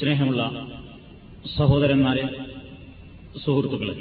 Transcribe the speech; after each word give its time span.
സ്നേഹമുള്ള 0.00 0.42
സഹോദരന്മാരെ 1.56 2.22
സുഹൃത്തുക്കളെ 3.44 3.94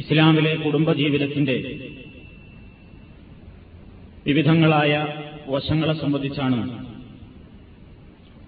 ഇസ്ലാമിലെ 0.00 0.56
കുടുംബജീവിതത്തിന്റെ 0.56 1.56
വിവിധങ്ങളായ 4.26 4.92
വശങ്ങളെ 5.48 5.92
സംബന്ധിച്ചാണ് 5.92 6.60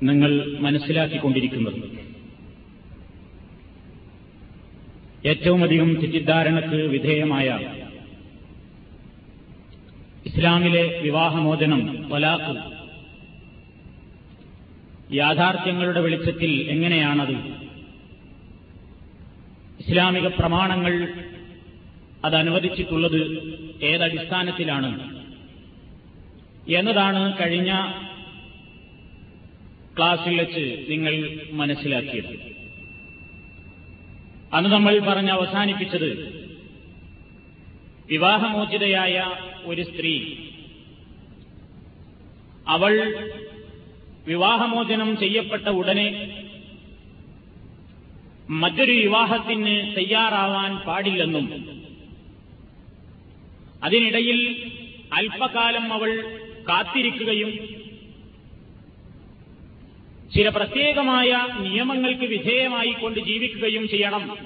നിങ്ങൾ 0.02 0.58
മനസ്സിലാക്കിക്കൊണ്ടിരിക്കുന്നത്. 0.60 1.78
ഏറ്റവുമധികം 5.26 5.94
തെറ്റിദ്ധാരണക്ക് 5.94 6.74
വിധേയമായ 6.74 7.48
ഇസ്ലാമിലെ 10.26 11.00
വിവാഹമോചനം 11.02 12.08
വലാഖ് 12.08 12.71
യാഥാർത്ഥ്യങ്ങളുടെ 15.14 16.00
വെളിച്ചത്തിൽ 16.00 16.70
എങ്ങനെയാണത്? 16.70 17.32
ഇസ്ലാമിക 19.82 20.26
പ്രമാണങ്ങൾ 20.26 21.24
അത് 22.24 22.36
അനുവദിച്ചിട്ടുള്ളത് 22.36 23.42
ഏതടിസ്ഥാനത്തിലാണ്? 23.82 25.22
എന്നതാണ് 26.68 27.38
കഴിഞ്ഞ 27.40 27.72
ക്ലാസ്സിൽ 29.98 30.40
വെച്ച് 30.40 30.86
നിങ്ങൾ 30.88 31.38
മനസ്സിലാക്കിയത്. 31.52 32.52
അന്ന് 34.54 34.70
നമ്മൾ 34.70 34.98
പറഞ്ഞ് 34.98 35.30
അവസാനിപ്പിച്ചത് 35.30 36.42
വിവാഹമോചിതയായ 38.10 39.24
ഒരു 39.64 39.82
സ്ത്രീ 39.82 40.34
അവൾ 42.68 43.22
വിവാഹമോചനം 44.26 45.18
ചെയ്യപ്പെട്ട 45.18 45.68
ഉടനെ 45.68 46.08
മറ്റൊരു 48.50 48.92
വിവാഹത്തിന് 48.92 49.96
തയ്യാറാവാൻ 49.96 50.76
പാടില്ലെന്നും 50.76 51.46
അതിനിടയിൽ 53.84 54.40
അല്പകാലം 55.12 55.92
അവൾ 55.92 56.10
കാത്തിരിക്കുകയും 56.68 57.52
ചില 60.34 60.48
പ്രത്യേകമായ 60.48 61.48
നിയമങ്ങൾക്ക് 61.60 62.24
വിധേയമായി 62.24 62.92
കൊണ്ട് 62.92 63.20
ജീവിക്കുകയും 63.20 63.88
ചെയ്യണം 63.88 64.36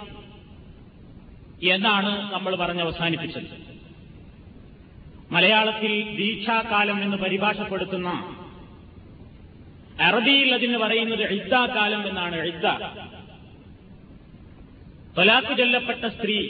എന്നാണ് 1.62 2.32
നമ്മൾ 2.32 2.56
പറഞ്ഞ് 2.56 2.80
അവസാനിപ്പിച്ചത്. 2.80 3.66
മലയാളത്തിൽ 5.32 6.16
ദീക്ഷാകാലം 6.16 7.02
എന്ന് 7.02 7.16
പരിഭാഷപ്പെടുത്തുന്ന 7.16 8.35
അറബിയിൽ 10.00 10.54
അതിന് 10.54 10.78
പറയുന്നത് 10.78 11.22
ഇദ്ദാകാലം 11.22 12.08
എന്നാണ് 12.08 12.36
ഇദ്ദ. 12.46 12.66
തൊലാത്ത് 15.16 15.58
ചൊല്ലപ്പെട്ട 15.58 16.06
സ്ത്രീ 16.06 16.48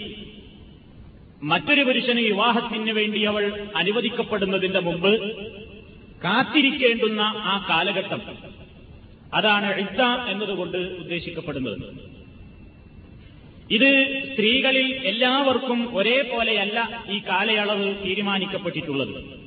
മറ്റൊരു 1.43 1.83
പുരുഷന് 1.83 2.21
വിവാഹത്തിന് 2.21 2.91
വേണ്ടി 2.91 3.23
അവൾ 3.23 3.69
അനുവദിക്കപ്പെടുന്നതിന്റെ 3.77 4.81
മുമ്പ് 4.81 5.37
കാത്തിരിക്കേണ്ടുന്ന 6.25 7.21
ആ 7.21 7.67
കാലഘട്ടം. 7.69 8.23
അതാണ് 9.35 9.75
ഇദ്ദ 9.75 10.03
എന്നതുകൊണ്ട് 10.03 10.77
ഉദ്ദേശിക്കപ്പെടുന്നത്. 10.77 11.81
ഇത് 13.71 14.23
സ്ത്രീകളിൽ 14.33 14.95
എല്ലാവർക്കും 14.95 15.97
ഒരേപോലെയല്ല 15.97 17.05
ഈ 17.11 17.19
കാലയളവ് 17.19 18.07
തീരുമാനിക്കപ്പെട്ടിട്ടുള്ളത്. 18.07 19.46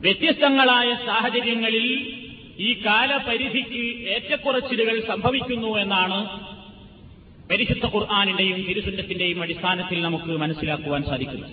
വ്യത്യസ്തങ്ങളായ 0.00 0.94
സാഹചര്യങ്ങളിൽ 1.06 2.14
ഈ 2.58 2.82
കാലപരിധിക്ക് 2.86 4.08
ഏറ്റക്കുറച്ചിലുകൾ 4.08 5.06
സംഭവിക്കുന്നു 5.06 5.78
എന്നാണ് 5.78 6.46
പരിശുദ്ധ 7.50 7.86
ഖുർആാനിന്റെയും 7.86 8.62
തിരുസുന്നത്തിന്റെയും 8.62 9.42
അടിസ്ഥാനത്തിൽ 9.42 10.02
നമുക്ക് 10.02 10.24
മനസ്സിലാക്കുവാൻ 10.24 11.02
സാധിക്കുന്നത്. 11.02 11.50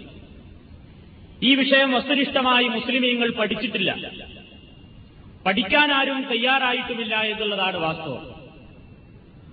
ഈ 1.43 1.55
വിഷയം 1.55 1.91
വസ്തുനിഷ്ഠമായി 1.91 2.67
മുസ്ലിമീങ്ങൾ 2.67 3.31
പഠിച്ചിട്ടില്ല. 3.31 4.11
പഠിക്കാൻ 5.45 5.91
ആരും 5.91 6.29
തയ്യാറായിട്ടുമില്ല 6.29 7.15
എന്നുള്ളതാണ് 7.15 7.77
വാസ്തവം. 7.77 8.35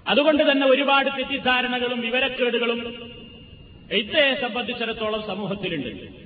അതുകൊണ്ട് 0.09 0.53
തന്നെ 0.53 0.67
ഒരുപാട് 0.67 1.11
തെറ്റിദ്ധാരണകളും 1.11 2.01
വിവരക്കേടുകളും 2.01 3.11
എഴുത്തയെ 3.93 4.35
സംബന്ധിച്ചിടത്തോളം 4.41 5.27
സമൂഹത്തിലുണ്ട്. 5.27 6.20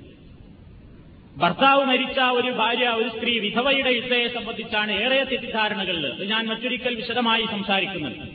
ഭർത്താവ് 1.41 1.85
മരിച്ച 1.85 2.19
ഒരു 2.19 2.51
ഭാര്യ 2.51 2.89
ഒരു 2.89 3.09
സ്ത്രീ 3.09 3.39
വിധവയുടെ 3.39 3.89
ഇഷ്ടയെ 3.89 4.27
സംബന്ധിച്ചാണ് 4.27 4.91
ഏറെ 4.91 5.23
തെറ്റിദ്ധാരണകൾ. 5.23 5.97
അത് 6.13 6.23
ഞാൻ 6.29 6.43
മറ്റൊരിക്കൽ 6.47 6.95
വിശദമായി 6.95 7.45
സംസാരിക്കുന്നുണ്ട്. 7.45 8.25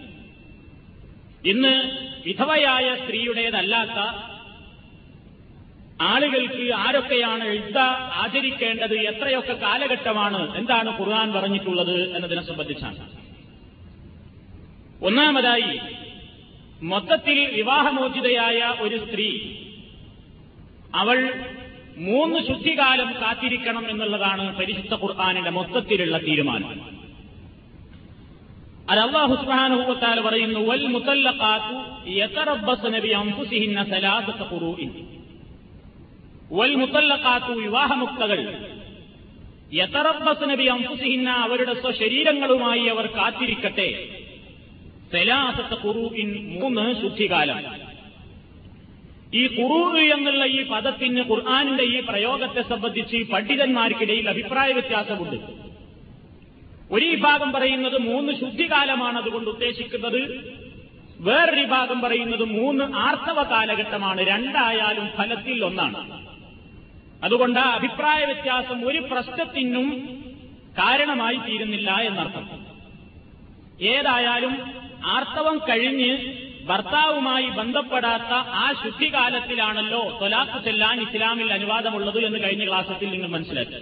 ഇന്ന് 1.49 1.75
വിധവയായ 2.26 2.87
സ്ത്രീയുടേതല്ലാത്ത 3.05 3.99
ആളുകൾക്ക് 6.02 6.67
ആരൊക്കെയാണ് 6.75 7.47
യുദ്ധ 7.55 7.79
ആചരിക്കേണ്ടത് 8.23 8.94
എത്രയൊക്കെ 8.99 9.52
കാലഘട്ടമാണ് 9.52 10.56
എന്താണ് 10.58 10.91
ഖുർആൻ 10.99 11.32
പറഞ്ഞിട്ടുള്ളത് 11.32 12.17
എന്നതിനെ 12.17 12.43
സംബന്ധിച്ചാണ്. 12.43 13.00
ഒന്നാമതായി 15.02 15.73
മൊത്തത്തിൽ 16.82 17.38
വിവാഹമോചിതയായ 17.55 18.61
ഒരു 18.81 18.99
സ്ത്രീ 19.06 19.31
അവൾ 20.94 21.19
മൂന്ന് 21.96 22.46
ശുദ്ധികാലം 22.46 23.14
കാത്തിരിക്കണം 23.20 23.90
എന്നുള്ളതാണ് 23.90 24.56
പരിശുദ്ധ 24.56 24.94
ഖുർആാനിന്റെ 24.94 25.50
മൊത്തത്തിലുള്ള 25.50 26.19
തീരുമാനം. 26.19 27.00
അത് 28.90 28.98
അള്ളാഹു 28.98 29.44
പറയുന്നു 30.20 30.60
വൽ 30.60 30.87
മുത്തല്ലഖാത്തു 30.87 32.08
യതറബ്ബസ് 32.10 32.94
നബി 32.94 33.08
അംഫുസിഹിന്ന 33.08 33.84
സലാസത 33.84 34.52
ഖുറൂഇൻ. 34.52 34.90
വൽ 36.52 36.75
മുത്തല്ലഖാത്തു 36.75 37.52
വിവാഹമുക്തകൾ 37.52 38.66
യതറബ്ബസ് 39.72 40.50
നബി 40.50 40.64
അംഫുസിഹിന്ന 40.64 41.31
അവരുടെ 41.31 41.75
സ്വശരീരങ്ങളുമായി 41.75 42.87
അവർ 42.87 43.06
കാത്തിരിക്കട്ടെ. 43.06 44.08
സലാസത 45.12 45.87
ഖുറൂഇൻ 45.87 46.58
മൂന്ന് 46.60 47.02
ശുദ്ധികാലം. 47.02 47.89
ഈ 49.35 49.47
ഖുറൂർ 49.47 49.99
എന്നുള്ള 49.99 50.44
ഈ 50.44 50.69
പദത്തിന് 50.69 51.21
ഖുർആാനിന്റെ 51.21 51.85
ഈ 51.85 52.00
പ്രയോഗത്തെ 52.00 52.62
സംബന്ധിച്ച് 52.62 53.17
പണ്ഡിതന്മാർക്കിടയിൽ 53.17 54.29
അഭിപ്രായ 54.29 54.73
വ്യത്യാസമുണ്ട്. 54.73 55.37
ഒരു 56.91 57.06
വിഭാഗം 57.06 57.53
പറയുന്നത് 57.53 57.99
മൂന്ന് 57.99 58.32
ശുദ്ധികാലമാണ് 58.41 59.19
അതുകൊണ്ട് 59.19 59.50
ഉദ്ദേശിക്കുന്നത്. 59.50 60.50
വേറൊരു 61.21 61.61
വിഭാഗം 61.61 62.00
പറയുന്നത് 62.00 62.44
മൂന്ന് 62.44 62.85
ആർത്തവ 62.97 63.43
കാലഘട്ടമാണ്. 63.43 64.27
രണ്ടായാലും 64.27 65.09
ഫലത്തിൽ 65.17 65.65
ഒന്നാണ്. 65.65 66.26
അതുകൊണ്ട് 67.25 67.61
അഭിപ്രായ 67.61 68.25
വ്യത്യാസം 68.25 68.87
ഒരു 68.87 68.99
പ്രശ്നത്തിനും 68.99 70.06
കാരണമായി 70.79 71.37
തീരുന്നില്ല 71.37 71.91
എന്നർത്ഥം. 71.91 72.67
ഏതായാലും 73.81 74.56
ആർത്തവം 75.06 75.59
കഴിഞ്ഞ് 75.59 76.19
ഭർത്താവുമായി 76.67 77.47
ബന്ധപ്പെടാത്ത 77.47 78.33
ആ 78.33 78.75
ശുദ്ധികാലത്തിലാണല്ലോ 78.83 80.19
തൊലാത്ത് 80.21 80.65
ചെല്ലാൻ 80.65 81.01
ഇസ്ലാമിൽ 81.01 81.53
അനുവാദമുള്ളത് 81.53 82.25
എന്ന് 82.25 82.39
കഴിഞ്ഞ 82.39 82.69
ക്ലാസത്തിൽ 82.69 83.11
നിങ്ങൾ 83.11 83.29
മനസ്സിലാക്കി. 83.29 83.75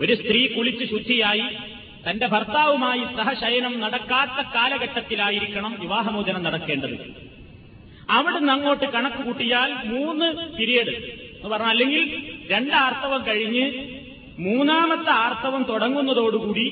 ഒരു 0.00 0.14
സ്ത്രീ 0.14 0.46
കുളിച്ച് 0.46 0.84
ശുദ്ധിയായി 0.84 1.46
തന്റെ 2.10 2.26
ഭർത്താവുമായി 2.26 3.00
സഹശയനം 3.16 3.80
നടക്കാത്ത 3.80 4.48
കാലഘട്ടത്തിലായിരിക്കണം 4.54 5.76
വിവാഹമോചനം 5.80 6.42
നടക്കേണ്ടത്. 6.42 7.14
അവിടുന്ന് 8.10 8.52
അങ്ങോട്ട് 8.52 8.84
കണക്ക് 8.84 9.16
കൂട്ടിയാൽ 9.16 9.72
മൂന്ന് 9.84 10.56
പീരിയഡ് 10.58 10.90
എന്ന് 11.36 11.48
പറഞ്ഞാൽ 11.48 11.70
അല്ലെങ്കിൽ 11.70 12.22
രണ്ടാർത്തവം 12.50 13.26
കഴിഞ്ഞ് 13.26 13.72
മൂന്നാമത്തെ 14.38 15.10
ആർത്തവം 15.10 15.62
തുടങ്ങുന്നതോടുകൂടി 15.62 16.66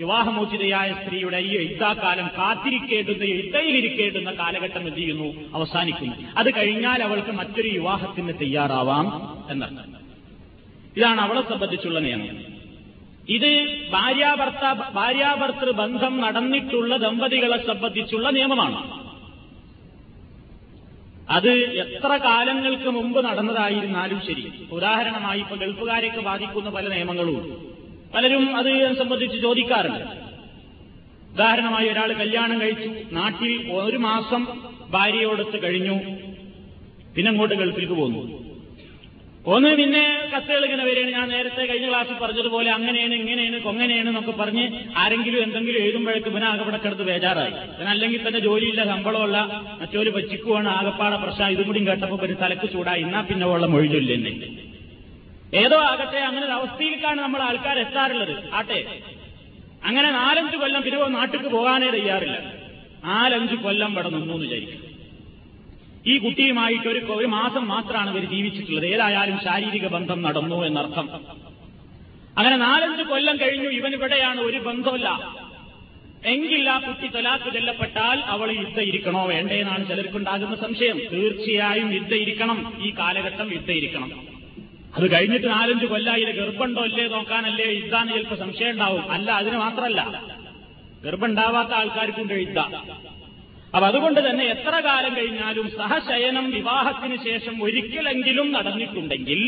വിവാഹമോചിതയായ 0.00 0.96
സ്ത്രീയുടെ 1.04 1.36
ഈ 1.36 1.70
യുദ്ധാകാലം 1.70 2.30
കാത്തിരിക്കേണ്ടുന്ന 2.38 3.22
യുദ്ധയിലിരിക്കേണ്ടുന്ന 3.22 4.30
കാലഘട്ടം 4.30 4.86
എന്ത് 4.86 4.98
ചെയ്യുന്നു? 4.98 5.34
അവസാനിക്കുന്നു. 5.54 6.14
അത് 6.36 6.54
കഴിഞ്ഞാൽ 6.54 7.02
അവൾക്ക് 7.02 7.32
മറ്റൊരു 7.32 7.68
വിവാഹത്തിന് 7.68 8.32
തയ്യാറാവാം 8.40 9.36
എന്നർത്ഥം. 9.50 9.96
ഇതാണ് 10.96 11.20
അവളെ 11.20 11.42
സംബന്ധിച്ചുള്ള 11.42 11.98
നിയമം. 11.98 12.56
ഇത് 13.28 13.82
ഭാര്യാഭർത്ത 13.90 14.90
ഭാര്യാഭർത്തൃ 14.92 15.70
ബന്ധം 15.70 16.20
നടന്നിട്ടുള്ള 16.20 16.96
ദമ്പതികളെ 16.96 17.66
സംബന്ധിച്ചുള്ള 17.66 18.30
നിയമമാണ്. 18.30 19.06
അത് 21.30 21.50
എത്ര 21.52 22.16
കാലങ്ങൾക്ക് 22.16 22.90
മുമ്പ് 22.90 23.24
നടന്നതായിരുന്നാലും 23.24 24.20
ശരി. 24.26 24.68
ഉദാഹരണമായി 24.72 25.40
ഇപ്പൊ 25.40 25.56
ഗൾഫുകാരെയൊക്കെ 25.56 26.20
ബാധിക്കുന്ന 26.20 26.70
പല 26.70 26.88
നിയമങ്ങളും. 26.88 27.75
പലരും 28.16 28.56
അത് 28.56 28.96
സംബന്ധിച്ച് 28.98 29.42
ചോദിക്കാറുണ്ട്. 29.42 30.04
ഉദാഹരണമായി 31.32 31.88
ഒരാൾ 31.88 32.12
കല്യാണം 32.12 32.60
കഴിച്ചു. 32.60 33.14
നാട്ടിൽ 33.14 33.72
ഒരു 33.72 33.96
മാസം 33.96 34.46
ഭാര്യയോടൊത്ത് 34.90 35.62
കഴിഞ്ഞു. 35.62 35.96
പിന്നെ 37.16 37.30
അങ്ങോട്ട് 37.30 37.54
ഗൾഫിലേക്ക് 37.54 37.94
പോന്നു. 37.94 38.46
ഒന്ന് 39.54 39.76
പിന്നെ 39.76 40.28
കത്തുകൾ 40.34 40.64
ഇങ്ങനെ 40.64 40.84
വരികയാണ്. 40.84 41.12
ഞാൻ 41.12 41.28
നേരത്തെ 41.28 41.66
കഴിഞ്ഞ 41.66 41.88
ക്ലാസ്സിൽ 41.88 42.14
പറഞ്ഞതുപോലെ 42.22 42.70
അങ്ങനെയാണ് 42.70 43.14
ഇങ്ങനെയാണ് 43.14 43.60
കൊങ്ങനെയാണ് 43.60 44.08
എന്നൊക്കെ 44.08 44.30
പറഞ്ഞ് 44.30 44.64
ആരെങ്കിലും 44.96 45.42
എന്തെങ്കിലും 45.42 45.82
എഴുതുമ്പോഴേക്ക് 45.82 46.26
പിന്നെ 46.26 46.46
ആകപ്പെടക്കെടുത്ത് 46.46 47.02
ബേജാറായി. 47.02 47.50
പിന്നെ 47.50 47.90
അല്ലെങ്കിൽ 47.90 48.28
തന്നെ 48.28 48.38
ജോലിയില്ല 48.38 48.84
ശമ്പളമല്ല 48.84 49.38
മറ്റൊരു 49.80 50.10
പച്ചിക്കുവാണ് 50.10 50.68
ആകപ്പാടെ 50.68 51.16
പ്രശ്നം. 51.16 51.48
ഇതും 51.48 51.66
കൂടി 51.66 51.86
കേട്ടപ്പോൾ 51.86 52.22
ഒരു 52.22 52.32
തലക്ക് 52.32 52.72
ചൂടായി. 52.72 53.02
എന്നാ 53.02 53.20
പിന്നെ 53.20 53.46
മൊഴിചൊല്ലെന്നെ 53.46 54.65
ഏതോ 55.54 55.76
ആകട്ടെ 55.76 56.18
അങ്ങനെ 56.18 56.44
ഒരു 56.44 56.52
അവസ്ഥയിലേക്കാണ് 56.52 57.20
നമ്മൾ 57.20 57.42
ആൾക്കാർ 57.42 57.78
എത്താറുള്ളത്. 57.78 58.54
ആട്ടെ 58.54 59.00
അങ്ങനെ 59.84 60.10
നാലഞ്ച് 60.10 60.56
കൊല്ലം 60.56 60.82
പിന്നെ 60.82 61.08
നാട്ടിലേക്ക് 61.08 61.50
പോകാനേ 61.50 61.90
തയ്യാറില്ല. 61.90 62.52
നാലഞ്ച് 63.04 63.54
കൊല്ലം 63.54 63.92
ഇവിടെ 63.92 64.08
നിന്നു 64.08 64.34
എന്ന് 64.34 64.46
വിചാരിക്കും. 64.46 64.96
ഈ 66.06 66.18
കുട്ടിയുമായിട്ട് 66.18 66.88
ഒരു 66.88 66.98
ഒരു 66.98 67.26
മാസം 67.26 67.68
മാത്രമാണ് 67.68 68.16
ഇവർ 68.16 68.30
ജീവിച്ചിട്ടുള്ളത്. 68.30 68.86
ഏതായാലും 68.86 69.38
ശാരീരിക 69.38 69.86
ബന്ധം 69.86 70.22
നടന്നു 70.22 70.64
എന്നർത്ഥം. 70.64 71.08
അങ്ങനെ 72.38 72.56
നാലഞ്ച് 72.56 73.02
കൊല്ലം 73.02 73.36
കഴിഞ്ഞു 73.36 73.68
ഇവൻ 73.68 73.92
ഇവിടെയാണ് 73.92 74.40
ഒരു 74.40 74.58
ബന്ധമല്ല 74.58 75.36
എങ്കിൽ 76.24 76.70
ആ 76.70 76.78
കുട്ടി 76.78 77.08
തൊലാത്ത് 77.08 77.52
ചെല്ലപ്പെട്ടാൽ 77.52 78.20
അവൾ 78.20 78.50
യുദ്ധ 78.50 78.80
ഇരിക്കണോ? 78.80 79.26
വേണ്ടേ 79.26 79.60
എന്നാണ് 79.60 79.88
ചിലർക്കുണ്ടാകുന്ന 79.88 80.56
സംശയം. 80.56 81.00
തീർച്ചയായും 81.12 81.94
യുദ്ധ 81.94 82.14
ഇരിക്കണം. 82.14 82.74
ഈ 82.82 82.90
കാലഘട്ടം 82.98 83.52
യുദ്ധ 83.52 83.70
ഇരിക്കണം. 83.70 84.35
അത് 84.96 85.12
കഴിഞ്ഞിട്ട് 85.12 85.48
നാലഞ്ച് 85.50 85.86
കൊല്ലായില്ല 85.86 86.30
ഗർഭമുണ്ടോ 86.30 86.82
അല്ലേ 86.82 87.08
നോക്കാനല്ലേ 87.08 87.64
ഇദ്ദാന്ന് 87.64 88.12
ചിലപ്പോൾ 88.12 88.34
സംശയം 88.34 88.70
ഉണ്ടാവും. 88.70 89.12
അല്ല 89.12 89.32
അതിന് 89.32 89.56
മാത്രമല്ല. 89.56 90.22
ഗർഭമുണ്ടാവാത്ത 91.04 91.68
ആൾക്കാർക്കുണ്ട് 91.68 92.34
കഴിയുക 92.34 92.82
അപ്പൊ 93.74 93.86
അതുകൊണ്ട് 93.88 94.30
തന്നെ 94.30 94.44
എത്ര 94.44 94.80
കാലം 94.80 95.16
കഴിഞ്ഞാലും 95.16 95.70
സഹശയനം 95.70 96.50
വിവാഹത്തിന് 96.50 97.16
ശേഷം 97.16 97.62
ഒരിക്കലെങ്കിലും 97.62 98.52
നടന്നിട്ടുണ്ടെങ്കിൽ 98.52 99.40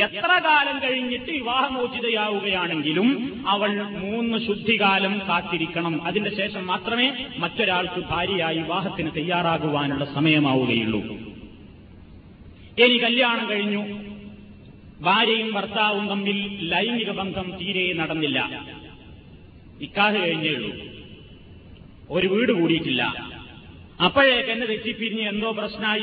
എത്ര 0.00 0.40
കാലം 0.44 0.82
കഴിഞ്ഞിട്ട് 0.82 1.30
വിവാഹമോചിതയാവുകയാണെങ്കിലും 1.30 3.08
അവൾ 3.48 3.82
മൂന്ന് 3.82 4.38
ശുദ്ധികാലം 4.46 5.22
കാത്തിരിക്കണം. 5.28 6.06
അതിന്റെ 6.06 6.36
ശേഷം 6.36 6.66
മാത്രമേ 6.66 7.26
മറ്റൊരാൾക്ക് 7.38 8.00
ഭാര്യയായി 8.00 8.58
വിവാഹത്തിന് 8.58 9.10
തയ്യാറാകുവാനുള്ള 9.16 10.04
സമയമാവുകയുള്ളൂ. 10.04 11.00
ഇനി 12.78 12.98
കല്യാണം 12.98 13.50
കഴിഞ്ഞു. 13.50 14.11
ഭാര്യയും 15.02 15.52
ഭർത്താവും 15.52 16.08
തമ്മിൽ 16.08 16.68
ലൈംഗിക 16.74 17.10
ബന്ധം 17.10 17.52
തീരെ 17.60 17.92
നടന്നില്ല. 17.92 18.66
ഇക്കാഹ് 19.80 20.20
കഴിഞ്ഞേ 20.20 20.50
ഉള്ളൂ. 20.50 20.72
ഒരു 22.10 22.26
വീട് 22.26 22.52
കൂടിയിട്ടില്ല. 22.52 23.02
അപ്പോഴേക്ക് 24.04 24.50
എന്നെ 24.50 24.66
തെറ്റിപ്പിരിഞ്ഞ് 24.66 25.28
എന്തോ 25.28 25.50
പ്രശ്നമായി. 25.50 26.02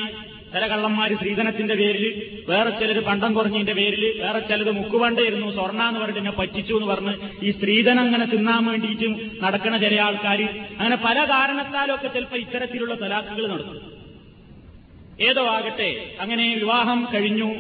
ചില 0.54 0.68
കള്ളന്മാര് 0.68 1.12
ശ്രീധനത്തിന്റെ 1.20 1.76
പേരിൽ 1.76 2.40
വേറെ 2.50 2.70
ചിലര് 2.70 3.00
പണ്ടം 3.00 3.34
കുറഞ്ഞതിന്റെ 3.34 3.74
പേരിൽ 3.74 4.22
വേറെ 4.22 4.40
ചിലത് 4.40 4.72
മുക്കുവണ്ടായിരുന്നു 4.72 5.52
സ്വർണ 5.52 5.84
എന്ന് 5.84 6.00
പറഞ്ഞിട്ട് 6.00 6.20
എന്നെ 6.20 6.32
പറ്റിച്ചു 6.32 6.74
എന്ന് 6.74 6.88
പറഞ്ഞ് 6.88 7.14
ഈ 7.44 7.52
സ്ത്രീധനം 7.52 8.00
അങ്ങനെ 8.00 8.26
തിന്നാൻ 8.26 8.66
വേണ്ടിയിട്ടും 8.66 9.32
നടക്കണ 9.42 9.78
ചില 9.78 10.02
ആൾക്കാർ 10.02 10.44
അങ്ങനെ 10.80 10.96
പല 10.96 11.24
കാരണത്താലൊക്കെ 11.24 12.08
ചിലപ്പോൾ 12.08 12.38
ഇത്തരത്തിലുള്ള 12.38 13.02
തലാക്കുകൾ 13.02 13.48
നടത്തും. 13.48 13.94
ഏതോ 15.22 15.46
ആകട്ടെ 15.46 16.18
അങ്ങനെ 16.20 16.56
വിവാഹം 16.56 17.08
കഴിഞ്ഞു. 17.14 17.54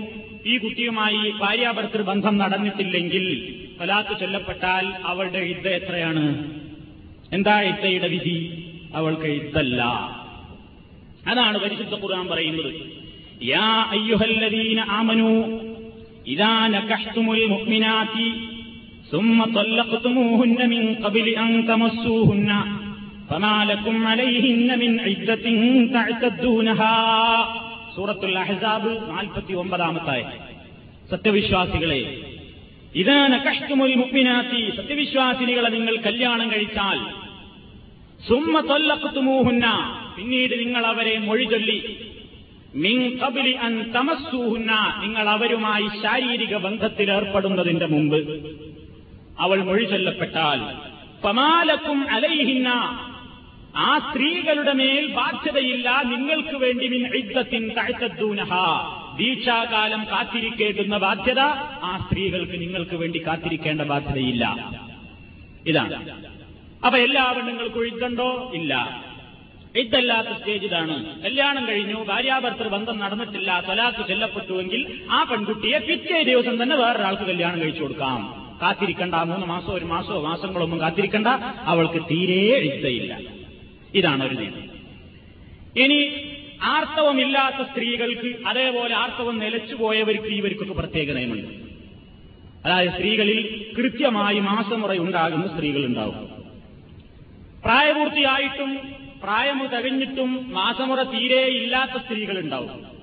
ഈ 0.50 0.54
കുട്ടിയുമായി 0.62 1.22
ഭാര്യാഭർത്തൃ 1.42 2.02
ബന്ധം 2.10 2.34
നടന്നിട്ടില്ലെങ്കിൽ 2.42 3.24
തലാക്ക് 3.78 4.14
ചൊല്ലപ്പെട്ടാൽ 4.20 4.86
അവളുടെ 5.10 5.42
യുദ്ധ 5.50 5.68
എത്രയാണ് 5.78 6.24
എന്താ 7.32 7.56
യുദ്ധയുടെ 7.68 8.08
വിധി 8.14 8.36
അവൾക്ക് 8.94 9.28
യുദ്ധല്ല 9.36 9.80
അതാണ് 11.26 11.56
പരിശുദ്ധ 11.62 11.94
ഖുർആൻ 12.02 12.26
പറയുന്നത് 12.32 12.72
യാ 13.48 13.68
അയ്യുഹല്ലദീന 13.94 14.80
ആമനു 14.98 15.30
ഇദാ 16.34 16.54
നകഹ്തുമുൽ 16.74 17.44
മുഅ്മിനാതി 17.54 18.28
ثم 19.12 19.38
طلقتموهن 19.54 20.60
من 20.66 20.82
قبل 20.96 21.26
أن 21.36 21.50
تمسوهن 21.66 22.50
فما 23.28 23.56
لكم 23.64 23.96
عليهن 24.06 24.68
من 24.78 24.92
عدة 25.00 25.46
تعتدونها 25.94 26.96
സൂറത്തുൽ 27.99 28.37
അഹ്സാബ് 28.37 28.91
നാൽപ്പത്തി 29.09 29.53
ഒമ്പതാമത്തായ 29.53 30.21
സത്യവിശ്വാസികളെ 31.11 32.01
ഇതാണ് 32.95 33.35
കഷ്ടമുൽ 33.47 33.95
മുപ്പിനാത്തി 33.95 34.61
സത്യവിശ്വാസിനികളെ 34.77 35.69
നിങ്ങൾ 35.69 35.95
കല്യാണം 35.97 36.51
കഴിച്ചാൽ 36.51 36.99
സുമ്മ 38.27 38.59
തൊല്ലക്കുത്തുമൂഹുന്ന 38.61 39.65
പിന്നീട് 40.17 40.59
നിങ്ങൾ 40.59 40.85
അവരെ 40.85 41.17
മൊഴി 41.19 41.43
ചൊല്ലി. 41.43 41.77
മിൻ 42.75 42.97
കബിലി 43.17 43.51
അൻ 43.61 43.81
തമസ്സൂഹുന്ന 43.91 44.71
നിങ്ങൾ 45.01 45.29
അവരുമായി 45.29 45.87
ശാരീരിക 46.03 46.57
ബന്ധത്തിൽ 46.57 47.11
ഏർപ്പെടുന്നതിന്റെ 47.11 47.85
മുമ്പ് 47.85 48.19
അവൾ 49.39 49.57
മൊഴി 49.63 49.83
ചൊല്ലപ്പെട്ടാൽ 49.85 50.61
പമാലക്കും 51.23 52.09
അലൈഹിന്ന 52.11 52.69
ആ 53.75 53.99
സ്ത്രീകളുടെ 53.99 54.73
മേൽ 54.73 55.13
ബാധ്യതയില്ല 55.13 56.01
നിങ്ങൾക്ക് 56.01 56.55
വേണ്ടി 56.57 56.87
മിൻ 56.87 57.15
ഇദ്ദത്തിൻ 57.15 57.69
ദീക്ഷാകാലം 59.17 60.05
കാത്തിരിക്കേണ്ടുന്ന 60.11 60.97
ബാധ്യത 60.97 61.39
ആ 61.83 62.05
സ്ത്രീകൾക്ക് 62.07 62.61
നിങ്ങൾക്ക് 62.61 62.95
വേണ്ടി 62.95 63.27
കാത്തിരിക്കേണ്ട 63.27 63.81
ബാധ്യതയില്ല. 63.81 64.71
ഇതാണ്. 65.67 66.11
അപ്പൊ 66.85 66.99
എല്ലാ 66.99 67.31
പെണ്ണുങ്ങൾക്കും 67.31 67.87
ഇതുണ്ടോ 67.87 68.51
ഇല്ല. 68.55 69.03
ഇതല്ലാത്ത 69.75 70.27
സ്റ്റേജ് 70.27 70.65
ഇതാണ്. 70.65 71.23
കല്യാണം 71.23 71.67
കഴിഞ്ഞു 71.67 72.03
ഭാര്യാഭർത്തൃ 72.03 72.67
ബന്ധം 72.67 72.99
നടന്നിട്ടില്ല 72.99 73.63
തൊലാത്ത് 73.67 74.07
ചെല്ലപ്പെട്ടുവെങ്കിൽ 74.07 75.01
ആ 75.11 75.23
പെൺകുട്ടിയെ 75.23 75.79
പിറ്റേ 75.79 76.23
ദിവസം 76.23 76.63
തന്നെ 76.63 76.75
വേറൊരാൾക്ക് 76.75 77.23
കല്യാണം 77.23 77.61
കഴിച്ചു 77.61 77.81
കൊടുക്കാം. 77.81 78.49
കാത്തിരിക്കണ്ട 78.61 79.15
മൂന്ന് 79.15 79.45
മാസോ 79.45 79.73
ഒരു 79.73 79.85
മാസോ 79.85 80.21
മാസങ്ങളൊന്നും 80.21 80.79
കാത്തിരിക്കണ്ട. 80.79 81.27
അവൾക്ക് 81.65 82.03
തീരെ 82.11 82.57
ഇദ്ദയില്ല. 82.57 83.38
ഇതാണ് 83.93 84.27
ഒരു 84.27 84.35
നിയമം. 84.35 84.69
ഇനി 85.79 86.13
ആർത്തവമില്ലാത്ത 86.63 87.67
സ്ത്രീകൾക്ക് 87.69 88.47
അതേപോലെ 88.47 88.95
ആർത്തവം 88.95 89.39
നിലച്ചുപോയവർക്ക് 89.39 90.27
ഇവർക്കൊക്കെ 90.27 90.73
പ്രത്യേക 90.73 91.11
നിയമമുണ്ട്. 91.11 91.69
അതായത് 92.65 92.91
സ്ത്രീകളിൽ 92.91 93.65
കൃത്യമായി 93.77 94.39
മാസമുറ 94.39 94.97
ഉണ്ടാകുന്ന 94.97 95.47
സ്ത്രീകൾ 95.55 95.85
ഉണ്ടാവും 95.85 96.29
പ്രായപൂർത്തിയായിട്ടും 97.63 98.79
പ്രായം 99.23 99.67
തികഞ്ഞിട്ടും 99.67 100.53
മാസമുറ 100.53 101.03
തീരെ 101.03 101.45
ഇല്ലാത്ത 101.45 102.01
സ്ത്രീകളുണ്ടാവും. 102.01 102.99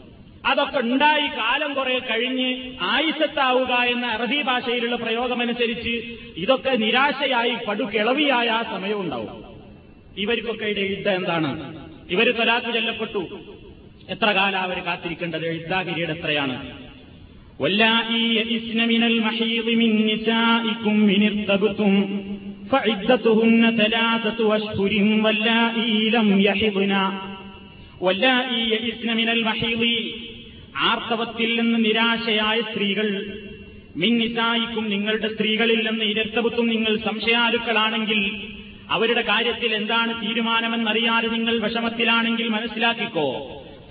അതൊക്കെ 0.46 0.78
ഉണ്ടായി 0.78 1.26
കാലം 1.26 1.74
കുറെ 1.74 1.98
കഴിഞ്ഞ് 1.98 2.72
ആയിസത്താവുക 2.80 3.74
എന്ന 3.74 4.06
അറബി 4.06 4.42
ഭാഷയിലുള്ള 4.42 4.96
പ്രയോഗമനുസരിച്ച് 4.96 6.16
ഇതൊക്കെ 6.36 6.70
നിരാശയായി 6.70 7.56
പടുകിളവിയായ 7.68 8.48
ആ 8.48 8.62
സമയം 8.62 9.00
ഉണ്ടാവും. 9.00 9.55
ഇവർക്കൊക്കെ 10.18 10.64
ഇട 10.64 11.08
എന്താണ്? 11.08 11.50
ഇവർ 12.10 12.32
സ്വലാത്ത് 12.36 12.74
ചൊല്ലപ്പെട്ടു 12.74 13.22
എത്ര 14.08 14.32
കാലം 14.32 14.58
അവർ 14.58 14.78
കാത്തിരിക്കേണ്ടത്? 14.78 15.46
ഇദ്ദാ 15.46 15.82
കിരീട് 15.82 16.10
എത്രയാണ് 16.10 16.56
ആർത്തവത്തിൽ 30.76 31.60
നിന്ന് 31.60 31.84
നിരാശയായ 31.84 32.60
സ്ത്രീകൾ 32.60 33.08
മിന്നിസായിക്കും 33.96 34.88
നിങ്ങളുടെ 34.88 35.28
സ്ത്രീകളിൽ 35.34 35.90
നിന്ന് 35.90 36.04
ഇരത്തപുത്തും 36.04 36.66
നിങ്ങൾ 36.66 36.96
സംശയാലുക്കളാണെങ്കിൽ 36.96 38.20
അവരുടെ 38.90 39.22
കാര്യത്തിൽ 39.22 39.74
എന്താണ് 39.74 40.22
തീരുമാനമെന്നറിയാതെ 40.22 41.28
നിങ്ങൾ 41.28 41.58
വിഷമത്തിലാണെങ്കിൽ 41.58 42.48
മനസ്സിലാക്കിക്കോ. 42.48 43.28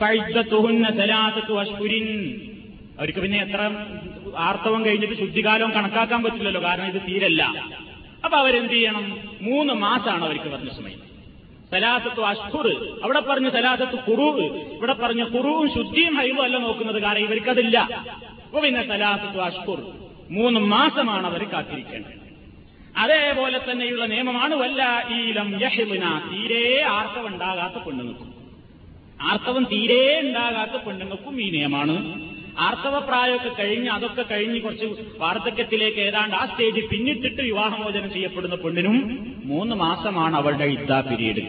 പഴുത്തുഹുന്ന 0.01 0.89
സലാസത്തു 0.89 1.59
അഷ്പുരിൻ 1.59 2.35
അവർക്ക് 2.99 3.19
പിന്നെ 3.19 3.41
എത്ര 3.41 3.71
ആർത്തവം 4.37 4.85
കഴിഞ്ഞിട്ട് 4.85 5.13
ശുദ്ധികാലവും 5.13 5.71
കണക്കാക്കാൻ 5.71 6.23
പറ്റില്ലല്ലോ 6.23 6.63
കാരണം 6.63 6.85
ഇത് 6.85 7.01
തീരല്ല. 7.01 7.43
അപ്പൊ 8.25 8.37
അവരെന്ത് 8.37 8.73
ചെയ്യണം? 8.73 9.19
മൂന്ന് 9.41 9.73
മാസമാണ് 9.73 10.25
അവർക്ക് 10.25 10.49
പറഞ്ഞ 10.49 10.69
സമയം. 10.69 11.05
സലാസത്തു 11.71 12.21
അഷ്ഹുർ 12.21 12.99
അവിടെ 13.03 13.19
പറഞ്ഞ 13.19 13.49
സലാസത്ത് 13.49 13.99
കുറൂവ്. 13.99 14.43
ഇവിടെ 14.73 14.93
പറഞ്ഞ 14.93 15.23
കുറൂവും 15.23 15.73
ശുദ്ധിയും 15.73 16.15
ഹൈവും 16.15 16.41
അല്ല 16.41 16.57
നോക്കുന്നത് 16.57 17.01
കാരണം 17.01 17.19
ഇവർക്കതില്ല. 17.19 17.79
അപ്പൊ 18.45 18.59
പിന്നെ 18.59 18.87
സലാസത്തു 18.87 19.37
അഷ്ഹുർ 19.39 19.81
മൂന്ന് 20.31 20.59
മാസമാണ് 20.59 21.27
അവർ 21.27 21.43
കാത്തിരിക്കേണ്ടത്. 21.43 22.24
അതേപോലെ 22.97 23.57
തന്നെയുള്ള 23.59 24.05
നിയമമാണ് 24.05 24.55
വല്ല 24.55 24.81
ഈലം 25.15 25.49
യഹിബിന 25.61 26.05
തീരെ 26.31 26.83
ആർത്തവം 26.83 27.27
ഉണ്ടാകാത്ത 27.27 27.77
പെണ്ണുങ്ങൾക്കും. 27.85 28.29
ആർത്തവം 29.21 29.63
തീരെ 29.63 30.19
ഉണ്ടാകാത്ത 30.19 30.75
പെണ്ണുങ്ങൾക്കും 30.85 31.41
ഈ 31.41 31.49
നിയമമാണ്. 31.49 31.95
ആർത്തവപ്രായമൊക്കെ 32.57 33.51
കഴിഞ്ഞ് 33.59 33.89
അതൊക്കെ 33.89 34.23
കഴിഞ്ഞ് 34.31 34.59
കുറച്ച് 34.61 34.85
വാർദ്ധക്യത്തിലേക്ക് 35.17 35.99
ഏതാണ്ട് 35.99 36.35
ആ 36.35 36.45
സ്റ്റേജിൽ 36.45 36.85
പിന്നിട്ടിട്ട് 36.87 37.41
വിവാഹമോചനം 37.41 38.13
ചെയ്യപ്പെടുന്ന 38.13 38.55
പെണ്ണിനും 38.55 38.97
മൂന്ന് 39.45 39.75
മാസമാണ് 39.75 40.35
അവളുടെ 40.35 40.63
ഇത്താ 40.63 40.99
പിരീഡ്. 40.99 41.43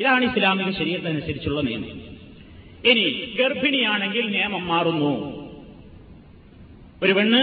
ഇതാണ് 0.00 0.24
ഇസ്ലാമിക 0.24 0.70
ശരീരത്തിനനുസരിച്ചുള്ള 0.70 1.60
നിയമം. 1.60 2.00
ഇനി 2.90 3.04
ഗർഭിണിയാണെങ്കിൽ 3.38 4.26
നിയമം 4.36 4.66
മാറുന്നു. 4.66 5.12
ഒരു 7.02 7.12
പെണ്ണ് 7.12 7.40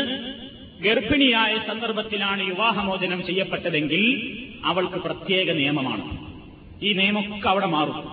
ഗർഭിണിയായ 0.81 1.57
സന്ദർഭത്തിലാണ് 1.67 2.43
വിവാഹമോചനം 2.43 3.25
ചെയ്യപ്പെട്ടതെങ്കിൽ 3.25 4.31
അവൾക്ക് 4.65 4.95
പ്രത്യേക 4.95 5.51
നിയമമാണ്. 5.51 6.27
ഈ 6.85 6.93
നിയമമൊക്കെ 6.93 7.49
അവിടെ 7.49 7.65
മാറും. 7.65 8.09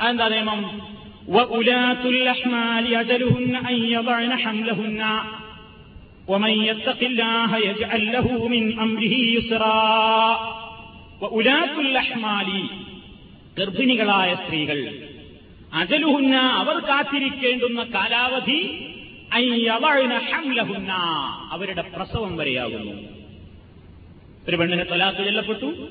അതെന്താ 0.00 0.28
നിയമം? 0.28 0.94
ഗർഭിണികളായ 13.58 14.34
സ്ത്രീകൾ 14.34 15.08
അജലുഹുന്ന 15.74 16.36
അവർ 16.36 16.78
കാത്തിരിക്കേണ്ടുന്ന 16.78 17.82
കാലാവധി 17.82 18.88
അവരുടെ 21.52 21.82
പ്രസവം 21.82 22.36
വരെയാകുന്നു. 22.36 22.92
ഒരു 24.48 24.56
പെണ്ണിനെ 24.56 24.84
തൊലാത്ത് 24.84 25.18
ചെല്ലപ്പെട്ടു. 25.18 25.88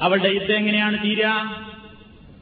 അവളുടെ 0.00 0.28
യുദ്ധം 0.28 0.56
എങ്ങനെയാണ് 0.56 1.04
തീരുക 1.04 1.56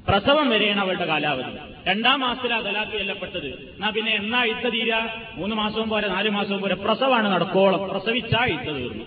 പ്രസവം 0.09 0.49
വരെയാണ് 0.49 0.81
അവളുടെ 0.81 1.05
കാലാവധി. 1.05 1.59
രണ്ടാം 1.87 2.21
മാസത്തിലാണ് 2.21 2.65
തലാത്ത് 2.65 2.93
ചെല്ലപ്പെട്ടത്. 2.93 3.47
എന്നാ 3.47 3.91
പിന്നെ 3.91 4.13
എന്നാ 4.13 4.45
ഇത്ത 4.45 4.69
തീര? 4.69 4.95
മൂന്ന് 5.35 5.57
മാസവും 5.57 5.89
പോരെ 5.89 6.09
നാല് 6.09 6.31
മാസവും 6.31 6.61
പോരെ. 6.61 6.75
പ്രസവമാണ് 6.75 7.29
നടക്കോളം. 7.29 7.89
പ്രസവിച്ചാ 7.89 8.45
ഇത്ത 8.45 8.71
തീർന്നു. 8.71 9.05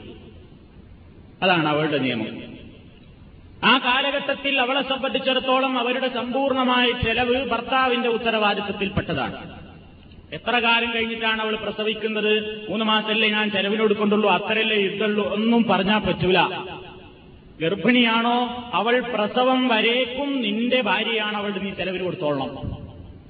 അതാണ് 1.43 1.67
അവളുടെ 1.67 1.97
നിയമം. 1.97 2.51
ആ 3.63 3.77
കാലഘട്ടത്തിൽ 3.77 4.59
അവളെ 4.59 4.81
സംബന്ധിച്ചിടത്തോളം 4.81 5.79
അവരുടെ 5.79 6.09
സമ്പൂർണമായ 6.09 6.91
ചെലവ് 6.91 7.49
ഭർത്താവിന്റെ 7.49 8.09
ഉത്തരവാദിത്വത്തിൽപ്പെട്ടതാണ്. 8.09 9.60
എത്ര 10.33 10.59
കാലം 10.59 10.93
കഴിഞ്ഞിട്ടാണ് 10.95 11.41
അവൾ 11.41 11.55
പ്രസവിക്കുന്നത്? 11.55 12.65
മൂന്ന് 12.69 12.85
മാസമല്ലേ 12.85 13.29
ഞാൻ 13.29 13.51
ചെലവിന് 13.51 13.81
കൊടുക്കൊണ്ടുള്ളൂ 13.81 14.29
അത്രയല്ലേ 14.29 14.77
ഇതുള്ളൂ 14.77 15.33
ഒന്നും 15.33 15.63
പറഞ്ഞാൽ 15.63 15.99
പറ്റൂല. 15.99 16.37
ഗർഭിണിയാണോ? 17.61 18.37
അവൾ 18.73 18.99
പ്രസവം 18.99 19.67
വരേക്കും 19.67 20.41
നിന്റെ 20.41 20.81
ഭാര്യയാണ് 20.81 21.37
അവളുടെ 21.37 21.59
നീ 21.59 21.71
ചെലവിന് 21.71 22.03
കൊടുത്തോളണം. 22.03 22.51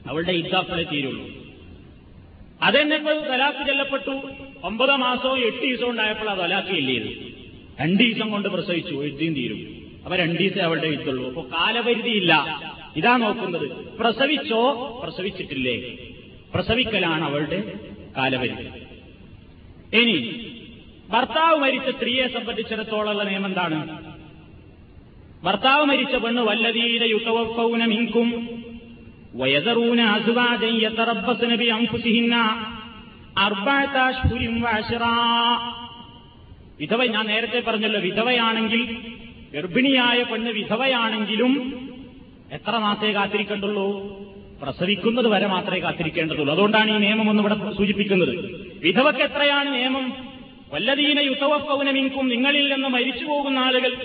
അവളുടെ 0.10 0.32
ഇദ്ദാപ്പളെ 0.32 0.84
തീരുള്ളൂ. 0.84 1.26
അതെന്നെ 2.62 2.98
തലാക്ക് 2.98 3.68
ചെല്ലപ്പെട്ടു. 3.68 4.22
ഒമ്പത് 4.64 4.92
മാസവും 4.92 5.40
എട്ട് 5.40 5.62
ദിവസവും 5.62 5.90
ഉണ്ടായപ്പോൾ 5.90 6.30
അത് 6.30 6.40
തലാക്ക് 6.40 6.70
ഇല്ലേത് 6.70 7.10
രണ്ടു 7.82 8.04
ദിവസം 8.04 8.32
കൊണ്ട് 8.32 8.50
പ്രസവിച്ചു 8.50 8.96
എഴുതിയും 8.96 9.34
തീരും. 9.34 9.60
അപ്പൊ 10.04 10.16
രണ്ടു 10.16 10.40
ദിവസം 10.40 10.64
അവളുടെ 10.64 10.88
ഇത്തുള്ളൂ 10.88 11.28
അപ്പൊ 11.28 11.42
കാലപരിധിയില്ല. 11.42 12.62
ഇതാ 12.96 13.18
നോക്കുന്നത്. 13.18 13.68
പ്രസവിച്ചോ? 13.98 14.62
പ്രസവിച്ചിട്ടില്ലേ? 15.04 15.98
പ്രസവിക്കലാണ് 16.54 17.24
അവളുടെ 17.30 17.60
കാലപരിധി 18.18 18.66
ഇനി 20.02 20.18
ഭർത്താവ് 21.10 21.56
മരിച്ച 21.64 21.90
സ്ത്രീയെ 21.96 22.26
സംബന്ധിച്ചിടത്തോളമുള്ള 22.36 23.24
നിയമം 23.30 23.48
എന്താണ്? 23.50 23.80
ഭർത്താവ് 25.44 25.84
മരിച്ച 25.90 26.16
പെണ്ണ് 26.24 26.42
വല്ലതീര 26.50 27.04
യുത്തവപ്പൗന 27.12 27.82
മിങ്കും 27.94 28.30
വയതറൂന 29.34 30.02
അസുവാജൻ 30.16 30.74
യതറബ്ബസ്ന 30.84 31.50
നബി 31.52 31.68
അൻഫുസിഹിന്ന 31.76 32.36
അർബഅത 33.46 33.98
അശ്ഹുരിൻ 34.08 34.56
വഅശ്റാ 34.64 35.14
വിധവ 36.80 37.02
ഞാൻ 37.14 37.26
നേരത്തെ 37.32 37.60
പറഞ്ഞല്ലോ 37.62 38.00
വിധവയാണെങ്കിൽ 38.08 38.82
ഗർഭിണിയായ 39.54 40.20
പെണ്ണ് 40.24 40.52
വിധവയാണെങ്കിലും 40.60 41.54
എത്ര 42.52 42.74
മാസേ 42.78 43.10
കാത്തിരിക്കേണ്ടുള്ളൂ? 43.12 43.88
പ്രസവിക്കുന്നത് 44.62 45.28
വരെ 45.28 45.48
മാത്രമേ 45.48 45.80
കാത്തിരിക്കേണ്ടതുള്ളൂ. 45.80 46.54
അതുകൊണ്ടാണ് 46.54 46.92
ഈ 46.92 46.98
നിയമം 46.98 47.30
ഒന്ന് 47.30 47.44
ഇവിടെ 47.44 47.56
സൂചിപ്പിക്കുന്നത്. 47.78 48.36
വിധവക്ക് 48.84 49.20
എത്രയാണ് 49.20 49.74
നിയമം? 49.74 50.14
വല്ലതീന 50.74 51.20
യുസവപ്പൗനമിങ്കും 51.20 52.28
നിങ്ങളിൽ 52.28 52.74
നിന്ന് 52.74 52.88
മരിച്ചു 52.88 53.26
പോകുന്ന 53.26 53.60
ആളുകൾ 53.60 53.96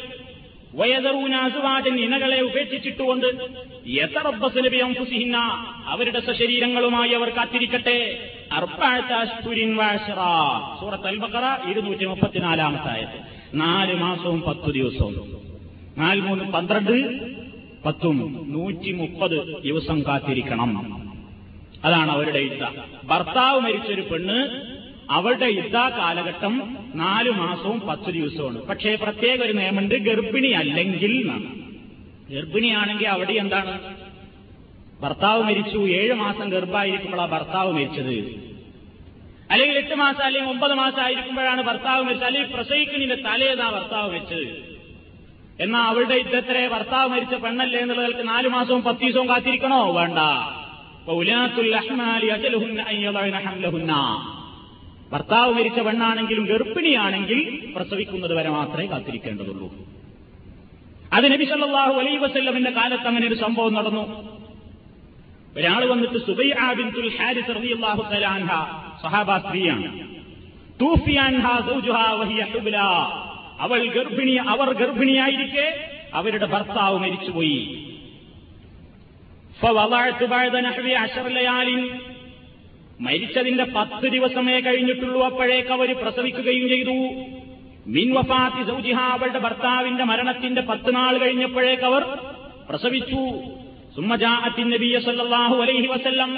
വയതറൂനാസുവാജൻ 0.74 2.00
ഇണകളെ 2.00 2.40
ഉപേക്ഷിച്ചിട്ടുകൊണ്ട് 2.40 3.26
യഥറബ്ബസുലഭിയംഫുസിഹിന്ന 3.88 5.36
അവരുടെ 5.86 6.20
സശരീരങ്ങളുമായി 6.20 7.10
അവർ 7.10 7.28
കാത്തിരിക്കട്ടെ. 7.28 8.30
സൂറത്ത് 10.80 11.06
അൽബക്കറ 11.06 11.70
ഇരുന്നൂറ്റി 11.70 12.04
മുപ്പത്തിനാലാമത്തായത് 12.04 13.20
നാല് 13.54 13.94
മാസവും 13.94 14.40
പത്തു 14.40 14.70
ദിവസവും. 14.70 15.36
നാല് 15.98 16.20
മൂന്ന് 16.20 16.44
പന്ത്രണ്ട് 16.44 17.35
പത്തും 17.86 18.44
നൂറ്റി 18.48 18.92
മുപ്പത് 18.92 19.62
ദിവസം 19.62 20.02
കാത്തിരിക്കണം. 20.02 21.02
അതാണ് 21.84 22.10
അവരുടെ 22.10 22.38
യുദ്ധ. 22.38 22.66
ഭർത്താവ് 23.04 23.60
മരിച്ചൊരു 23.60 24.00
പെണ്ണ് 24.00 24.66
അവളുടെ 25.10 25.46
യുദ്ധ 25.46 25.76
കാലഘട്ടം 25.76 26.76
നാലു 26.94 27.30
മാസവും 27.30 27.80
പത്ത് 27.80 28.10
ദിവസമാണ്. 28.10 28.62
പക്ഷേ 28.62 28.94
പ്രത്യേക 28.94 29.42
ഒരു 29.42 29.52
നിയമമുണ്ട് 29.52 29.94
ഗർഭിണി 29.94 30.46
അല്ലെങ്കിൽ 30.46 31.30
ഗർഭിണിയാണെങ്കിൽ 32.30 33.08
അവിടെ 33.08 33.32
എന്താണ്? 33.32 33.96
ഭർത്താവ് 35.00 35.42
മരിച്ചു 35.42 35.78
ഏഴ് 35.78 36.14
മാസം 36.14 36.48
ഗർഭമായിരിക്കുമ്പോഴാണ് 36.48 37.30
ഭർത്താവ് 37.30 37.72
മരിച്ചത്. 37.72 38.46
അല്ലെങ്കിൽ 39.50 39.76
എട്ട് 39.76 39.94
മാസം 39.94 40.24
അല്ലെങ്കിൽ 40.24 40.50
ഒമ്പത് 40.50 40.74
മാസം 40.74 41.02
ആയിരിക്കുമ്പോഴാണ് 41.02 41.62
ഭർത്താവ് 41.62 42.04
മരിച്ചത്. 42.04 42.26
അല്ലെങ്കിൽ 42.26 42.54
പ്രസവിക്കുന്നതിന്റെ 42.54 43.30
തലേന്നാ 43.30 43.70
ഭർത്താവ് 43.70 44.10
മരിച്ചത്. 44.10 44.65
എന്നാ 45.60 45.80
അവളുടെ 45.86 46.14
യുദ്ധത്തിലെ 46.14 46.68
ഭർത്താവ് 46.68 47.08
മരിച്ച 47.10 47.34
പെണ്ണല്ലേ 47.34 47.80
എന്നുള്ളവർക്ക് 47.80 48.28
നാലു 48.28 48.48
മാസവും 48.48 48.82
പത്ത് 48.82 49.00
ദിവസവും 49.00 49.28
കാത്തിരിക്കണോ? 49.28 49.92
വേണ്ട. 49.92 50.18
ഭർത്താവ് 55.12 55.54
മരിച്ച 55.54 55.80
പെണ്ണാണെങ്കിലും 55.80 56.44
ഗർഭിണിയാണെങ്കിൽ 56.46 57.40
പ്രസവിക്കുന്നത് 57.76 58.34
വരെ 58.34 58.50
മാത്രമേ 58.50 58.86
കാത്തിരിക്കേണ്ടതുള്ളൂ. 58.86 59.68
അത് 61.12 61.32
നബി 61.32 61.44
അലൈഹി 61.44 62.16
വസല്ലമിന്റെ 62.16 62.70
കാലത്ത് 62.70 63.06
അങ്ങനെ 63.06 63.26
ഒരു 63.26 63.34
സംഭവം 63.34 63.74
നടന്നു. 63.74 64.04
ഒരാൾ 65.56 65.84
വന്നിട്ട് 65.86 66.18
സുബൈ 66.26 66.48
ബിൻതുൽ 66.78 67.10
ഹാരിസ് 67.18 67.54
റളിയല്ലാഹു 67.56 68.02
തആല 68.02 68.26
അൻഹ 68.26 68.52
സഹാബ 69.02 69.36
സ്ത്രീയാണ്. 69.36 69.88
തൂഫിയാൻഹ 70.80 71.46
സൗജുഹാ 71.68 72.10
വഹിയ 72.12 72.42
ഹുബ്ല. 72.54 72.78
അവൾ 73.60 73.80
ഗർഭിണി 73.86 74.32
അവർ 74.32 74.72
ഗർഭിണിയായിരിക്കെ 74.72 75.66
അവരുടെ 76.14 76.46
ഭർത്താവ് 76.46 76.98
മരിച്ചുപോയി. 76.98 77.60
മരിച്ചതിന്റെ 83.00 83.64
പത്ത് 83.64 84.06
ദിവസമേ 84.06 84.60
കഴിഞ്ഞിട്ടുള്ളൂ 84.60 85.20
അപ്പോഴേക്ക് 85.24 85.68
അവർ 85.68 85.88
പ്രസവിക്കുകയും 86.02 86.68
ചെയ്തു. 86.68 86.98
മിൻ 87.86 88.14
വഫാത്തി 88.14 88.62
സൗജിഹ 88.70 88.98
അവളുടെ 88.98 89.38
ഭർത്താവിന്റെ 89.38 90.04
മരണത്തിന്റെ 90.04 90.60
പത്ത് 90.60 90.94
നാൾ 90.94 91.18
കഴിഞ്ഞപ്പോഴേക്ക് 91.18 91.82
അവർ 91.82 92.04
പ്രസവിച്ചു. 92.68 93.22
സുമ്മജാഅത്തിൻ 93.96 94.70
നബിയ 94.70 94.98
സല്ലാഹു 94.98 95.56
അലൈഹി 95.56 95.86
വസല്ലം 95.86 96.30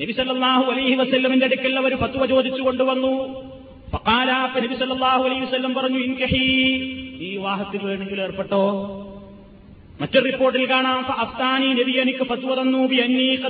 നബി 0.00 0.12
സല്ലാഹു 0.12 0.64
അലൈഹി 0.72 0.94
വസല്ലമിന്റെ 0.94 1.46
അടുക്കൽ 1.46 1.78
അവർ 1.78 1.94
പത്തുവ 1.94 2.26
ചോദിച്ചു 2.26 2.62
കൊണ്ടുവന്നു 2.62 3.12
നബി 3.96 5.74
പറഞ്ഞു 5.74 5.98
ഇൻകഹി 5.98 6.62
ഈ 7.20 7.30
വിവാഹത്തിൽ 7.30 7.86
വേണമെങ്കിൽ 7.86 8.20
ഏർപ്പെട്ടോ? 8.20 8.62
മറ്റൊരു 10.00 10.24
റിപ്പോർട്ടിൽ 10.24 10.70
കാണാം 10.70 11.20
അഫ്താനി 11.20 11.66
നബി 11.66 11.92
എനിക്ക് 11.92 12.24
ഫത്വ 12.24 12.62
തന്നു 12.62 12.86
ബി 12.86 13.00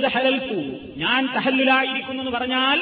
ഹലൽതു. 0.07 0.63
ഞാൻ 0.97 1.29
തഹല്ലുലായിരിക്കുന്നു 1.35 2.23
എന്ന് 2.23 2.31
പറഞ്ഞാൽ 2.31 2.81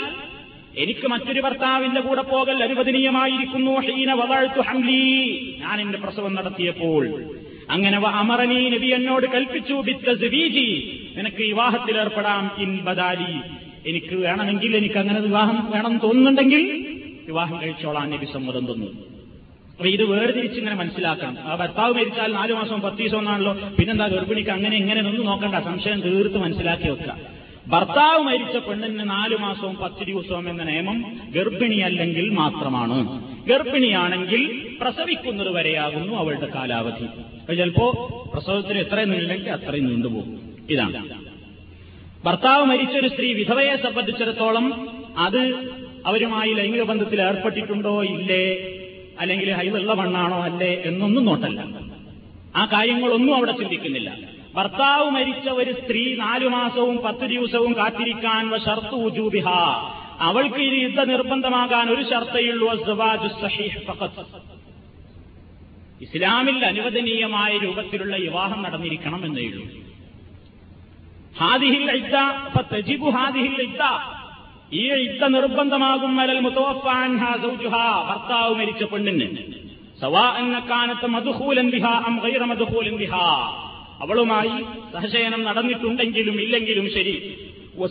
എനിക്ക് 0.78 1.08
മറ്റൊരു 1.08 1.42
ഭർത്താവിന്റെ 1.42 2.02
കൂടെ 2.02 2.22
പോകൽ 2.22 2.64
അനുവദനീയമായിരിക്കുന്നു. 2.64 3.72
ഹീന 3.72 4.14
ഹംലി. 4.62 5.40
ഞാൻ 5.62 5.82
എന്റെ 5.82 5.98
പ്രസവം 5.98 6.36
നടത്തിയപ്പോൾ 6.36 7.24
അങ്ങനെ 7.70 7.98
അമറനി 7.98 8.70
നബി 8.70 8.88
എന്നോട് 8.88 9.26
കൽപ്പിച്ചു 9.26 9.74
ബിത്തീജി 9.74 11.00
നിനക്ക് 11.18 11.38
വിവാഹത്തിൽ 11.38 11.98
ഏർപ്പെടാം 11.98 12.52
ഇൻ 12.58 12.78
ബദാലി. 12.78 13.42
എനിക്ക് 13.90 14.16
വേണമെങ്കിൽ 14.16 14.76
എനിക്ക് 14.76 14.96
അങ്ങനെ 14.96 15.20
വിവാഹം 15.20 15.72
വേണം 15.72 16.00
തോന്നുന്നുണ്ടെങ്കിൽ 16.04 16.95
വിവാഹം 17.27 17.62
കഴിച്ചോളാൻ 17.62 18.10
നബി 18.10 18.25
സമ്മതം 18.25 18.74
തന്നു. 18.74 18.86
അപ്പൊ 19.72 19.86
ഇത് 19.86 20.03
വേർതിരിച്ച് 20.03 20.60
ഇങ്ങനെ 20.60 20.75
മനസ്സിലാക്കണം. 20.75 21.38
ആ 21.39 21.55
ഭർത്താവ് 21.55 21.94
മരിച്ചാൽ 21.94 22.34
നാലു 22.34 22.53
മാസം 22.53 22.82
പത്ത് 22.82 22.98
ദിവസം 22.98 23.17
ഒന്നാണല്ലോ. 23.17 23.53
പിന്നെന്താ 23.53 24.08
ഗർഭിണിക്ക് 24.08 24.50
അങ്ങനെ 24.50 24.77
ഇങ്ങനെ 24.77 25.01
ഒന്നും 25.01 25.25
നോക്കണ്ട. 25.25 25.55
സംശയം 25.55 26.01
തീർത്ത് 26.01 26.38
മനസ്സിലാക്കി 26.38 26.89
വെക്കുക. 26.89 27.17
ഭർത്താവ് 27.67 28.24
മരിച്ച 28.24 28.58
പെണ്ണിന് 28.58 29.10
നാലു 29.10 29.36
മാസവും 29.36 29.75
പത്ത് 29.75 30.05
ദിവസവും 30.05 30.50
എന്ന 30.50 30.63
നിയമം 30.63 31.20
ഗർഭിണിയല്ലെങ്കിൽ 31.36 32.29
മാത്രമാണ്. 32.29 33.24
ഗർഭിണിയാണെങ്കിൽ 33.48 34.77
പ്രസവിക്കുന്നത് 34.82 35.51
വരെയാകുന്നു 35.51 36.13
അവളുടെ 36.13 36.48
കാലാവധി. 36.55 37.05
ചിലപ്പോ 37.55 37.91
പ്രസവത്തിന് 38.34 38.79
എത്രയും 38.79 39.10
നീണ്ടെങ്കിൽ 39.10 39.50
അത്രയും 39.50 39.86
നീണ്ടുപോകും 39.86 40.58
ഇതാണ്. 40.70 41.10
ഭർത്താവ് 42.25 42.65
മരിച്ചൊരു 42.65 43.08
സ്ത്രീ 43.08 43.34
വിധവയെ 43.34 43.75
സംബന്ധിച്ചിടത്തോളം 43.75 44.89
അത് 45.17 45.53
അവരുമായി 46.06 46.54
ലൈംഗിക 46.54 46.84
ബന്ധത്തിൽ 46.84 47.22
ഏർപ്പെട്ടിട്ടുണ്ടോ? 47.22 48.04
ഇല്ലേ. 48.04 48.58
അല്ലെങ്കിൽ 49.20 49.52
ഹൈവുള്ള 49.52 49.94
മണ്ണാണോ? 49.94 50.44
അല്ലേ 50.44 50.82
എന്നൊന്നും 50.86 51.26
നോട്ടല്ല. 51.26 51.66
ആ 52.56 52.66
കാര്യങ്ങളൊന്നും 52.66 53.36
അവിടെ 53.36 53.52
ചിന്തിക്കുന്നില്ല. 53.52 54.18
ഭർത്താവ് 54.56 55.10
മരിച്ച 55.10 55.50
ഒരു 55.50 55.72
സ്ത്രീ 55.72 56.16
നാലു 56.16 56.48
മാസവും 56.48 56.98
പത്ത് 56.98 57.30
ദിവസവും 57.30 57.78
കാത്തിരിക്കാൻ 57.78 58.60
ഷർത്തു 58.60 58.96
അവൾക്ക് 60.20 60.56
ഈ 60.56 60.80
യുദ്ധ 60.80 61.02
നിർബന്ധമാകാൻ 61.02 61.90
ഒരു 61.90 62.02
ഷർത്തയുള്ളൂ. 62.02 62.72
ഇസ്ലാമിൽ 66.02 66.66
അനുവദനീയമായ 66.66 67.58
രൂപത്തിലുള്ള 67.58 68.16
വിവാഹം 68.18 68.64
നടന്നിരിക്കണം 68.64 69.26
എന്നേ 69.26 69.46
ഉള്ളൂ. 69.46 69.68
ഹാദിഹിൽ 71.40 71.92
ഹാദിഹിൽ 73.10 73.62
ഈ 74.74 74.92
ഇത്ത 74.92 75.28
നിർബന്ധമാകും. 75.28 76.16
മലൽ 76.16 76.40
മുതവഫാൻഹ 76.40 77.42
സൗജുഹ. 77.42 77.74
ഭർത്താവ് 78.10 78.56
മരിച്ച 78.56 78.84
പെണ്ണിന്. 78.84 79.38
സവാ 80.01 80.38
മധുഹൂലൻ 81.08 81.70
ബിഹ 81.70 81.86
അം 81.86 82.22
ഗൈറ 82.24 82.44
മധുഹൂലൻ 82.44 82.96
അവളുമായി 84.01 84.64
സഹശയനം 84.94 85.44
നടന്നിട്ടുണ്ടെങ്കിലും 85.44 86.42
ഇല്ലെങ്കിലും 86.42 86.90
ശരി. 86.94 87.38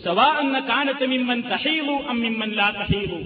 സവാ 0.05 0.39
എന്ന 0.39 0.59
കാനത്ത് 0.59 1.05
മിമ്മൻ 1.05 1.41
തഹീലു 1.41 2.01
അം 2.09 2.19
മിമ്മൻ 2.19 2.51
ലാ 2.51 2.69
തഹീലു. 2.69 3.17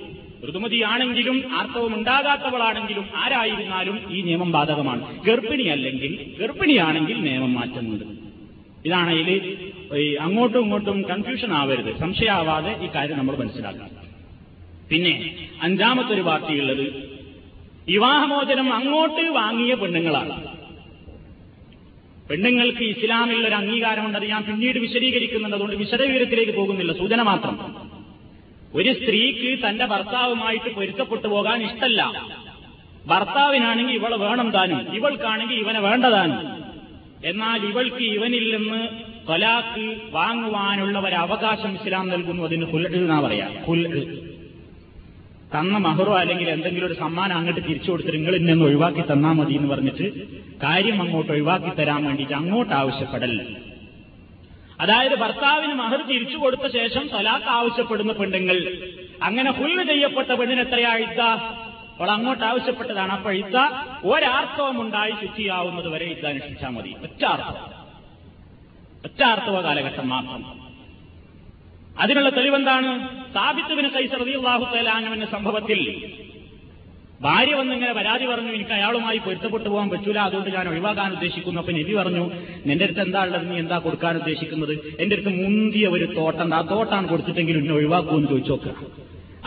ഋതുമതിയാണെങ്കിലും 0.49 1.43
ആർത്തവം 1.53 1.95
ഉണ്ടാകാത്തവളാണെങ്കിലും 1.95 3.05
ആരായിരുന്നാലും 3.15 3.99
ഈ 4.09 4.21
നിയമം 4.21 4.51
ബാധകമാണ്. 4.51 5.23
ഗർഭിണി 5.23 5.27
ഗർഭിണിയല്ലെങ്കിൽ 5.27 6.35
ഗർഭിണിയാണെങ്കിൽ 6.39 7.21
നിയമം 7.21 7.53
മാറ്റുന്നുണ്ട് 7.53 8.05
ഇതാണ് 8.85 9.11
ഇതിൽ 9.11 9.68
ഈ 9.97 10.13
അങ്ങോട്ടും 10.13 10.59
ഇങ്ങോട്ടും 10.59 11.01
കൺഫ്യൂഷൻ 11.01 11.53
ആവരുത്. 11.53 11.99
സംശയമാവാതെ 11.99 12.85
ഈ 12.85 12.89
കാര്യം 12.95 13.17
നമ്മൾ 13.17 13.35
മനസ്സിലാക്കണം. 13.35 13.89
പിന്നെ 14.89 15.35
അഞ്ചാമത്തെ 15.61 16.13
ഒരു 16.13 16.21
പാർട്ടിയുള്ളത് 16.21 17.09
വിവാഹമോചനം 17.87 18.73
അങ്ങോട്ട് 18.73 19.21
വാങ്ങിയ 19.21 19.73
പെണ്ണുങ്ങളാണ്. 19.73 20.59
പെണ്ണുങ്ങൾക്ക് 22.29 22.83
ഇസ്ലാമിൽ 22.83 23.47
ഒരു 23.47 23.55
അംഗീകാരമുണ്ട് 23.55 24.17
അത് 24.17 24.25
ഞാൻ 24.25 24.43
പിന്നീട് 24.43 24.79
വിശദീകരിക്കുന്നുണ്ട്. 24.79 25.55
അതുകൊണ്ട് 25.55 25.75
വിശദവിവരത്തിലേക്ക് 25.75 26.51
പോകുന്നില്ല. 26.51 26.93
സൂചന 26.93 27.21
മാത്രം. 27.21 27.75
ഒരു 28.73 28.93
സ്ത്രീക്ക് 28.93 29.67
തന്റെ 29.67 29.85
ഭർത്താവുമായിട്ട് 29.85 30.75
പൊരുത്തപ്പെട്ടു 30.75 31.27
പോകാൻ 31.27 31.63
ഇഷ്ടല്ല. 31.63 32.27
ഭർത്താവിനാണെങ്കിൽ 33.07 33.93
ഇവളെ 33.93 34.17
വേണം 34.17 34.51
താനും. 34.51 34.93
ഇവൾക്കാണെങ്കിൽ 34.93 35.55
ഇവനെ 35.55 35.79
വേണ്ടതാനും 35.79 36.59
എന്നാൽ 37.23 37.65
ഇവൾക്ക് 37.65 38.03
ഇവനിൽ 38.03 38.61
തൊലാക്ക് 39.29 39.95
വാങ്ങുവാനുള്ള 40.11 40.99
ഒരു 40.99 41.15
അവകാശം 41.15 41.71
ഇസ്ലാം 41.73 42.09
നൽകുന്നു 42.09 42.43
അതിന് 42.43 42.65
കുൽ 42.65 42.95
എന്നാ 42.95 43.19
പറയാ. 43.19 43.47
കുൽ 43.67 43.81
തന്ന 45.55 45.77
മഹറോ 45.77 46.13
അല്ലെങ്കിൽ 46.17 46.49
എന്തെങ്കിലും 46.49 46.87
ഒരു 46.87 46.93
സമ്മാനം 46.93 47.37
അങ്ങോട്ട് 47.37 47.61
തിരിച്ചു 47.61 47.91
കൊടുത്തിട്ട് 47.91 48.17
നിങ്ങൾ 48.17 48.35
ഇന്നെന്ന് 48.35 48.65
ഒഴിവാക്കി 48.65 49.03
തന്നാ 49.11 49.31
മതി 49.31 49.53
എന്ന് 49.53 49.69
പറഞ്ഞിട്ട് 49.69 50.07
കാര്യം 50.63 51.01
അങ്ങോട്ട് 51.01 51.31
ഒഴിവാക്കി 51.31 51.69
തരാൻ 51.69 52.05
വേണ്ടിയിട്ട് 52.05 52.33
അങ്ങോട്ട് 52.33 52.73
ആവശ്യപ്പെടൽ. 52.73 53.55
അതായത് 54.81 55.15
ഭർത്താവിന് 55.19 55.73
മഹർ 55.73 56.01
തിരിച്ചു 56.01 56.37
കൊടുത്ത 56.37 56.67
ശേഷം 56.73 57.07
തലാക്ക് 57.07 57.49
ആവശ്യപ്പെടുന്ന 57.49 58.13
പെണ്ണുങ്ങൾ. 58.13 58.57
അങ്ങനെ 59.23 59.51
ഹുല്ല് 59.51 59.83
ചെയ്യപ്പെട്ട 59.83 60.31
പെണ്ണിന് 60.31 60.61
എത്രയാ 60.61 60.91
അവൾ 61.99 62.11
അങ്ങോട്ട് 62.11 62.45
ആവശ്യപ്പെട്ടതാണ്. 62.45 63.11
അപ്പോൾ 63.11 63.33
ഇദ്ദ 63.33 63.57
ഒരാർത്ഥവും 64.03 64.81
ഉണ്ടായി 64.81 65.11
ശുദ്ധിയാവുന്നത് 65.11 65.89
വരെ 65.89 66.05
ഇദ്ദ 66.05 66.25
അനുഷ്ഠിച്ചാൽ 66.25 66.69
മതി. 66.69 66.95
ഒറ്റാർത്തവം 67.03 67.78
ഒറ്റാർത്തവ 69.07 69.57
കാലഘട്ടം 69.67 70.07
മാത്രം. 70.13 70.41
അതിനുള്ള 72.03 72.29
തെളിവെന്താണ്? 72.37 72.89
സാബിത്തുവിന് 73.35 73.89
കൈസർ 73.95 74.21
തആലാനുവിന്റെ 74.73 75.27
സംഭവത്തിൽ 75.35 75.79
ഭാര്യ 77.23 77.53
വന്നിങ്ങനെ 77.59 77.93
പരാതി 77.97 78.25
പറഞ്ഞു 78.29 78.51
എനിക്ക് 78.57 78.73
അയാളുമായി 78.75 79.19
പൊരുത്തപ്പെട്ടു 79.23 79.69
പോകാൻ 79.71 79.87
പറ്റൂല 79.93 80.19
അതുകൊണ്ട് 80.27 80.49
ഞാൻ 80.55 80.65
ഒഴിവാക്കാൻ 80.73 81.09
ഉദ്ദേശിക്കുന്നു. 81.15 81.59
അപ്പൊ 81.61 81.73
നബി 81.77 81.93
പറഞ്ഞു 81.99 82.23
നിന്റെ 82.67 82.85
അടുത്ത് 82.85 83.01
എന്താ 83.05 83.21
ഉള്ളത്? 83.25 83.45
നീ 83.49 83.55
എന്താ 83.63 83.77
കൊടുക്കാൻ 83.85 84.13
ഉദ്ദേശിക്കുന്നത്? 84.21 84.73
എന്റെ 85.01 85.13
അടുത്ത് 85.15 85.31
മുന്തിയ 85.41 85.85
ഒരു 85.95 86.05
തോട്ടം 86.17 86.53
ആ 86.57 86.61
തോട്ടാണ് 86.71 87.07
കൊടുത്തിട്ടെങ്കിൽ 87.11 87.57
എന്നെ 87.61 87.73
ഒഴിവാക്കുമെന്ന് 87.79 88.29
ചോദിച്ചു 88.33 88.53
നോക്കുക 88.53 88.75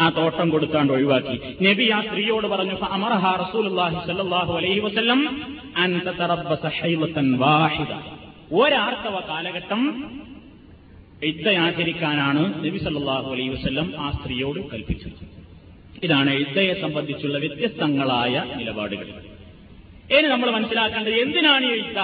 ആ 0.03 0.05
തോട്ടം 0.19 0.47
കൊടുക്കാണ്ട് 0.55 0.93
ഒഴിവാക്കി. 0.97 1.37
നബി 1.69 1.87
ആ 1.97 2.01
സ്ത്രീയോട് 2.09 2.47
പറഞ്ഞു 2.55 2.77
അമർഹാ 2.99 3.33
റസൂൽ 3.45 3.65
സ്വല്ലല്ലാഹു 4.07 4.53
അലൈഹി 4.59 4.81
ഹൈലത്തൻ 6.81 7.29
വാഹിദ. 7.45 7.93
ഒരാർത്തവ 8.53 9.21
കാലഘട്ടം 9.21 10.13
ഇദ്ദയാചരിക്കാനാണ് 11.25 12.65
നബി 12.65 12.79
സല്ലാഹു 12.79 13.33
അലൈ 13.33 13.49
വസ്ല്ലം 13.49 14.01
ആ 14.01 14.11
സ്ത്രീയോട് 14.11 14.71
കൽപ്പിച്ചത്. 14.71 15.43
ഇതാണ് 16.05 16.31
ഇദ്ദയെ 16.31 16.81
സംബന്ധിച്ചുള്ള 16.81 17.39
വ്യത്യസ്തങ്ങളായ 17.39 18.45
നിലപാടുകൾ. 18.57 19.07
ഇനി 20.13 20.29
നമ്മൾ 20.29 20.51
മനസ്സിലാക്കേണ്ടത് 20.51 21.15
എന്തിനാണ് 21.15 21.65
ഈ 21.65 21.69
ഇദ്ദ? 21.69 21.99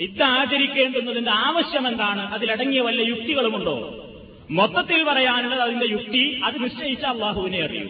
ഇദ്ദ 0.00 0.22
ആചരിക്കേണ്ടുന്നതിന്റെ 0.22 1.30
ആവശ്യം 1.30 1.88
എന്താണ് 1.88 2.20
അതിലടങ്ങിയ 2.20 2.80
വല്ല 2.80 3.02
യുക്തികളുമുണ്ടോ? 3.02 4.06
മൊത്തത്തിൽ 4.50 5.02
പറയാനുള്ളത് 5.02 5.60
അതിന്റെ 5.60 5.86
യുക്തി 5.86 6.40
അത് 6.44 6.64
നിശ്ചയിച്ച 6.64 7.04
അള്ളാഹുവിനെ 7.04 7.62
അറിയൂ 7.62 7.88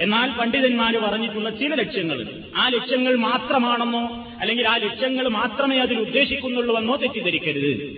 എന്നാൽ 0.00 0.30
പണ്ഡിതന്മാർ 0.30 0.96
പറഞ്ഞിട്ടുള്ള 0.96 1.50
ചില 1.50 1.74
ലക്ഷ്യങ്ങൾ. 1.74 2.26
ആ 2.56 2.68
ലക്ഷ്യങ്ങൾ 2.68 3.16
മാത്രമാണെന്നോ 3.16 4.26
അല്ലെങ്കിൽ 4.40 4.68
ആ 4.68 4.76
ലക്ഷ്യങ്ങൾ 4.76 5.28
മാത്രമേ 5.28 5.78
അതിൽ 5.78 5.98
ഉദ്ദേശിക്കുന്നുള്ളൂവെന്നോ 5.98 6.96
തെറ്റിദ്ധരിക്കരുത്. 6.96 7.90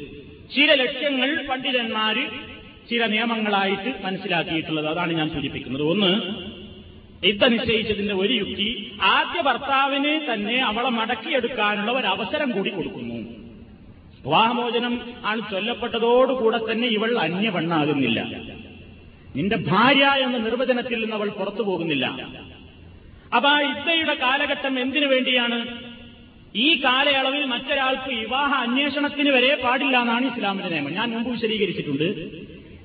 ചില 0.55 0.75
ലക്ഷ്യങ്ങൾ 0.75 1.47
പണ്ഡിതന്മാര് 1.51 2.53
ചില 2.91 3.07
നിയമങ്ങളായിട്ട് 3.07 4.05
മനസ്സിലാക്കിയിട്ടുള്ളത്. 4.05 4.87
അതാണ് 4.87 5.13
ഞാൻ 5.13 5.31
സൂചിപ്പിക്കുന്നത്. 5.31 5.83
ഒന്ന് 5.83 6.13
യുദ്ധ 7.27 7.45
നിശ്ചയിച്ചതിന്റെ 7.45 8.15
ഒരു 8.15 8.33
യുക്തി 8.33 8.93
ആദ്യ 9.03 9.43
ഭർത്താവിന് 9.43 10.35
തന്നെ 10.35 10.59
അവളെ 10.59 10.89
മടക്കിയെടുക്കാനുള്ള 10.89 11.93
ഒരു 11.93 12.07
അവസരം 12.07 12.51
കൂടി 12.51 12.71
കൊടുക്കുന്നു. 12.71 13.15
വിവാഹമോചനം 14.27 15.01
ആണ് 15.25 15.41
ചൊല്ലപ്പെട്ടതോടുകൂടെ 15.51 16.59
തന്നെ 16.73 16.89
ഇവൾ 16.89 17.19
അന്യ 17.19 17.51
പെണ്ണാകുന്നില്ല. 17.51 18.52
നിന്റെ 19.37 19.57
ഭാര്യ 19.57 20.05
എന്ന 20.05 20.39
നിർവചനത്തിൽ 20.39 21.01
നിന്ന് 21.01 21.17
അവൾ 21.17 21.29
പുറത്തു 21.29 21.63
പോകുന്നില്ല. 21.63 22.07
അപ്പൊ 23.37 23.49
ആ 23.49 23.61
ഇദ്ദയുടെ 23.61 24.15
കാലഘട്ടം 24.15 24.81
എന്തിനു 24.81 25.07
വേണ്ടിയാണ്? 25.07 25.79
ഈ 26.57 26.83
കാലയളവിൽ 26.85 27.45
മറ്റൊരാൾക്ക് 27.45 28.15
വിവാഹ 28.15 28.55
അന്വേഷണത്തിന് 28.55 29.31
വരെ 29.31 29.61
പാടില്ല 29.65 30.01
എന്നാണ് 30.01 30.27
ഇസ്ലാമിന്റെ 30.27 30.71
നിയമം. 30.71 30.93
ഞാൻ 30.93 31.11
മുമ്പ് 31.11 31.31
വിശദീകരിച്ചിട്ടുണ്ട്. 31.31 32.05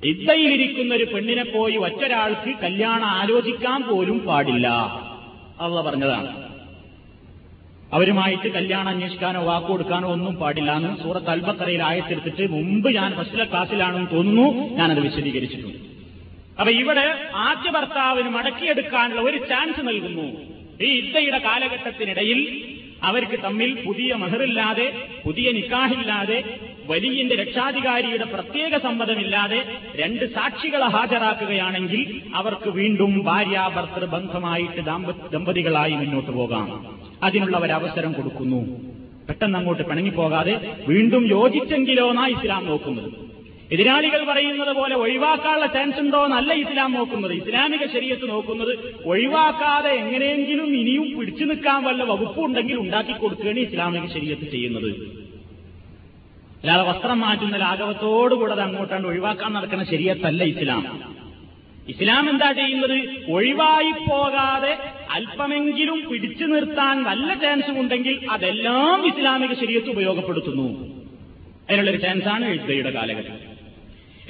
ഇദ്ദയിലിരിക്കുന്ന 0.06 0.94
ഒരു 0.94 1.04
പെണ്ണിനെ 1.04 1.44
പോയി 1.44 1.76
ഒറ്റൊരാൾക്ക് 1.76 2.54
കല്യാണം 2.62 3.04
ആലോചിക്കാൻ 3.04 3.82
പോലും 3.82 4.18
പാടില്ല. 4.18 4.68
അള്ള 5.60 5.82
പറഞ്ഞതാണ്. 5.82 6.48
അവരുമായിട്ട് 7.92 8.48
കല്യാണം 8.48 8.88
അന്വേഷിക്കാനോ 8.88 9.44
വാക്കു 9.44 9.68
കൊടുക്കാനോ 9.68 10.08
ഒന്നും 10.08 10.34
പാടില്ല 10.34 10.76
എന്ന് 10.76 11.02
സൂറത്ത് 11.02 11.30
അൽബത്തറയിൽ 11.30 11.82
ആയത്തെടുത്തിട്ട് 11.82 12.52
മുമ്പ് 12.52 12.94
ഞാൻ 12.94 13.14
ഫസ്റ്റിലെ 13.14 13.44
ക്ലാസ്സിലാണെന്ന് 13.44 14.16
തോന്നുന്നു. 14.16 14.74
ഞാനത് 14.74 15.00
വിശദീകരിച്ചിട്ടുണ്ട്. 15.00 15.87
അപ്പൊ 16.58 16.70
ഇവിടെ 16.72 17.06
ആദ്യ 17.48 17.70
ഭർത്താവിന് 17.70 18.28
മടക്കിയെടുക്കാനുള്ള 18.28 19.20
ഒരു 19.20 19.38
ചാൻസ് 19.50 19.80
നൽകുന്നു. 19.88 20.26
ഈ 20.80 20.88
ഇദ്ദയുടെ 21.00 21.38
കാലഘട്ടത്തിനിടയിൽ 21.38 22.40
അവർക്ക് 23.02 23.38
തമ്മിൽ 23.44 23.70
പുതിയ 23.86 24.14
മഹറില്ലാതെ 24.14 24.86
പുതിയ 25.24 25.52
നിക്കാഹില്ലാതെ 25.52 26.38
വലിയന്റെ 26.88 27.34
രക്ഷാധികാരിയുടെ 27.34 28.24
പ്രത്യേക 28.24 28.76
സമ്മതമില്ലാതെ 28.78 29.60
രണ്ട് 30.00 30.24
സാക്ഷികളെ 30.36 30.88
ഹാജരാക്കുകയാണെങ്കിൽ 30.94 32.02
അവർക്ക് 32.34 32.68
വീണ്ടും 32.68 33.12
ഭാര്യ 33.22 33.26
ഭാര്യാഭർത്തൃ 33.28 34.04
ബന്ധമായിട്ട് 34.04 34.80
ദമ്പതികളായി 35.34 35.94
മുന്നോട്ട് 35.94 36.30
പോകാം. 36.30 36.68
അതിനുള്ള 37.22 37.56
ഒരവസരം 37.58 38.12
കൊടുക്കുന്നു. 38.12 38.60
പെട്ടെന്ന് 39.28 39.58
അങ്ങോട്ട് 39.58 39.82
പിണങ്ങിപ്പോകാതെ 39.82 40.54
വീണ്ടും 40.86 41.24
യോജിച്ചെങ്കിലോന്നാ 41.36 42.26
ഇസ്ലാം 42.26 42.66
നോക്കുന്നത്. 42.66 43.27
എതിരാളികൾ 43.72 44.32
പറയുന്നത് 44.32 44.76
പോലെ 44.76 44.94
ഒഴിവാക്കാനുള്ള 44.94 45.66
ചാൻസ് 45.66 46.00
ഉണ്ടോ 46.00 46.24
എന്നല്ല 46.24 46.52
ഇസ്ലാം 46.52 46.92
നോക്കുന്നത്. 46.92 47.32
ഇസ്ലാമിക 47.32 47.86
ശരീരത്ത് 47.86 48.30
നോക്കുന്നത് 48.30 49.02
ഒഴിവാക്കാതെ 49.04 49.90
എങ്ങനെയെങ്കിലും 49.90 50.76
ഇനിയും 50.76 51.18
പിടിച്ചു 51.18 51.44
നിൽക്കാൻ 51.44 51.84
വല്ല 51.84 52.04
വകുപ്പുണ്ടെങ്കിൽ 52.04 52.76
ഉണ്ടാക്കി 52.76 53.12
കൊടുക്കുകയാണ് 53.12 53.58
ഇസ്ലാമിക 53.58 54.06
ശരീരത്ത് 54.06 54.50
ചെയ്യുന്നത്. 54.50 54.90
അല്ലാതെ 56.60 56.82
വസ്ത്രം 56.82 57.20
മാറ്റുന്ന 57.20 57.56
ലാഘവത്തോടുകൂടെ 57.56 58.52
അത് 58.52 58.60
അങ്ങോട്ടാണ്ട് 58.60 59.08
ഒഴിവാക്കാൻ 59.08 59.52
നടക്കുന്ന 59.52 59.84
ശരീരത്തല്ല 59.84 60.44
ഇസ്ലാം. 60.44 61.14
ഇസ്ലാം 61.88 62.30
എന്താ 62.30 62.52
ചെയ്യുന്നത്? 62.52 62.96
ഒഴിവായി 63.32 63.92
പോകാതെ 64.08 64.78
അല്പമെങ്കിലും 65.10 66.08
പിടിച്ചു 66.10 66.44
നിർത്താൻ 66.44 67.04
വല്ല 67.04 67.34
ചാൻസും 67.34 67.80
ഉണ്ടെങ്കിൽ 67.80 68.26
അതെല്ലാം 68.30 69.06
ഇസ്ലാമിക 69.06 69.52
ശരീരത്ത് 69.52 69.90
ഉപയോഗപ്പെടുത്തുന്നു. 69.90 70.68
അതിനുള്ളൊരു 71.68 71.96
ചാൻസാണ് 71.96 72.44
എഴുത്തയുടെ 72.44 72.90
കാലഘട്ടം. 72.90 73.47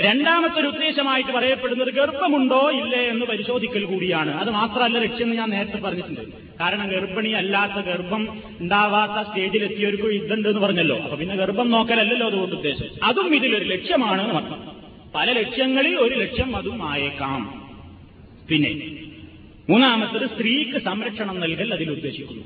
രണ്ടാമത്തെ 0.00 0.60
ഒരു 0.60 0.66
ഉദ്ദേശമായിട്ട് 0.66 1.32
പറയപ്പെടുന്നത് 1.32 1.88
ഗർഭമുണ്ടോ 1.88 2.70
ഇല്ലേ 2.70 3.00
എന്ന് 3.12 3.24
പരിശോധിക്കൽ 3.26 3.84
കൂടിയാണ്. 3.84 4.32
അത് 4.40 4.50
മാത്രമല്ല 4.50 4.98
ലക്ഷ്യം 4.98 5.30
ഞാൻ 5.36 5.50
നേരത്തെ 5.50 5.78
പറഞ്ഞിട്ടുണ്ട്. 5.78 6.20
കാരണം 6.60 6.86
ഗർഭിണി 6.88 7.28
അല്ലാത്ത 7.28 7.78
ഗർഭം 7.88 8.22
ഉണ്ടാവാത്ത 8.60 9.28
സ്റ്റേജിലെത്തിയവർക്ക് 9.28 10.08
ഇതുണ്ട് 10.18 10.48
എന്ന് 10.48 10.60
പറഞ്ഞല്ലോ. 10.60 10.98
അപ്പൊ 10.98 11.16
പിന്നെ 11.16 11.36
ഗർഭം 11.36 11.70
നോക്കലല്ലല്ലോ 11.70 12.26
അതുകൊണ്ട് 12.26 12.54
ഉദ്ദേശം. 12.56 12.90
അതും 13.02 13.34
ഇതിലൊരു 13.34 13.64
ലക്ഷ്യമാണ് 13.64 14.34
മക്കൾ 14.34 14.60
പല 15.14 15.32
ലക്ഷ്യങ്ങളിൽ 15.32 15.94
ഒരു 15.96 16.14
ലക്ഷ്യം 16.14 16.56
അതും 16.56 16.90
ആയേക്കാം. 16.90 17.42
പിന്നെ 18.50 18.72
മൂന്നാമത്തത് 19.70 20.26
സ്ത്രീക്ക് 20.34 20.78
സംരക്ഷണം 20.84 21.40
നൽകൽ 21.40 21.72
അതിൽ 21.74 21.90
ഉദ്ദേശിക്കുന്നു. 21.90 22.44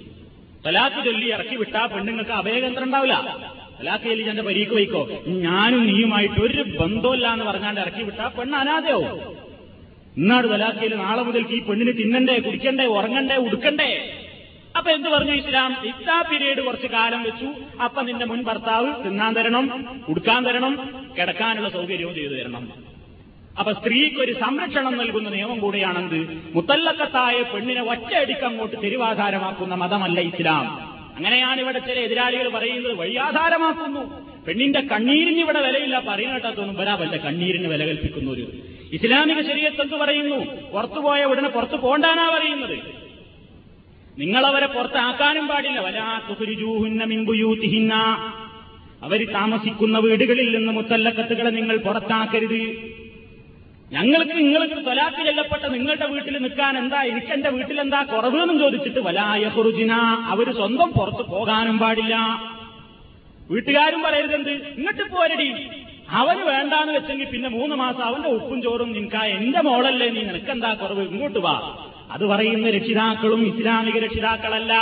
തലാത്ത് 0.66 1.00
ചൊല്ലി 1.04 1.26
ഇറക്കി 1.26 1.56
വിട്ടാ 1.56 1.86
പെണ്ണുങ്ങൾക്ക് 1.86 2.34
അഭയകേന്ദ്രം 2.40 2.84
ഉണ്ടാവില്ല. 2.84 3.16
ചൊല്ലി 3.86 4.22
എന്റെ 4.22 4.42
പരീക്ക് 4.42 4.72
വയ്ക്കോ? 4.72 5.08
ഞാനും 5.26 5.86
നീയുമായിട്ട് 5.86 6.40
ഒരു 6.40 6.62
ബന്ധമില്ല 6.62 7.32
എന്ന് 7.32 7.44
പറഞ്ഞാണ്ട് 7.44 7.80
ഇറക്കി 7.80 8.02
വിട്ടാ 8.02 8.28
പെണ്ണ് 8.28 8.58
അനാഥയാവും. 8.58 9.42
ഇന്നാട് 10.16 10.46
തലാഖയിൽ 10.48 10.94
നാളെ 10.94 11.22
മുതൽക്ക് 11.22 11.52
ഈ 11.52 11.58
പെണ്ണിന് 11.58 11.92
തിന്നണ്ടേ 11.98 12.38
കുടിക്കണ്ടേ 12.38 12.84
ഉറങ്ങണ്ടേ 12.84 13.36
ഉടുക്കണ്ടേ? 13.36 14.18
അപ്പൊ 14.76 14.90
എന്ത് 14.90 15.08
പറഞ്ഞു 15.08 15.32
ഇസ്ലാം? 15.32 15.76
ഇത്താ 15.84 16.22
പിരീഡ് 16.30 16.60
കുറച്ച് 16.60 16.86
കാലം 16.86 17.22
വെച്ചു. 17.22 17.48
അപ്പൊ 17.84 18.02
നിന്റെ 18.02 18.24
മുൻ 18.24 18.42
ഭർത്താവ് 18.42 19.04
തിന്നാൻ 19.04 19.34
തരണം 19.34 19.66
ഉടുക്കാൻ 20.08 20.44
തരണം 20.44 20.74
കിടക്കാനുള്ള 21.18 21.68
സൗകര്യവും 21.68 22.14
ചെയ്തു 22.14 22.34
തരണം. 22.34 22.72
അപ്പൊ 23.58 23.72
സ്ത്രീക്ക് 23.72 24.16
ഒരു 24.16 24.32
സംരക്ഷണം 24.32 24.98
നൽകുന്ന 24.98 25.28
നിയമം 25.30 25.60
കൂടിയാണെന്ത്? 25.60 26.20
മുത്തല്ലക്കത്തായ 26.54 27.42
പെണ്ണിനെ 27.42 27.82
ഒറ്റയടിക്ക് 27.82 28.44
അങ്ങോട്ട് 28.44 28.76
തെരുവാധാരമാക്കുന്ന 28.82 29.74
മതമല്ല 29.74 30.20
ഇസ്ലാം. 30.20 30.91
അങ്ങനെയാണ് 31.16 31.61
ഇവിടെ 31.61 31.79
ചില 31.79 31.98
എതിരാളികൾ 32.01 32.48
പറയുന്നത്. 32.48 32.94
വഴിയാധാരമാക്കുന്നു 32.94 34.03
പെണ്ണിന്റെ 34.46 34.81
കണ്ണീരിന് 34.81 35.40
ഇവിടെ 35.40 35.61
വിലയില്ല. 35.61 36.03
പറയുന്നേട്ടാത്തൊന്നും 36.09 36.77
വരാമല്ല 36.77 37.16
കണ്ണീരിന് 37.16 37.68
വില 37.68 37.85
കൽപ്പിക്കുന്ന 37.85 38.31
ഒരു 38.31 38.46
ഇസ്ലാമിക 38.92 39.40
ശരീരത്ത് 39.40 39.94
പറയുന്നു? 39.94 40.38
പുറത്തുപോയ 40.72 41.25
ഉടനെ 41.25 41.48
പുറത്തു 41.48 41.77
പോണ്ടാനാ 41.77 42.29
പറയുന്നത്. 42.29 42.79
നിങ്ങളവരെ 44.18 44.66
പുറത്താക്കാനും 44.66 45.48
പാടില്ല. 45.48 45.81
മിമ്പുയൂത്തിഹിന്ന 47.05 47.94
അവർ 49.03 49.20
താമസിക്കുന്ന 49.33 49.98
വീടുകളിൽ 49.98 50.57
നിന്ന് 50.57 50.72
മുത്തല്ലക്കത്തുകളെ 50.72 51.51
നിങ്ങൾ 51.51 51.77
പുറത്താക്കരുത്. 51.77 52.61
ഞങ്ങൾക്ക് 53.92 54.37
നിങ്ങൾക്ക് 54.37 54.87
തൊലാക്ക് 54.87 55.24
ചെല്ലപ്പെട്ട 55.24 55.64
നിങ്ങളുടെ 55.66 56.07
വീട്ടിൽ 56.07 56.38
നിൽക്കാൻ 56.38 56.78
എന്താ 56.78 57.02
എനിക്ക് 57.02 57.26
എന്റെ 57.26 57.50
വീട്ടിൽ 57.50 57.81
എന്താ 57.81 58.02
കുറവ് 58.02 58.40
എന്നും 58.40 58.59
ചോദിച്ചിട്ട് 58.59 59.00
വലായ 59.00 59.48
കുറുജിന 59.48 59.92
അവർ 60.26 60.52
സ്വന്തം 60.52 60.92
പുറത്ത് 60.92 61.22
പോകാനും 61.31 61.78
പാടില്ല. 61.78 62.16
വീട്ടുകാരും 63.50 64.02
പറയരുതെന്ത്? 64.02 64.50
ഇങ്ങോട്ട് 64.50 65.11
പോരടി. 65.11 65.68
അവന് 66.11 66.42
വേണ്ടാന്ന് 66.42 66.92
വെച്ചെങ്കിൽ 66.92 67.26
പിന്നെ 67.26 67.48
മൂന്ന് 67.48 67.74
മാസം 67.74 68.02
അവന്റെ 68.02 68.28
ഉപ്പും 68.28 68.62
ചോറും 68.62 68.92
നിനക്ക 68.92 69.16
എന്റെ 69.16 69.61
മോളല്ലേ 69.61 70.11
നീ 70.11 70.22
നിനക്കെന്താ 70.22 70.74
കുറവ്? 70.74 71.02
ഇങ്ങോട്ട് 71.02 71.38
വാ. 71.38 71.87
അത് 72.11 72.26
പറയുന്ന 72.26 72.70
രക്ഷിതാക്കളും 72.70 73.46
ഇസ്ലാമിക 73.46 73.98
രക്ഷിതാക്കളല്ല. 73.98 74.72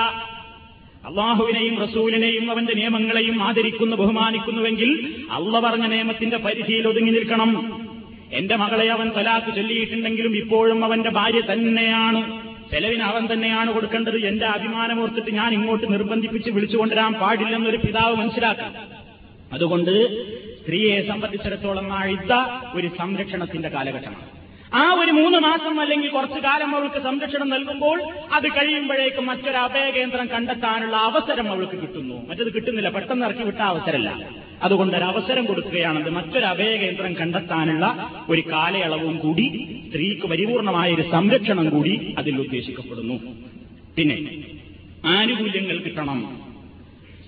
അള്ളാഹുവിനെയും 1.06 1.78
റസൂലിനെയും 1.78 2.50
അവന്റെ 2.50 2.74
നിയമങ്ങളെയും 2.74 3.42
ആദരിക്കുന്നു 3.42 3.96
ബഹുമാനിക്കുന്നുവെങ്കിൽ 3.96 5.16
അള്ള 5.30 5.60
പറഞ്ഞ 5.60 5.86
നിയമത്തിന്റെ 5.86 6.36
പരിധിയിൽ 6.36 6.88
ഒതുങ്ങി 6.88 7.10
നിൽക്കണം. 7.10 7.89
എന്റെ 8.32 8.56
മകളെ 8.56 8.86
അവൻ 8.88 9.10
തലാക്ക് 9.16 9.56
ചൊല്ലിയിട്ടുണ്ടെങ്കിലും 9.56 10.36
ഇപ്പോഴും 10.36 10.84
അവന്റെ 10.84 11.10
ഭാര്യ 11.10 11.40
തന്നെയാണ്. 11.52 12.20
ചെലവിന് 12.70 13.02
അവൻ 13.02 13.28
തന്നെയാണ് 13.32 13.72
കൊടുക്കേണ്ടത്. 13.72 14.18
എന്റെ 14.26 14.46
അഭിമാനമോർത്തിട്ട് 14.46 15.30
ഞാൻ 15.30 15.52
ഇങ്ങോട്ട് 15.52 15.92
നിർബന്ധിപ്പിച്ച് 15.92 16.50
വിളിച്ചുകൊണ്ടുവരാൻ 16.50 17.12
പാടില്ലെന്നൊരു 17.12 17.76
പിതാവ് 17.76 18.16
മനസ്സിലാക്കാം 18.16 18.74
അതുകൊണ്ട് 19.52 19.92
സ്ത്രീയെ 20.62 21.06
സംബന്ധിച്ചിടത്തോളം 21.06 21.92
ആഴ്ത്ത 21.92 22.32
ഒരു 22.74 22.90
സംരക്ഷണത്തിന്റെ 22.98 23.68
കാലഘട്ടമാണ്. 23.68 24.40
ആ 24.74 24.82
ഒരു 24.92 25.10
മൂന്ന് 25.10 25.38
മാസം 25.38 25.80
അല്ലെങ്കിൽ 25.80 26.10
കുറച്ചു 26.10 26.40
കാലം 26.40 26.76
അവൾക്ക് 26.76 27.02
സംരക്ഷണം 27.02 27.48
നൽകുമ്പോൾ 27.48 28.02
അത് 28.32 28.48
കഴിയുമ്പോഴേക്കും 28.48 29.26
മറ്റൊരു 29.26 29.56
അഭയകേന്ദ്രം 29.56 30.26
കണ്ടെത്താനുള്ള 30.26 30.96
അവസരം 30.96 31.50
അവൾക്ക് 31.50 31.72
കിട്ടുന്നു. 31.72 32.28
മറ്റത് 32.28 32.52
കിട്ടുന്നില്ല. 32.54 32.88
പെട്ടെന്ന് 32.88 33.26
ഇറക്കി 33.26 33.42
വിട്ട 33.42 33.58
അവസരമല്ല. 33.58 34.10
അതുകൊണ്ട് 34.62 34.96
ഒരു 34.96 35.04
അവസരം 35.04 35.44
കൊടുക്കുകയാണെന്ന് 35.44 36.10
മറ്റൊരു 36.10 36.44
അഭയകേന്ദ്രം 36.44 37.16
കണ്ടെത്താനുള്ള 37.16 38.10
ഒരു 38.28 38.40
കാലയളവും 38.40 39.18
കൂടി 39.18 39.46
സ്ത്രീക്ക് 39.88 40.26
പരിപൂർണമായ 40.26 40.94
ഒരു 40.94 41.02
സംരക്ഷണം 41.02 41.68
കൂടി 41.68 42.14
അതിൽ 42.18 42.36
ഉദ്ദേശിക്കപ്പെടുന്നു. 42.36 43.14
പിന്നെ 43.96 44.44
ആനുകൂല്യങ്ങൾ 45.04 45.76
കിട്ടണം. 45.76 46.42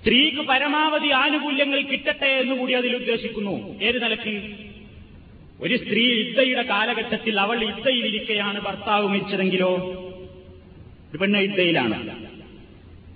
സ്ത്രീക്ക് 0.01 0.39
പരമാവധി 0.39 1.09
ആനുകൂല്യങ്ങൾ 1.09 1.81
കിട്ടട്ടെ 1.81 2.27
എന്ന് 2.27 2.55
കൂടി 2.55 2.73
അതിൽ 2.73 2.97
ഉദ്ദേശിക്കുന്നു. 2.97 3.79
ഏത് 3.83 4.05
നിലയ്ക്ക്? 4.05 4.55
ഒരു 5.61 5.77
സ്ത്രീ 5.77 6.13
ഇദ്ദയുടെ 6.13 6.63
കാലഘട്ടത്തിൽ 6.63 7.41
അവൾ 7.41 7.65
ഇദ്ദയിലിരിക്കെയാണ് 7.65 8.61
ഭർത്താവ് 8.61 9.09
മരിച്ചതെങ്കിലോ? 9.09 9.77
പെണ്ണ് 11.21 11.39
ഇദ്ദയിലാണ്. 11.39 12.17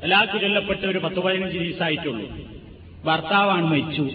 തലാക്ക് 0.02 0.32
കൊല്ലപ്പെട്ട 0.32 0.80
ഒരു 0.80 0.98
പത്ത് 0.98 1.16
പതിനഞ്ച് 1.16 1.58
ദിവസമായിട്ടുള്ളൂ. 1.58 2.55
ഭർത്താവാണ് 3.04 3.66
മരിച്ചു. 3.66 4.10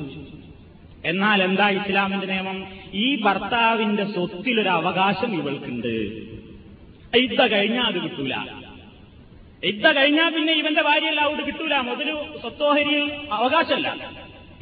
എന്നാൽ 1.06 1.44
എന്താ 1.44 1.70
ഇസ്ലാമിന്റെ 1.70 2.28
നിയമം? 2.28 2.67
ഈ 2.94 3.22
ഭർത്താവിന്റെ 3.22 4.06
സ്വത്തിലൊരു 4.06 4.70
അവകാശം 4.70 5.36
ഇവൾക്കുണ്ട്. 5.36 6.32
ഇദ്ദ 7.17 7.41
കഴിഞ്ഞാൽ 7.41 7.84
അത് 7.84 8.02
കിട്ടൂല. 8.02 8.36
ഇദ്ദ 9.63 9.88
കഴിഞ്ഞാൽ 9.88 10.30
പിന്നെ 10.30 10.54
ഇവന്റെ 10.54 10.82
ഭാര്യയല്ല 10.82 11.22
അവിടെ 11.22 11.41
കിട്ടൂല. 11.41 11.78
മുതൽ 11.78 12.26
സ്വത്തോഹരിയിൽ 12.41 13.12
അവകാശമല്ല. 13.32 14.12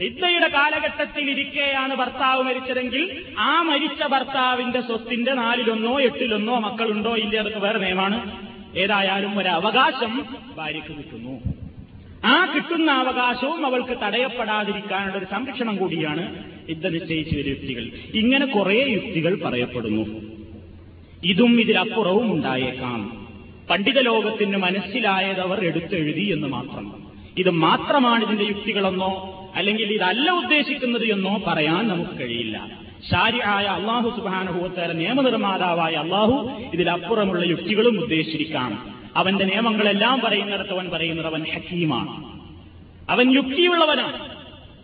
ഇദ്ദയുടെ 0.02 0.48
കാലഘട്ടത്തിൽ 0.48 1.30
ഇരിക്കെയാണ് 1.30 1.96
ഭർത്താവ് 1.96 2.44
മരിച്ചതെങ്കിൽ 2.44 3.24
ആ 3.40 3.62
മരിച്ച 3.62 4.04
ഭർത്താവിന്റെ 4.04 4.82
സ്വത്തിന്റെ 4.82 5.34
നാലിലൊന്നോ 5.34 6.02
എട്ടിലൊന്നോ 6.02 6.60
മക്കളുണ്ടോ 6.60 7.16
ഇല്ല? 7.16 7.40
അതൊക്കെ 7.40 7.60
വേറെ 7.60 7.80
നിയമമാണ്. 7.80 8.50
ഏതായാലും 8.78 9.40
ഒരു 9.40 9.50
അവകാശം 9.50 10.26
ഭാര്യയ്ക്ക് 10.58 10.98
കിട്ടുന്നു. 10.98 11.59
ആ 12.26 12.54
കിട്ടുന്ന 12.56 12.92
അവകാശവും 12.92 13.66
അവൾക്ക് 13.66 13.98
തടയപ്പെടാതിരിക്കാനുള്ള 14.06 15.18
ഒരു 15.18 15.26
സംരക്ഷണം 15.32 15.78
കൂടിയാണ് 15.78 16.44
ഇത് 16.70 16.94
നിശ്ചയിച്ച 16.94 17.38
ഒരു 17.38 17.50
യുക്തികൾ. 17.50 17.90
ഇങ്ങനെ 18.14 18.46
കുറെ 18.46 18.86
യുക്തികൾ 18.88 19.40
പറയപ്പെടുന്നു. 19.46 20.22
ഇതും 21.24 21.62
ഇതിലപ്പുറവും 21.62 22.34
ഉണ്ടായേക്കാം. 22.34 23.28
പണ്ഡിത 23.70 24.00
ലോകത്തിന് 24.00 24.58
മനസ്സിലായതവർ 24.58 25.66
എടുത്തെഴുതി 25.66 26.22
എന്ന് 26.22 26.48
മാത്രം. 26.48 27.04
ഇത് 27.38 27.50
മാത്രമാണ് 27.50 28.24
ഇതിന്റെ 28.24 28.44
യുക്തികളെന്നോ 28.44 29.36
അല്ലെങ്കിൽ 29.56 29.94
ഇതല്ല 29.94 30.32
ഉദ്ദേശിക്കുന്നത് 30.32 31.06
എന്നോ 31.06 31.44
പറയാൻ 31.48 31.88
നമുക്ക് 31.88 32.20
കഴിയില്ല. 32.20 32.80
ശാരിയായ 33.12 33.66
അള്ളാഹു 33.66 34.10
സുബാനുഭവത്തേറെ 34.10 34.94
നിയമനിർമ്മാതാവായ 34.94 35.94
അള്ളാഹു 35.94 36.62
ഇതിലപ്പുറമുള്ള 36.74 37.46
യുക്തികളും 37.46 38.00
ഉദ്ദേശിച്ചിരിക്കാം. 38.02 38.99
അവന്റെ 39.16 39.46
നിയമങ്ങളെല്ലാം 39.46 40.22
പറയുന്നിടത്ത് 40.26 40.72
അവൻ 40.72 40.90
പറയുന്നത് 40.90 41.28
അവൻ 41.28 41.44
ഹക്കീമാണ്. 41.44 42.40
അവൻ 43.12 43.32
യുക്തിയുള്ളവനാണ് 43.32 44.36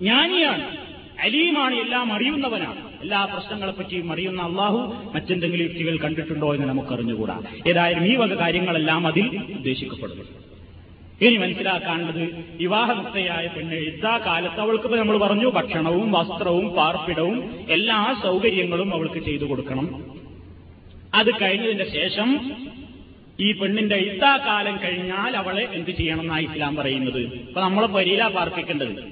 ജ്ഞാനിയാണ്. 0.01 0.77
അലീമാണ്. 1.21 1.75
എല്ലാം 1.75 2.13
അറിയുന്നവനാണ്. 2.13 3.01
എല്ലാ 3.01 3.25
പ്രശ്നങ്ങളെപ്പറ്റിയും 3.25 4.11
അറിയുന്ന 4.11 4.41
അള്ളാഹു 4.41 4.95
മറ്റെന്തെങ്കിലും 5.13 5.63
യുക്തികൾ 5.63 5.97
കണ്ടിട്ടുണ്ടോ 5.97 6.55
എന്ന് 6.55 6.67
നമുക്കറിഞ്ഞുകൂടാ. 6.67 7.41
ഏതായാലും 7.67 8.05
ഈ 8.05 8.15
വക 8.15 8.33
കാര്യങ്ങളെല്ലാം 8.33 9.07
അതിൽ 9.07 9.41
ഉദ്ദേശിക്കപ്പെടുന്നു. 9.53 10.23
ഇനി 11.21 11.37
മനസ്സിലാക്കാനുള്ളത് 11.37 12.45
വിവാഹമുക്തയായ 12.51 13.47
പെണ്ണ് 13.47 13.85
യുദ്ധാ 13.85 14.17
കാലത്ത് 14.17 14.59
അവൾക്ക് 14.59 14.95
നമ്മൾ 14.95 15.17
പറഞ്ഞു 15.17 15.49
ഭക്ഷണവും 15.49 16.11
വസ്ത്രവും 16.11 16.69
പാർപ്പിടവും 16.69 17.65
എല്ലാ 17.69 18.15
സൗകര്യങ്ങളും 18.23 18.93
അവൾക്ക് 18.93 19.25
ചെയ്തു 19.25 19.43
കൊടുക്കണം. 19.43 20.05
അത് 21.13 21.41
കഴിഞ്ഞതിന്റെ 21.41 21.91
ശേഷം 21.91 22.51
ഈ 23.39 23.51
പെണ്ണിന്റെ 23.51 23.95
യുദ്ധാകാലം 23.95 24.79
കഴിഞ്ഞാൽ 24.83 25.37
അവളെ 25.37 25.69
എന്ത് 25.73 25.91
ചെയ്യണം 25.91 26.21
എന്നാ 26.21 26.37
ഇസ്ലാം 26.39 26.75
പറയുന്നത്? 26.75 27.47
അപ്പൊ 27.47 27.61
നമ്മളെ 27.61 27.87
പരീല 27.87 28.27
പാർപ്പിക്കേണ്ടത്. 28.27 29.03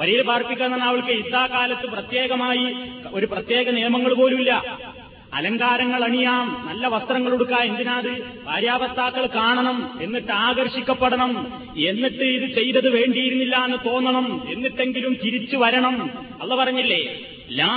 പരീല 0.00 0.22
പാർപ്പിക്കാൻ 0.22 0.74
തന്നെ 0.74 0.86
അവൾക്ക് 0.86 1.08
യുദ്ധാകാലത്ത് 1.08 1.86
പ്രത്യേകമായി 1.86 2.66
ഒരു 3.12 3.26
പ്രത്യേക 3.26 3.70
നിയമങ്ങൾ 3.70 4.14
പോലുമില്ല. 4.14 4.78
അലങ്കാരങ്ങൾ 5.34 6.04
അണിയാം 6.04 6.66
നല്ല 6.68 6.86
വസ്ത്രങ്ങൾ 6.86 7.32
ഉടുക്കാം 7.32 7.62
എന്തിനാത്? 7.62 8.42
ഭാര്യാഭർത്താക്കൾ 8.46 9.26
കാണണം 9.26 9.98
എന്നിട്ട് 10.02 10.32
ആകർഷിക്കപ്പെടണം 10.32 11.32
എന്നിട്ട് 11.76 12.24
ഇത് 12.24 12.54
ചെയ്തത് 12.54 12.88
വേണ്ടിയിരുന്നില്ല 12.88 13.56
എന്ന് 13.64 13.78
തോന്നണം 13.86 14.42
എന്നിട്ടെങ്കിലും 14.52 15.14
തിരിച്ചു 15.24 15.56
വരണം. 15.56 16.10
അല്ല 16.42 16.54
പറഞ്ഞില്ലേ 16.54 17.24
ലാ 17.50 17.72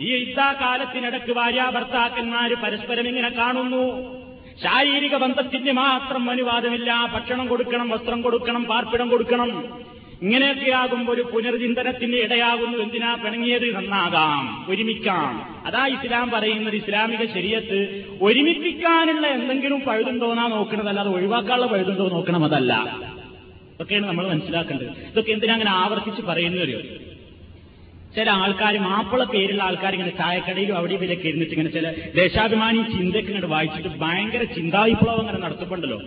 ഈ 0.00 0.08
യുദ്ധാകാലത്തിനിടക്ക് 0.14 1.32
ഭാര്യാഭർത്താക്കന്മാര് 1.32 2.54
പരസ്പരം 2.62 3.08
ഇങ്ങനെ 3.08 3.28
കാണുന്നു. 3.28 3.84
ശാരീരിക 4.62 5.16
ബന്ധത്തിന് 5.16 5.72
മാത്രം 5.72 6.30
അനുവാദമില്ല 6.30 7.10
ഭക്ഷണം 7.14 7.48
കൊടുക്കണം 7.48 7.88
വസ്ത്രം 7.88 8.22
കൊടുക്കണം 8.22 8.64
പാർപ്പിടം 8.64 9.08
കൊടുക്കണം. 9.08 9.80
ഇങ്ങനെയൊക്കെയാകുമ്പോൾ 10.22 11.12
ഒരു 11.12 11.22
പുനർചിന്തനത്തിന് 11.22 12.16
ഇടയാകുന്നു. 12.16 12.78
എന്തിനാ 12.78 13.14
പിണങ്ങിയത്? 13.14 13.74
നന്നാകാം 13.74 14.66
ഒരുമിക്കാം. 14.68 15.60
അതാ 15.66 15.86
ഇസ്ലാം 15.86 16.30
പറയുന്നത് 16.30 16.74
ഇസ്ലാമിക 16.74 17.24
ശരീരത്ത് 17.34 18.04
ഒരുമിപ്പിക്കാനുള്ള 18.22 19.26
എന്തെങ്കിലും 19.26 19.80
പഴുതുണ്ടോന്നാ 19.80 20.46
നോക്കണതല്ല 20.48 21.00
അത് 21.00 21.08
ഒഴിവാക്കാനുള്ള 21.08 21.66
പഴുതുണ്ടോ 21.66 22.08
നോക്കണം 22.08 22.44
അതല്ല. 22.44 22.72
ഇതൊക്കെയാണ് 23.74 24.06
നമ്മൾ 24.06 24.28
മനസ്സിലാക്കേണ്ടത്. 24.28 24.86
ഇതൊക്കെ 24.86 25.32
എന്തിനാ 25.32 25.54
അങ്ങനെ 25.54 25.70
ആവർത്തിച്ച് 25.70 26.22
പറയുന്നവര് 26.22 27.06
ചില 28.16 28.28
ആൾക്കാർ 28.42 28.74
മാപ്പിള 28.88 29.22
പേരുള്ള 29.32 29.62
ആൾക്കാർ 29.68 29.92
ഇങ്ങനെ 29.96 30.12
ചായക്കടയിലും 30.20 30.76
അവിടെ 30.78 30.94
ഇവരൊക്കെ 30.98 31.26
ഇരുന്നിട്ട് 31.30 31.54
ഇങ്ങനെ 31.56 31.72
ചില 31.76 31.86
ദേശാഭിമാനി 32.20 32.80
ചിന്തയൊക്കെ 32.94 33.30
ഇങ്ങനെ 33.32 33.50
വായിച്ചിട്ട് 33.54 33.90
ഭയങ്കര 34.04 34.42
ചിന്താവിപ്ലവം 34.56 35.20
ഇങ്ങനെ 35.24 35.40
നടത്തപ്പെടുണ്ടല്ലോ 35.44 35.98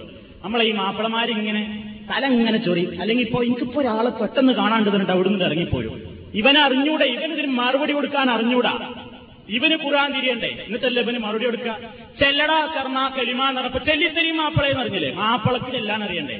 നമ്മളെ 0.43 0.63
ഈ 0.69 0.71
മാപ്പിളമാരിങ്ങനെ 0.79 1.61
തല 2.09 2.25
ഇങ്ങനെ 2.35 2.59
ചൊറി. 2.65 2.83
അല്ലെങ്കിൽ 3.01 3.23
ഇപ്പോ 3.27 3.39
എനിക്കിപ്പോ 3.47 3.79
ഒരാളെ 3.81 4.11
പെട്ടെന്ന് 4.19 4.53
കാണാണ്ടതുണ്ട് 4.59 5.11
അവിടെ 5.15 5.29
നിന്ന് 5.29 5.45
ഇറങ്ങിപ്പോരും. 5.49 5.95
ഇവനെ 6.39 6.59
അറിഞ്ഞൂടെ 6.67 7.05
ഇവനിതിന് 7.15 7.51
മറുപടി 7.59 7.93
കൊടുക്കാൻ 7.97 8.27
അറിഞ്ഞൂടാ. 8.35 8.73
ഇവന് 9.57 9.75
ഖുറാൻ 9.83 10.09
തിരിയണ്ടേ? 10.15 10.49
എന്നിട്ടല്ലേ 10.67 11.01
ഇവന് 11.05 11.19
മറുപടി 11.25 11.45
കൊടുക്കുക 11.45 11.75
ചെല്ലട 12.21 12.51
കർണ 12.75 12.97
കലിമ 13.17 13.41
നടപ്പ് 13.57 13.79
ചെല്ലിത്തരി 13.89 14.31
മാപ്പിളയെന്ന് 14.41 14.83
അറിഞ്ഞില്ലേ? 14.83 15.11
ചെല്ലാൻ 15.75 16.01
അറിയണ്ടേ? 16.07 16.37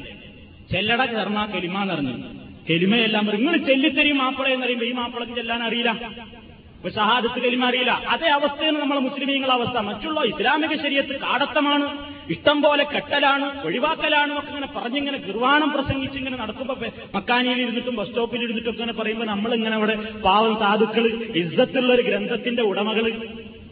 ചെല്ലട 0.73 1.01
കർണ 1.15 1.39
കലിമ 1.55 1.77
എന്നറിഞ്ഞു 1.85 2.15
കെലിമയെല്ലാം 2.69 3.25
നിങ്ങൾ 3.35 3.55
ചെല്ലിത്തരും 3.69 4.17
മാപ്പിള 4.21 4.47
എന്ന് 4.55 4.65
പറയുമ്പോൾ 4.65 4.87
ഈ 4.89 4.93
മാപ്പിളക്ക് 4.99 5.35
ചെല്ലാൻ 5.39 5.61
അറിയില്ല. 5.67 5.91
ഇപ്പൊ 6.77 6.89
ഷഹാദത്ത് 6.97 7.39
കലിമ 7.45 7.63
അറിയില്ല. 7.69 7.93
അതേ 8.13 8.27
അവസ്ഥയാണ് 8.35 8.77
നമ്മളെ 8.81 9.01
മുസ്ലിമീങ്ങളെ 9.07 9.53
അവസ്ഥ. 9.55 9.77
മറ്റുള്ള 9.87 10.19
ഇസ്ലാമിക 10.31 10.73
ശരീരത്ത് 10.83 11.15
കാടത്തമാണ് 11.23 11.85
ഇഷ്ടം 12.33 12.57
പോലെ 12.65 12.83
കെട്ടലാണ് 12.93 13.45
ഒഴിവാക്കലാണ് 13.67 14.31
ഒക്കെ 14.39 14.51
ഇങ്ങനെ 14.53 14.69
പറഞ്ഞിങ്ങനെ 14.75 15.17
ഗുർവാണം 15.27 15.69
പ്രസംഗിച്ച് 15.75 16.17
ഇങ്ങനെ 16.17 16.37
നടക്കുമ്പോ 16.37 16.75
മക്കാനിയിൽ 17.15 17.59
ഇരുന്നിട്ടും 17.65 17.95
ബസ് 17.99 18.09
സ്റ്റോപ്പിൽ 18.09 18.43
ഇരുന്നിട്ടും 18.43 18.71
ഒക്കെ 18.75 18.95
പറയുമ്പോൾ 18.99 19.27
നമ്മൾ 19.33 19.53
ഇങ്ങനെ 19.53 19.75
അവിടെ 19.75 19.95
പാവം 20.27 20.53
സാധുക്കൾ 20.63 21.05
ഇസ്സത്തുള്ള 21.41 21.91
ഒരു 21.93 22.05
ഗ്രന്ഥത്തിന്റെ 22.09 22.65
ഉടമകൾ 22.71 23.07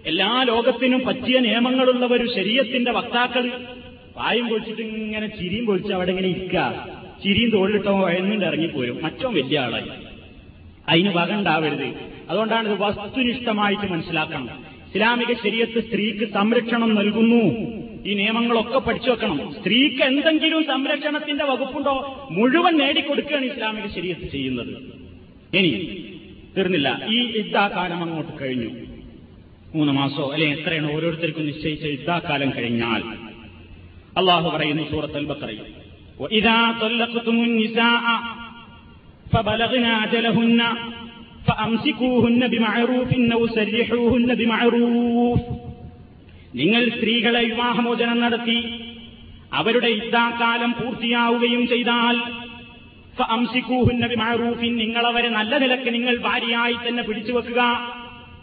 എല്ലാ 0.06 0.32
ലോകത്തിനും 0.52 1.02
പറ്റിയ 1.08 1.38
നിയമങ്ങളുള്ള 1.48 2.06
ഒരു 2.18 2.28
ശരീരത്തിന്റെ 2.36 2.92
വക്താക്കൾ 2.92 3.46
പായും 4.18 4.46
പൊളിച്ചിട്ട് 4.52 4.84
ഇങ്ങനെ 5.00 5.28
ചിരിയും 5.40 5.66
പൊളിച്ച് 5.66 5.94
അവിടെ 5.94 6.12
ഇങ്ങനെ 6.14 6.30
ഇരിക്കുക 6.36 6.62
ചിരിയും 7.24 7.50
തോളിലിട്ടോ 7.50 8.00
വഴന്നിട്ട് 8.00 8.46
ഇറങ്ങിപ്പോരും 8.46 9.00
മറ്റോ 9.04 9.30
വലിയ 9.30 9.60
ആളായി. 9.60 9.90
അതിന് 10.90 11.10
വക 11.10 11.32
ഉണ്ടാവരുത്. 11.32 11.94
അതുകൊണ്ടാണ് 12.30 12.70
ഇത് 12.70 12.82
വസ്തുനിഷ്ഠമായിട്ട് 12.82 13.92
മനസ്സിലാക്കണം. 13.92 14.50
ഇസ്ലാമിക 14.96 15.34
ശരീരത്ത് 15.34 15.88
സ്ത്രീക്ക് 15.88 16.34
സംരക്ഷണം 16.34 16.96
നൽകുന്നു. 16.96 17.44
ഈ 18.06 18.14
നിയമങ്ങളൊക്കെ 18.14 18.80
പഠിച്ചു 18.80 19.12
വെക്കണം. 19.12 19.56
സ്ത്രീക്ക് 19.60 20.04
എന്തെങ്കിലും 20.04 20.64
സംരക്ഷണത്തിന്റെ 20.64 21.46
വകുപ്പുണ്ടോ 21.46 22.28
മുഴുവൻ 22.32 22.78
നേടിക്കൊടുക്കുകയാണ് 22.78 23.46
ഇസ്ലാമിക 23.46 23.88
ശരീരത്ത് 23.88 24.32
ചെയ്യുന്നത്. 24.32 24.78
ഇനി 25.58 25.98
തീർന്നില്ല. 26.58 27.08
ഈ 27.12 27.38
യുദ്ധാകാലം 27.38 28.04
അങ്ങോട്ട് 28.04 28.32
കഴിഞ്ഞു. 28.42 28.70
മൂന്ന് 29.76 29.94
മാസോ 29.94 30.30
അല്ലെ 30.34 30.50
എത്രയാണ് 30.50 30.96
ഓരോരുത്തർക്കും 30.96 31.46
നിശ്ചയിച്ച 31.46 31.86
യുദ്ധാകാലം 31.86 32.54
കഴിഞ്ഞാൽ 32.58 33.04
അള്ളാഹു 34.18 34.58
പറയുന്നു 34.58 34.92
സൂറത്ത് 34.92 35.18
അൽബക്കറയിൽ 35.18 35.77
وإذا 36.21 36.59
طلقتم 36.81 37.37
النساء 37.41 38.05
فبلغن 39.27 39.87
أجلهن 40.05 40.61
فأمسكوهن 41.47 42.43
بمعروف 42.49 43.11
أو 43.33 43.43
سرحوهن 43.49 44.29
بمعروف 44.35 45.41
നിങ്ങൾ 46.55 46.83
സ്ത്രീകളെ 46.95 47.43
വിവാഹമോചനം 47.51 48.19
നടത്തി 48.23 48.59
അവരുടെ 49.53 49.91
യുദ്ധാകാലം 49.93 50.71
പൂർത്തിയാവുകയും 50.79 51.63
ചെയ്താൽ 51.71 52.17
ഫഅംസിക്കൂഹുന്ന 53.17 54.05
ബിമഅറൂഫിൻ 54.13 54.73
നിങ്ങൾ 54.83 55.05
അവരെ 55.11 55.31
നല്ല 55.31 55.53
നിലക്ക് 55.63 55.91
നിങ്ങൾ 55.97 56.15
ഭാര്യയായി 56.27 56.77
തന്നെ 56.79 57.03
പിടിച്ചു 57.09 57.33
വെക്കുക 57.37 57.61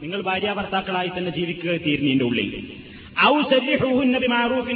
നിങ്ങൾ 0.03 0.19
ഭാര്യാഭർത്താക്കളായി 0.27 1.12
തന്നെ 1.13 1.32
ജീവിക്കുക 1.38 1.73
തീർന്നതിന്റെ 1.86 2.25
ഉള്ളിൽ 2.29 2.49
ഔ 3.22 3.42
സരിഹൂഹുന്ന 3.42 4.16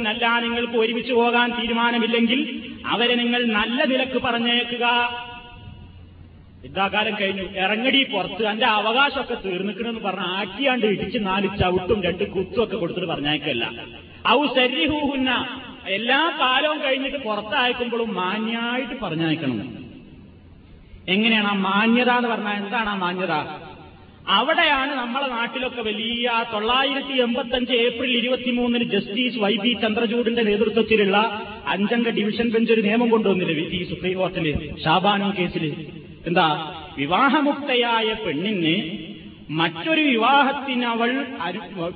അല്ല 0.07 0.39
നിങ്ങൾക്ക് 0.39 0.73
ഒരുമിച്ച് 0.73 1.13
പോകാൻ 1.13 1.61
തീരുമാനമില്ലെങ്കിൽ 1.61 2.61
അവരെ 2.85 3.15
നിങ്ങൾ 3.15 3.45
നല്ല 3.45 3.83
നിലയ്ക്ക് 3.83 4.17
പറഞ്ഞേക്കുക. 4.17 4.85
യുദ്ധാകാലം 6.63 7.15
കഴിഞ്ഞു. 7.19 7.43
ഇറങ്ങടി 7.43 8.03
പുറത്ത്. 8.03 8.47
എന്റെ 8.47 8.65
അവകാശമൊക്കെ 8.65 9.35
തീർന്നിക്കണമെന്ന് 9.45 9.99
പറഞ്ഞ 9.99 10.21
ആക്കിയാണ്ട് 10.21 10.85
ഇടിച്ച് 10.85 11.17
നാല് 11.17 11.47
ചവിട്ടും 11.59 12.03
രണ്ട് 12.03 12.23
കുത്തും 12.23 12.63
ഒക്കെ 12.63 12.77
കൊടുത്തിട്ട് 12.77 13.07
പറഞ്ഞേക്കല്ല. 13.07 13.65
ഔ 14.27 14.45
സരിഹൂഹുന്ന 14.45 15.59
എല്ലാ 15.87 16.31
കാലവും 16.39 16.79
കഴിഞ്ഞിട്ട് 16.83 17.17
പുറത്തയക്കുമ്പോഴും 17.17 18.13
മാന്യായിട്ട് 18.13 18.99
പറഞ്ഞയക്കണം 19.01 19.75
എങ്ങനെയാണ് 21.07 21.47
ആ 21.47 21.53
മാന്യത 21.53 22.09
എന്ന് 22.09 22.29
പറഞ്ഞാൽ 22.29 22.55
എന്താണ് 22.55 22.89
ആ 22.89 22.95
മാന്യത? 22.95 23.33
അവിടെയാണ് 24.27 24.91
നമ്മളെ 24.93 25.27
നാട്ടിലൊക്കെ 25.27 25.81
വലിയ 25.81 26.45
തൊള്ളായിരത്തി 26.53 27.13
എൺപത്തഞ്ച് 27.13 27.73
ഏപ്രിൽ 27.73 28.17
ഇരുപത്തിമൂന്നിന് 28.17 28.83
ജസ്റ്റിസ് 28.83 29.37
വൈ 29.37 29.55
ബി 29.55 29.73
ചന്ദ്രചൂഡിന്റെ 29.73 30.41
നേതൃത്വത്തിലുള്ള 30.41 31.17
അഞ്ചംഗ 31.67 32.09
ഡിവിഷൻ 32.09 32.49
ബെഞ്ച് 32.49 32.71
ഒരു 32.71 32.81
നിയമം 32.81 33.09
കൊണ്ടുവന്നില്ല? 33.09 33.75
ഈ 33.77 33.83
സുപ്രീം 33.83 34.77
ഷാബാനോ 34.85 35.33
കേസിൽ 35.39 35.75
എന്താ? 36.27 36.47
വിവാഹമുക്തയായ 36.97 38.13
പെണ്ണിന് 38.13 38.75
മറ്റൊരു 39.49 40.01
വിവാഹത്തിനവൾ 40.01 41.11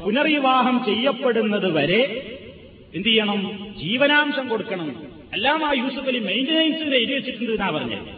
പുനർവിവാഹം 0.05 0.85
ചെയ്യപ്പെടുന്നത് 0.85 1.71
വരെ 1.73 2.01
എന്ത് 2.95 3.07
ചെയ്യണം? 3.07 3.51
ജീവനാംശം 3.77 4.47
കൊടുക്കണം. 4.47 4.89
എല്ലാം 5.33 5.65
ആ 5.65 5.73
യൂസഫ് 5.73 6.07
അലി 6.07 6.19
മെയിന്റനൻസിന് 6.19 6.95
എഴുതി 6.95 7.13
വെച്ചിട്ടുണ്ട് 7.13 7.51
എന്നാ 7.51 7.69
പറഞ്ഞത് 7.69 8.09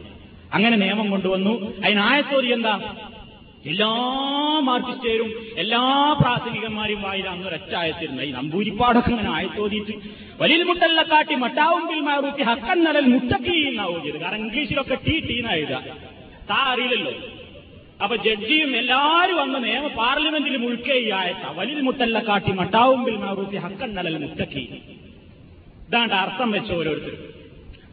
അങ്ങനെ 0.53 0.77
നിയമം 0.77 1.09
കൊണ്ടുവന്നു. 1.09 1.73
അതിനായത്തോരി 1.85 2.51
എന്താ? 2.53 2.95
എല്ലാ 3.71 3.91
മാർട്ടിസ്റ്റേരും 4.67 5.29
എല്ലാ 5.57 5.81
പ്രാഥമികന്മാരും 6.21 7.01
വായിൽ 7.01 7.29
അന്ന് 7.29 7.47
ഒരച്ചായത്തിരുന്ന. 7.47 8.21
ഈ 8.21 8.31
നമ്പൂരിപ്പാടൊക്കെ 8.31 9.09
ഇങ്ങനെ 9.09 9.31
ആയത്തോതിയിട്ട് 9.31 9.93
വലിയ 10.41 10.63
മുട്ടല്ല 10.63 11.01
കാട്ടി 11.03 11.35
മട്ടാവുമ്പിൽ 11.35 11.99
മാറൂത്തി 11.99 12.43
ഹക്കൻ 12.43 12.83
നടൽ 12.83 13.05
മുട്ടക്കി 13.05 13.55
എന്നാവും 13.69 14.03
ചെയ്ത്. 14.03 14.17
കാരണം 14.17 14.37
ഇംഗ്ലീഷിലൊക്കെ 14.37 14.97
ടീ 15.07 15.19
ടീന്നാ 15.19 15.51
എഴുതുക. 15.51 15.81
താ 16.49 16.55
അറിയില്ലല്ലോ. 16.55 17.13
അപ്പൊ 18.03 18.15
ജഡ്ജിയും 18.15 18.75
എല്ലാവരും 18.77 19.41
അന്ന് 19.41 19.63
നിയമ 19.63 19.87
പാർലമെന്റിൽ 19.87 20.57
മുഴുക്കെ 20.57 20.93
ഈ 20.93 21.09
ആയത്ത. 21.09 21.45
വലിയ 21.59 21.81
മുട്ടല്ല 21.81 22.19
കാട്ടി 22.19 22.51
മട്ടാവുമ്പിൽ 22.51 23.17
മാറൂത്തി 23.17 23.57
ഹക്കൻ 23.57 23.93
നടൽ 23.95 24.17
മുട്ടക്കി 24.17 24.65
ഇതാണ്ട് 25.87 26.15
അർത്ഥം 26.15 26.51
വെച്ച 26.51 26.71
ഓരോരുത്തരും. 26.71 27.34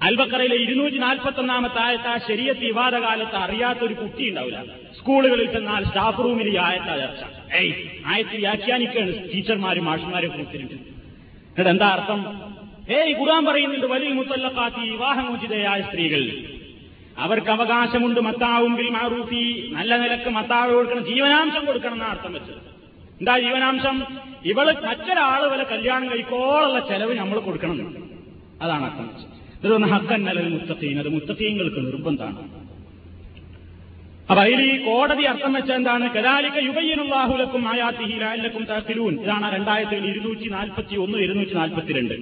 അൽബക്കറയിലെ 0.07 0.57
ഇരുന്നൂറ്റി 0.65 0.99
നാൽപ്പത്തൊന്നാമത്തെ 1.05 1.81
ആയത്ത് 1.87 2.13
ശരീരത്ത് 2.29 2.65
വിവാദ 2.71 2.95
കാലത്ത് 3.05 3.37
അറിയാത്തൊരു 3.45 3.95
കുട്ടി 4.01 4.25
ഉണ്ടാവില്ല 4.31 4.61
സ്കൂളുകളിൽ 4.99 5.49
ചെന്നാൽ 5.55 5.83
സ്റ്റാഫ് 5.91 6.23
റൂമിൽ 6.25 6.49
ഈ 6.55 6.57
ആയത്ത 6.69 6.91
ചർച്ച. 7.03 7.23
ഏയ് 7.61 7.75
ആയത്ത് 8.13 8.37
വ്യാഖ്യാനിക്കാണ് 8.45 9.13
ടീച്ചർമാരും 9.33 9.85
മാഷന്മാരും 9.91 10.31
കുറിച്ചിട്ട് 10.35 10.77
എന്നിട്ട് 10.77 11.71
എന്താ 11.75 11.89
അർത്ഥം? 11.97 12.21
ഏയ് 12.97 13.13
ഖുർആൻ 13.21 13.43
പറയുന്നുണ്ട് 13.49 13.87
വലിയ 13.95 14.13
മുത്തല്ലക്കാത്തി 14.19 14.83
വിവാഹമോചിതയായ 14.93 15.81
സ്ത്രീകൾ. 15.89 16.23
അവർക്ക് 17.25 17.51
അവകാശമുണ്ട് 17.57 18.21
മത്താവും 18.29 18.73
ബിൽ 18.79 18.89
മാറൂഫി 18.97 19.43
നല്ല 19.77 19.93
നിലയ്ക്ക് 20.03 20.31
മത്താവ് 20.39 20.71
കൊടുക്കണം 20.77 21.05
ജീവനാംശം 21.11 21.63
കൊടുക്കണം 21.71 21.97
എന്നാണ് 21.99 22.13
അർത്ഥം 22.15 22.33
വെച്ചത്. 22.37 22.61
എന്താ 23.21 23.35
ജീവനാംശം? 23.45 23.97
ഇവൾ 24.53 24.69
മറ്റൊരാൾ 24.87 25.43
വരെ 25.53 25.65
കല്യാണം 25.73 26.07
കഴിക്കോളുള്ള 26.13 26.81
ചെലവ് 26.91 27.15
നമ്മൾ 27.23 27.39
കൊടുക്കണം 27.49 27.79
അതാണ് 28.65 28.85
അർത്ഥം 28.89 29.07
വെച്ചത്. 29.11 29.32
ഇതൊന്ന് 29.65 29.89
ഹക്കന്നലൽ 29.89 30.49
മുത്തഖീൻ. 30.49 30.99
അത് 30.99 31.09
മുത്തഖീങ്ങൾക്ക് 31.09 31.77
നിർബന്ധമാണ്. 31.77 32.63
അപ്പൊ 34.31 34.43
അതിൽ 34.45 34.61
ഈ 34.73 34.85
കോടതി 34.85 35.23
അർത്ഥം 35.23 35.53
വെച്ച 35.53 35.73
എന്താണ്? 35.73 36.11
കദാലിക 36.11 36.65
യുബയ്യനുള്ളാഹുലക്കും 36.65 37.69
ആയാത്തിഹിലാലക്കും 37.69 38.65
താക്കിലൂൻ 38.65 39.23
ഇതാണ് 39.23 39.55
രണ്ടായിരത്തി 39.55 39.95
ഇരുന്നൂറ്റി 39.95 40.49
നാൽപ്പത്തി 40.49 40.97
ഒന്ന് 40.97 41.19
ഇരുന്നൂറ്റി 41.19 41.53
നാൽപ്പത്തിരണ്ട് 41.53 42.15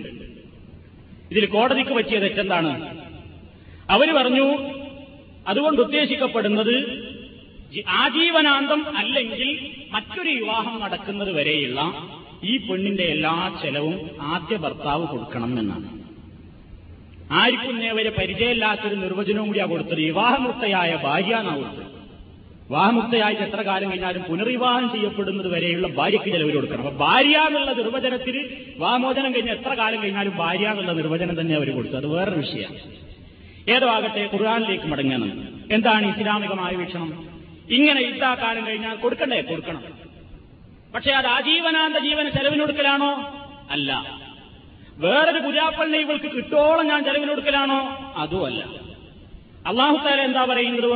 ഇതിൽ 1.30 1.46
കോടതിക്ക് 1.46 1.90
പറ്റിയ 1.90 2.18
തെറ്റെന്താണ്? 2.18 2.96
അവർ 3.90 4.14
പറഞ്ഞു 4.14 4.46
അതുകൊണ്ട് 5.46 5.80
ഉദ്ദേശിക്കപ്പെടുന്നത് 5.82 6.74
ആജീവനാന്തം 7.88 8.96
അല്ലെങ്കിൽ 8.96 9.58
മറ്റൊരു 9.92 10.30
വിവാഹം 10.30 10.80
നടക്കുന്നത് 10.80 11.32
വരെയുള്ള 11.32 11.80
ഈ 12.44 12.56
പെണ്ണിന്റെ 12.56 13.02
എല്ലാ 13.02 13.58
ചെലവും 13.62 14.10
ആദ്യ 14.20 14.56
ഭർത്താവ് 14.56 15.06
കൊടുക്കണം 15.06 15.58
എന്നാണ്. 15.58 15.99
ആർക്കും 17.32 17.78
നേവരെ 17.78 18.10
പരിചയമില്ലാത്തൊരു 18.10 18.94
നിർവചനവും 18.94 19.46
കൂടിയാ 19.46 19.64
കൊടുത്തത്. 19.64 19.94
വിവാഹമുക്തയായ 19.94 20.98
ഭാര്യ 21.02 21.36
എന്നാ 21.36 21.56
കൊടുത്തത്. 21.56 21.84
വിവാഹമുക്തയായിട്ട് 22.68 23.42
എത്ര 23.42 23.62
കാലം 23.62 23.90
കഴിഞ്ഞാലും 23.90 24.22
പുനർവിവാഹം 24.22 24.92
ചെയ്യപ്പെടുന്നത് 24.92 25.48
വരെയുള്ള 25.48 25.88
ഭാര്യയ്ക്ക് 25.88 26.32
ചിലവർ 26.32 26.54
കൊടുക്കണം. 26.54 26.86
അപ്പൊ 26.86 27.06
ഭാര്യ 27.06 27.38
എന്നുള്ള 27.38 27.72
നിർവചനത്തിൽ 27.72 28.64
വിവാഹമോചനം 28.76 29.34
കഴിഞ്ഞ 29.34 29.50
എത്ര 29.50 29.74
കാലം 29.74 30.02
കഴിഞ്ഞാലും 30.02 30.36
ഭാര്യ 30.36 30.68
എന്നുള്ള 30.68 30.92
നിർവചനം 30.92 31.40
തന്നെ 31.40 31.54
അവർ 31.54 31.74
കൊടുത്തു. 31.74 31.96
അത് 31.96 32.06
വേറൊരു 32.06 32.36
വിഷയമാണ്. 32.36 32.78
ഏതോ 33.70 33.86
ആകട്ടെ 33.86 34.30
ഖുർആാനിലേക്ക് 34.32 34.84
മടങ്ങണം. 34.84 35.48
എന്താണ് 35.72 36.18
ഇസ്ലാമികമായ 36.18 36.76
വീക്ഷണം? 36.76 37.28
ഇങ്ങനെ 37.70 38.00
ഇത്താ 38.00 38.34
കാലം 38.34 38.66
കഴിഞ്ഞാൽ 38.66 38.96
കൊടുക്കണ്ടേ? 38.96 39.40
കൊടുക്കണം. 39.40 39.82
പക്ഷെ 40.94 41.10
അത് 41.10 41.26
ആജീവനാന്ത 41.26 41.96
ജീവന 41.96 42.28
ചെലവിനൊടുക്കലാണോ 42.28 43.32
അല്ല. 43.70 44.19
വേറൊരു 45.00 45.38
പുരാപ്പള്ളി 45.38 45.98
ഇവൾക്ക് 45.98 46.30
കിട്ടോളം 46.36 46.86
ഞാൻ 46.86 47.04
ചെലവിനൊടുക്കലാണോ 47.04 47.78
അതും 48.16 48.46
അല്ല 48.46 48.64
അള്ളാഹു 49.66 49.96
താല 50.04 50.20
എന്താ 50.20 50.44
പറയുന്നത്? 50.44 50.86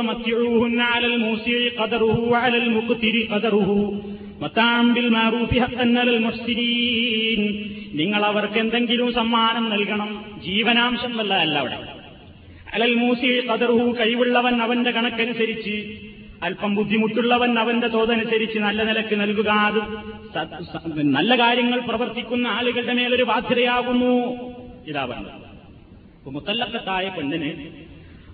നിങ്ങൾ 7.93 8.25
അവർക്ക് 8.25 8.59
എന്തെങ്കിലും 8.59 9.13
സമ്മാനം 9.13 9.69
നൽകണം. 9.69 10.25
ജീവനാംശം 10.45 11.17
വല്ല 11.17 11.33
അല്ല 11.33 11.57
അവിടെ. 11.59 11.77
അലൽ 12.73 12.95
മൂസി 12.95 13.47
കതറുഹു 13.47 13.95
കഴിവുള്ളവൻ 13.99 14.61
അവന്റെ 14.61 14.91
കണക്കനുസരിച്ച് 14.91 15.75
അല്പം 16.43 16.75
ബുദ്ധിമുട്ടുള്ളവൻ 16.75 17.59
അവന്റെ 17.59 17.87
തോതനുസരിച്ച് 17.87 18.59
നല്ല 18.59 18.83
നിലയ്ക്ക് 18.83 19.15
നൽകുക. 19.21 19.49
അത് 19.49 19.79
നല്ല 21.17 21.35
കാര്യങ്ങൾ 21.39 21.79
പ്രവർത്തിക്കുന്ന 21.79 22.47
ആളുകളുടെ 22.47 22.93
മേലൊരു 22.93 23.23
ബാധ്യതയാകുന്നു. 23.23 24.13
ഇതാ 24.87 25.05
പറഞ്ഞത് 25.05 25.41
മുത്തല്ലക്കത്തായ 26.35 27.09
പെണ്ണിന് 27.09 27.51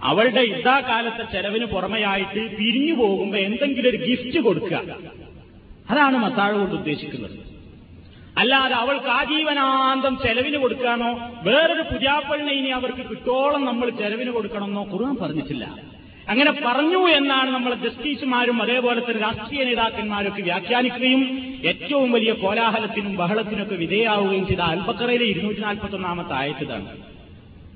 അവളുടെ 0.01 0.41
ഇതാകാലത്തെ 0.41 1.23
ചെലവിന് 1.31 1.65
പുറമെയായിട്ട് 1.65 2.57
പിരിഞ്ഞു 2.57 2.93
പോകുമ്പോ 2.93 3.37
എന്തെങ്കിലും 3.37 3.89
ഒരു 3.89 3.97
ഗിഫ്റ്റ് 3.97 4.39
കൊടുക്കുക. 4.39 4.77
അതാണ് 5.89 6.17
മത്താഴ് 6.17 6.55
കൊണ്ട് 6.55 6.75
ഉദ്ദേശിക്കുന്നത്. 6.75 7.37
അല്ലാതെ 8.37 8.75
അവൾക്ക് 8.75 9.09
ആജീവനാന്തം 9.19 10.17
ചെലവിന് 10.25 10.57
കൊടുക്കാനോ 10.57 11.09
വേറൊരു 11.43 11.83
പുതിയാപ്പളിനെ 11.91 12.53
ഇനി 12.53 12.67
അവർക്ക് 12.67 13.09
കിട്ടോളം 13.09 13.65
നമ്മൾ 13.65 13.89
ചെലവിന് 13.89 14.31
കൊടുക്കണമെന്നോ 14.31 14.83
ഖുർആൻ 14.93 15.15
പറഞ്ഞിട്ടില്ല. 15.21 15.90
അങ്ങനെ 16.27 16.51
പറഞ്ഞു 16.51 17.07
എന്നാണ് 17.09 17.51
നമ്മൾ 17.51 17.73
ജസ്റ്റിസുമാരും 17.73 18.61
അതേപോലെ 18.61 18.99
തന്നെ 18.99 19.21
രാഷ്ട്രീയ 19.21 19.63
നേതാക്കന്മാരൊക്കെ 19.63 20.41
വ്യാഖ്യാനിക്കുകയും 20.41 21.21
ഏറ്റവും 21.63 22.11
വലിയ 22.11 22.31
കോലാഹലത്തിനും 22.33 23.15
ബഹളത്തിനൊക്കെ 23.15 23.75
വിധേയാവുകയും 23.75 24.47
ചെയ്ത 24.47 24.59
അൽബക്കറയിലെ 24.59 25.25
ഇരുന്നൂറ്റി 25.25 25.59
നാൽപ്പത്തി 25.59 25.95
ഒന്നാമത്തെ 25.95 26.33
ആയത്തിലാണ് 26.33 26.87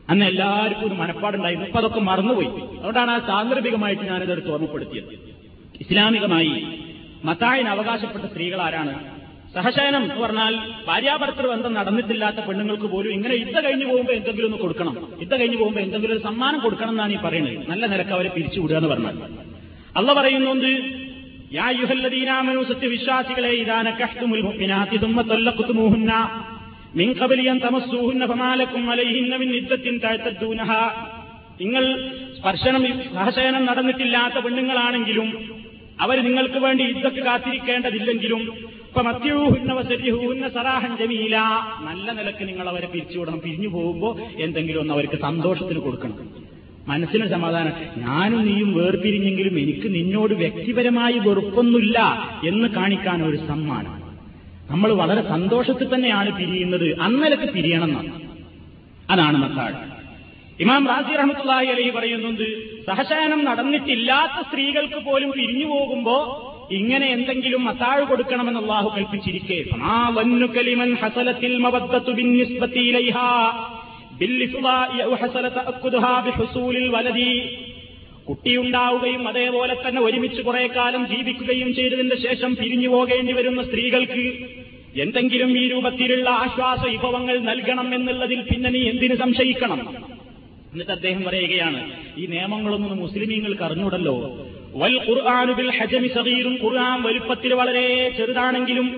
അന്ന് 0.10 0.26
എല്ലാവർക്കും 0.26 0.88
ഒരു 0.88 0.94
മനപ്പാടുണ്ടായിരുന്നു 0.94 1.68
ഇപ്പൊ 1.68 1.80
അതൊക്കെ 1.80 2.00
മറന്നുപോയി. 2.00 2.50
അതുകൊണ്ടാണ് 2.78 3.12
ആ 3.12 3.20
സാന്ദർഭികമായിട്ട് 3.28 4.04
ഞാനിതെടുത്ത് 4.04 4.52
ഓർമ്മപ്പെടുത്തിയത്. 4.52 5.14
ഇസ്ലാമികമായി 5.82 6.52
മത്തായന് 7.24 7.70
അവകാശപ്പെട്ട 7.70 8.26
സ്ത്രീകൾ 8.26 8.62
ആരാണ് 8.62 8.94
സഹശയനം 9.56 10.02
എന്ന് 10.06 10.16
പറഞ്ഞാൽ 10.24 10.54
ഭാര്യാഭർത്തൃ 10.88 11.46
ബന്ധം 11.52 11.72
നടന്നിട്ടില്ലാത്ത 11.80 12.40
പെണ്ണുങ്ങൾക്ക് 12.48 12.88
പോലും 12.94 13.12
ഇങ്ങനെ 13.18 13.36
ഇത്ത 13.44 13.58
കഴിഞ്ഞു 13.66 13.86
പോകുമ്പോൾ 13.92 14.16
എന്തെങ്കിലും 14.20 14.48
ഒന്ന് 14.50 14.60
കൊടുക്കണം. 14.64 14.96
ഇത്ത 15.24 15.34
കഴിഞ്ഞു 15.40 15.58
പോകുമ്പോൾ 15.62 15.84
എന്തെങ്കിലും 15.86 16.14
ഒരു 16.16 16.24
സമ്മാനം 16.30 16.60
കൊടുക്കണം 16.66 16.94
എന്നാണ് 16.96 17.14
ഈ 17.18 17.20
പറയുന്നത്. 17.26 17.58
നല്ല 17.72 17.84
നിരക്ക് 17.94 18.14
അവരെ 18.18 18.32
പിരിച്ചുവിടുക 18.36 18.78
എന്ന് 18.80 18.90
പറഞ്ഞാൽ. 18.94 19.16
അള്ള 20.00 20.10
പറയുന്നുണ്ട് 20.20 20.72
യാ 21.58 21.68
യുഹല്ലദീനാമനു 21.80 22.62
സത്യവിശ്വാസികളെ 22.72 23.52
ഇതാന 23.64 23.88
കഷ്ടുമുൽ 24.02 24.42
ഖബലിയൻ 27.22 27.58
തമസ്സൂഹുന്ന 27.66 28.24
ഫമാലക്കും 28.32 28.84
അലൈഹിന്ന 28.94 29.36
മിൻ 29.42 29.50
തഅതദ്ദൂനഹ 30.04 30.72
നിങ്ങൾ 31.62 31.84
സ്പർശനം 32.38 32.84
സഹശയനം 33.18 33.64
നടന്നിട്ടില്ലാത്ത 33.70 34.38
പെണ്ണുങ്ങളാണെങ്കിലും 34.46 35.28
അവർ 36.06 36.18
നിങ്ങൾക്ക് 36.28 36.60
വേണ്ടി 36.66 36.84
ഇദ്ദത്ത് 36.94 37.22
കാത്തിരിക്കേണ്ടതില്ലെങ്കിലും 37.28 38.42
സറാഹൻ 40.56 40.98
ജമീല. 40.98 41.38
നല്ല 41.82 42.12
നിലയ്ക്ക് 42.12 42.48
നിങ്ങൾ 42.48 42.70
അവരെ 42.70 42.88
പിരിച്ചുവിടണം. 42.88 43.40
പിരിഞ്ഞു 43.40 43.68
പോകുമ്പോൾ 43.68 44.44
എന്തെങ്കിലും 44.44 44.80
ഒന്ന് 44.80 44.94
അവർക്ക് 44.94 45.18
സന്തോഷത്തിന് 45.22 45.80
കൊടുക്കണം. 45.80 46.30
മനസ്സിന് 46.88 47.28
സമാധാനം 47.28 47.74
ഞാനും 47.98 48.46
നീയും 48.46 48.74
വേർപിരിഞ്ഞെങ്കിലും 48.74 49.60
എനിക്ക് 49.60 49.96
നിന്നോട് 49.96 50.34
വ്യക്തിപരമായി 50.34 51.20
വെറുപ്പൊന്നുമില്ല 51.20 52.00
എന്ന് 52.48 52.68
കാണിക്കാൻ 52.68 53.24
ഒരു 53.24 53.38
സമ്മാനം. 53.38 53.96
നമ്മൾ 54.72 54.94
വളരെ 54.94 55.22
സന്തോഷത്തിൽ 55.22 55.96
തന്നെയാണ് 55.96 56.32
പിരിയുന്നത്. 56.38 57.00
അന്നലക്ക് 57.00 57.48
പിരിയണം 57.54 57.90
എന്നാണ്. 57.90 58.22
അതാണ് 59.10 59.38
മത്താഴ് 59.38 59.76
ഇമാം 60.64 60.88
റാസി 60.88 61.16
റഹ്മത്തുള്ളാഹി 61.16 61.66
അലൈഹി 61.66 61.90
പറയുന്നുണ്ട് 61.90 62.46
സഹശയനം 62.86 63.46
നടന്നിട്ടില്ലാത്ത 63.46 64.48
സ്ത്രീകൾക്ക് 64.48 65.00
പോലും 65.06 65.32
പിരിഞ്ഞു 65.32 65.66
പോകുമ്പോ 65.66 66.18
ഇങ്ങനെ 66.72 67.08
എന്തെങ്കിലും 67.12 67.70
അത്താഴ് 67.70 68.04
കൊടുക്കണമെന്ന് 68.04 68.60
അള്ളാഹു 68.60 68.92
കൽപ്പിച്ചിരിക്കേ 68.96 69.66
കുട്ടിയുണ്ടാവുകയും 78.28 79.28
അതേപോലെ 79.28 79.74
തന്നെ 79.74 80.02
ഒരുമിച്ച് 80.02 80.42
കുറെ 80.42 80.68
കാലം 80.68 81.08
ജീവിക്കുകയും 81.08 81.74
ചെയ്തതിന്റെ 81.74 82.16
ശേഷം 82.16 82.56
പിരിഞ്ഞു 82.56 82.88
പോകേണ്ടി 82.88 83.34
വരുന്ന 83.34 83.64
സ്ത്രീകൾക്ക് 83.64 84.34
എന്തെങ്കിലും 85.00 85.60
ഈ 85.60 85.68
രൂപത്തിലുള്ള 85.68 86.30
ആശ്വാസ 86.30 86.86
വിഭവങ്ങൾ 86.86 87.40
നൽകണം 87.40 87.96
എന്നുള്ളതിൽ 87.96 88.42
പിന്നെ 88.42 88.70
നീ 88.70 88.80
എന്തിന് 88.80 89.16
സംശയിക്കണം? 89.16 89.96
എന്നിട്ട് 90.74 90.92
അദ്ദേഹം 90.92 91.24
പറയുകയാണ് 91.24 91.92
ഈ 92.18 92.26
നിയമങ്ങളൊന്നും 92.26 92.98
മുസ്ലിമീങ്ങൾക്ക് 92.98 93.64
അറിഞ്ഞൂടല്ലോ. 93.64 94.48
വൽ 94.81 94.97
ഖുർആാനു 95.07 95.53
ബിൽ 95.59 95.71
ഹജമി 95.79 96.11
സഗീറും 96.17 96.55
ഖുർആൻ 96.63 96.99
വലുപ്പത്തിൽ 97.07 97.53
വളരെ 97.61 97.87
ചെറുതാണെങ്കിലും 98.19 98.89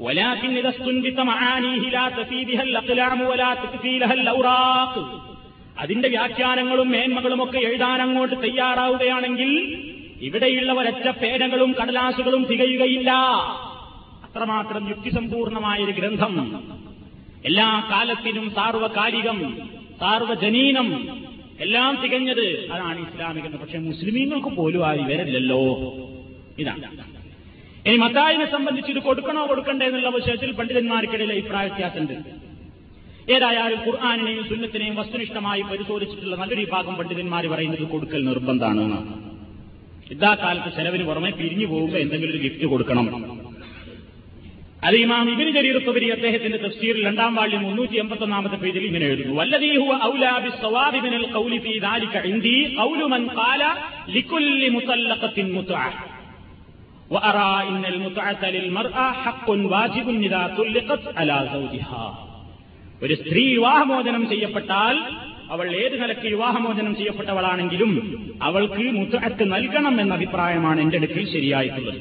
ولكن 0.00 0.50
إذا 0.56 0.70
استنبط 0.70 1.18
معانيه 1.22 1.82
لا 1.90 2.06
تفي 2.10 2.38
بها 2.44 2.62
الأقلام 2.62 3.20
ولا 3.22 3.50
تكفي 3.56 3.92
لها 3.98 4.14
الأوراق 4.14 4.92
അതിന്റെ 5.76 6.08
വ്യാഖ്യാനങ്ങളും 6.14 6.88
മേന്മകളും 6.94 7.40
ഒക്കെ 7.44 7.58
എഴുതാൻ 7.68 7.98
അങ്ങോട്ട് 8.04 8.36
തയ്യാറാവുകയാണെങ്കിൽ 8.44 9.50
ഇവിടെയുള്ള 10.26 10.70
ഒരൊറ്റ 10.80 11.06
പേനകളും 11.22 11.70
കടലാസുകളും 11.78 12.42
തികയുകയില്ല 12.50 13.10
അത്രമാത്രം 14.26 14.82
യുക്തിസമ്പൂർണമായൊരു 14.92 15.94
ഗ്രന്ഥം 15.98 16.34
എല്ലാ 17.48 17.68
കാലത്തിനും 17.90 18.46
സാർവകാലികം 18.56 19.38
സാർവജനീനം 20.02 20.88
എല്ലാം 21.65 21.93
തികഞ്ഞത് 22.01 22.45
അതാണ് 22.73 22.99
ഇസ്ലാമിക 23.05 23.47
പക്ഷെ 23.61 23.77
മുസ്ലിമീങ്ങൾക്ക് 23.89 24.51
പോലും 24.57 24.81
ആ 24.87 24.91
വിവരമില്ലല്ലോ 25.01 25.61
ഇതാണ്. 26.61 26.83
ഇനി 27.87 27.97
മത്തായിനെ 28.03 28.47
സംബന്ധിച്ച് 28.55 28.89
ഇത് 28.93 29.01
കൊടുക്കണോ 29.07 29.41
കൊടുക്കണ്ടേ 29.51 29.85
എന്നുള്ള 29.89 30.09
വിഷയത്തിൽ 30.17 30.49
പണ്ഡിതന്മാർക്കിടയിൽ 30.59 31.31
അഭിപ്രായ 31.35 31.65
വ്യത്യാസമുണ്ട്. 31.69 32.15
ഏതായാലും 33.35 33.79
ഖുർആാനിനെയും 33.85 34.43
സുന്നത്തിനെയും 34.49 34.95
വസ്തുനിഷ്ഠമായി 35.01 35.63
പരിശോധിച്ചിട്ടുള്ള 35.71 36.35
നല്ലൊരു 36.41 36.61
വിഭാഗം 36.65 36.93
പണ്ഡിതന്മാർ 36.99 37.45
പറയുന്നത് 37.53 37.85
കൊടുക്കൽ 37.93 38.21
നിർബന്ധമാണ് 38.29 38.99
ഇതാ 40.15 40.31
കാലത്ത് 40.41 40.69
ചെലവിന് 40.77 41.05
പുറമെ 41.09 41.31
പിരിഞ്ഞു 41.39 41.67
പോകുമ്പോൾ 41.71 41.99
എന്തെങ്കിലും 42.05 42.33
ഒരു 42.33 42.41
ഗിഫ്റ്റ് 42.45 42.67
കൊടുക്കണം. 42.73 43.07
അത് 44.82 44.96
ഇമാം 45.00 45.26
ഇബിന് 45.32 45.50
ജരീർ 45.56 45.76
തുബരി 45.84 46.06
അദ്ദേഹത്തിന്റെ 46.14 46.58
തഫ്സീറിൽ 46.62 47.02
രണ്ടാം 47.08 47.32
വാള്യം 47.38 47.60
മുന്നൂറ്റി 47.66 47.96
എൺപത്തൊന്നാമത്തെ 48.02 48.56
പേജിൽ 48.62 48.84
ഇങ്ങനെ 48.88 49.06
എഴുതുന്നു 49.08 49.34
വല്ലദീ 49.38 49.68
ഹുവ 49.76 49.98
ഔലാ 50.08 50.32
ബിസ്സവാബി 50.46 51.00
മിനൽ 51.04 51.26
ഖൗലി 51.34 51.58
ഫീ 51.64 51.74
ദാലിക 51.84 52.24
ഇൻദി 52.30 52.56
ഖൗലു 52.78 53.06
മൻ 53.12 53.24
ഖാല 53.36 53.62
ലികുല്ലി 54.16 54.70
മുതല്ലഖത്തിൻ 54.76 55.48
മുത്അ 55.56 55.84
وأرى 57.10 57.52
إن 57.68 57.84
المتعة 57.86 58.42
للمرأة 58.50 58.96
حق 59.20 59.48
واجب 59.70 60.06
إذا 60.20 60.42
طلقت 60.56 61.02
على 61.18 61.38
زوجها 61.54 62.04
ഒരു 63.02 63.14
സ്ത്രീ 63.20 63.42
വിവാഹമോചനം 63.52 64.22
ചെയ്യപ്പെട്ടാൽ 64.30 64.96
അവൾ 65.52 65.66
ഏത് 65.80 65.94
നിലയ്ക്ക് 66.02 66.28
വിവാഹമോചനം 66.28 66.92
ചെയ്യപ്പെട്ടവളാണെങ്കിലും 66.98 67.90
അവൾക്ക് 68.42 68.84
മുത്തഅത്ത് 68.98 69.44
നൽകണം 69.52 69.94
എന്ന 70.02 70.12
അഭിപ്രായമാണ് 70.18 70.78
എന്റെ 70.80 70.98
അടുക്കൽ 71.00 71.24
ശരിയായിട്ടുള്ളത് 71.34 72.00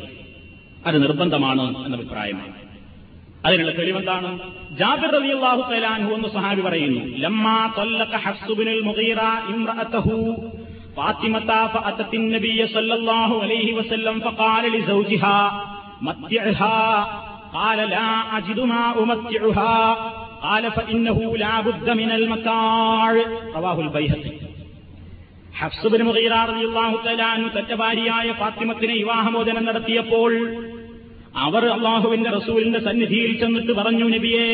അത് 0.86 0.98
നിർബന്ധമാണ് 1.04 1.66
എന്ന 1.86 1.96
അഭിപ്രായമാണ് 2.00 2.54
അതിനുള്ള 3.46 3.72
തെളിവെന്താണ് 3.78 4.30
ജാബിർ 4.80 5.12
റളിയല്ലാഹു 5.16 5.62
തആല 5.70 5.86
അൻഹു 5.96 6.12
എന്ന് 6.18 6.30
സഹാബി 6.36 6.62
പറയുന്നു 6.68 7.02
ലമ്മാ 7.24 7.56
തല്ലഖ 7.78 8.14
ഹഫ്സ് 8.26 8.52
ഇബ്നുൽ 8.54 8.82
മുഗീറ 8.88 9.20
ഇംറഅതഹു 9.54 10.18
ഫാത്തിമത 10.98 11.52
ഫഅതത് 11.74 12.16
النبي 12.22 12.60
صلى 12.76 12.94
الله 13.00 13.32
عليه 13.44 13.68
وسلم 13.80 14.16
فقال 14.26 14.64
لزوجها 14.76 15.38
متعها 16.02 16.80
قال 17.54 17.80
لا 17.90 18.10
أجد 18.38 18.60
ما 18.72 18.84
أمتعها 18.98 19.76
قال 20.42 20.64
فإنه 20.72 21.18
لا 21.38 21.56
بد 21.62 21.88
من 21.92 22.10
المتاع 22.12 23.10
رواه 23.58 23.78
البيهقي 23.86 24.34
ഹഫ്സ് 25.54 25.88
ബിൻ 25.94 26.02
മുഗീറ 26.08 26.34
റളിയല്ലാഹു 26.50 26.96
തആല 27.06 27.22
അൻഹു 27.34 27.50
തന്റെ 27.56 27.76
ഭാര്യയായ 27.82 28.28
ഫാത്തിമത്തിനെ 28.40 28.94
വിവാഹമോചനം 29.02 29.64
നടത്തിയപ്പോൾ 29.70 30.32
അവർ 31.45 31.65
അള്ളാഹുവിന്റെ 31.67 32.31
റസൂലിന്റെ 32.31 32.81
സന്നിധിയിൽ 32.87 33.33
ചെന്നിട്ട് 33.41 33.73
പറഞ്ഞു 33.73 34.07
നബിയെ 34.15 34.51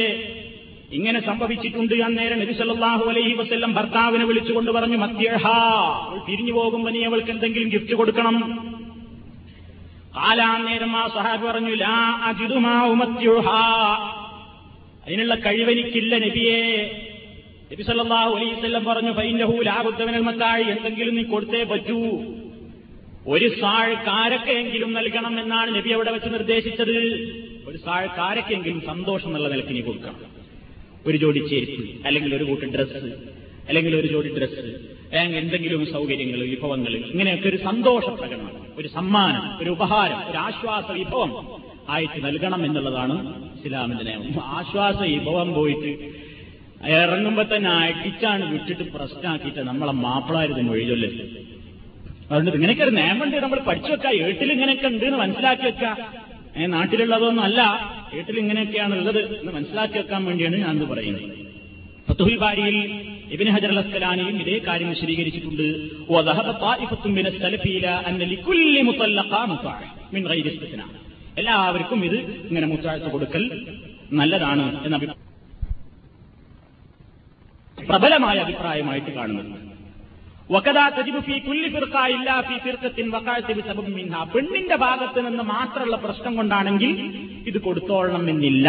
ഇങ്ങനെ 0.96 1.20
സംഭവിച്ചിട്ടുണ്ട്. 1.26 1.94
അന്നേരം 2.06 2.38
നബി 2.40 2.52
സല്ലാഹു 2.52 3.04
അലൈഹി 3.10 3.34
വസ്ല്ലം 3.34 3.70
ഭർത്താവിനെ 3.74 4.24
വിളിച്ചുകൊണ്ട് 4.24 4.70
പറഞ്ഞു 4.70 4.96
മത്യഹ 4.96 5.44
തിരിഞ്ഞു 6.28 6.52
പോകുമ്പോ 6.52 6.90
നീ 6.90 7.02
അവൾക്ക് 7.04 7.30
എന്തെങ്കിലും 7.30 7.68
ഗിഫ്റ്റ് 7.74 7.94
കൊടുക്കണം. 7.94 8.36
കാലാന്നേരം 10.16 10.92
ആ 10.96 11.04
സഹാബി 11.14 11.44
പറഞ്ഞു 11.46 11.74
ലാ 11.84 11.96
ഉമത്യുഹ 12.92 13.48
അതിനുള്ള 15.06 15.34
കഴിവെനിക്കില്ല 15.46 16.14
നബിയെ. 16.26 16.60
നബി 17.72 17.82
സല്ലല്ലാഹു 17.82 18.32
അലൈഹി 18.36 18.52
വസല്ലം 18.58 18.84
പറഞ്ഞു 18.84 19.12
ഫൈനഹു 19.20 19.54
ലാ 19.70 19.76
ബുദ്ധമിനൽ 19.86 20.24
മത്തായി 20.30 20.64
എന്തെങ്കിലും 20.74 21.14
നീ 21.14 21.22
കൊടുത്തേ 21.22 21.62
പറ്റൂ. 21.72 22.00
ഒരു 23.26 23.48
സാഴ്ക്കാരക്കെങ്കിലും 23.60 24.92
നൽകണം 24.92 25.40
എന്നാണ് 25.40 25.74
നബി 25.74 25.90
അവിടെ 25.90 26.10
വെച്ച് 26.10 26.28
നിർദ്ദേശിച്ചത്. 26.28 26.96
ഒരു 27.66 27.76
സാഴ്ക്കാരക്കെങ്കിലും 27.76 28.80
സന്തോഷം 28.80 29.26
എന്നുള്ള 29.26 29.48
നിലക്കിനി 29.48 29.80
കൊടുക്കണം. 29.80 30.16
ഒരു 31.06 31.16
ജോഡി 31.16 31.38
ചെരുപ്പ് 31.38 32.06
അല്ലെങ്കിൽ 32.06 32.34
ഒരു 32.34 32.44
കൂട്ടം 32.44 32.70
ഡ്രസ്സ് 32.72 33.12
അല്ലെങ്കിൽ 33.68 33.96
ഒരു 33.96 34.06
ജോഡി 34.06 34.38
ഡ്രസ്സ് 34.38 34.58
അല്ലെങ്കിൽ 35.12 35.38
എന്തെങ്കിലും 35.38 35.86
സൗകര്യങ്ങൾ 35.86 36.38
വിഭവങ്ങൾ 36.42 36.96
ഇങ്ങനെയൊക്കെ 36.96 37.48
ഒരു 37.48 37.56
സന്തോഷ 37.56 38.04
പ്രകടനം 38.04 38.50
ഒരു 38.78 38.88
സമ്മാനം 38.88 39.62
ഒരു 39.62 39.70
ഉപഹാരം 39.70 40.30
ഒരു 40.30 40.36
ആശ്വാസ 40.36 40.90
വിഭവം 40.90 41.30
ആയിട്ട് 41.88 42.24
നൽകണം 42.24 42.64
എന്നുള്ളതാണ് 42.64 43.14
ഇസ്ലാമിന്റെ 43.58 44.04
നിയമം. 44.04 44.40
ആശ്വാസ 44.44 45.02
വിഭവം 45.02 45.54
പോയിട്ട് 45.54 45.90
ഇറങ്ങുമ്പോ 46.90 47.42
തന്നെ 47.42 47.70
അടിച്ചാണ് 47.70 48.52
വിട്ടിട്ട് 48.52 48.92
പ്രശ്നമാക്കിയിട്ട് 48.92 49.58
നമ്മളെ 49.58 49.92
മാപ്പിളായിരുന്നു 49.92 50.62
മൊഴിചൊല്ലേ 50.62 51.10
അതുകൊണ്ട് 52.32 52.56
ഇങ്ങനെയൊക്കെ 52.56 52.84
ഒരു 52.84 52.90
നിയമമുണ്ട് 52.90 53.36
നമ്മൾ 53.36 53.60
പഠിച്ചു 53.60 53.92
വെക്കാം. 53.92 54.12
ഏട്ടിൽ 54.12 54.52
ഇങ്ങനെയൊക്കെ 54.52 54.86
ഉണ്ട് 54.86 55.04
എന്ന് 55.04 55.18
മനസ്സിലാക്കി 55.18 55.62
വെക്കാം. 55.62 55.96
ഏ 56.56 56.66
നാട്ടിലുള്ളതൊന്നും 56.66 57.42
അല്ല. 57.42 57.60
ഏട്ടിൽ 58.14 58.38
ഇങ്ങനെയൊക്കെയാണ് 58.38 58.98
ഉള്ളത് 58.98 59.40
എന്ന് 59.40 59.52
മനസ്സിലാക്കി 59.52 59.98
വെക്കാൻ 59.98 60.24
വേണ്ടിയാണ് 60.24 60.56
ഞാൻ 60.56 60.76
ഇത് 60.76 60.88
പറയുന്നത് 60.88 61.42
ബാരിയിൽ 62.36 62.76
ഇബിൻ 63.32 63.48
ഹജർ 63.48 63.78
അസ്കലാനിയും 63.78 64.40
ഇതേ 64.40 64.60
കാര്യം 64.66 64.90
വിശദീകരിച്ചിട്ടുണ്ട്. 64.90 65.62
എല്ലാവർക്കും 71.38 72.04
ഇത് 72.04 72.16
ഇങ്ങനെ 72.16 72.66
മുത്താഴ്ച 72.66 73.04
കൊടുക്കൽ 73.04 73.66
നല്ലതാണ് 74.12 74.84
എന്ന 74.84 74.96
പ്രബലമായ 77.88 78.38
അഭിപ്രായമായിട്ട് 78.38 79.10
കാണുന്നത്. 79.10 79.61
പെണ്ണിന്റെ 84.32 84.76
ഭാഗത്ത് 84.76 85.26
നിന്ന് 85.26 85.42
മാത്രമുള്ള 85.42 85.96
പ്രശ്നം 85.96 86.36
കൊണ്ടാണെങ്കിൽ 86.36 86.92
ഇത് 87.46 87.58
കൊടുത്തോളണം 87.58 88.30
എന്നില്ല 88.30 88.68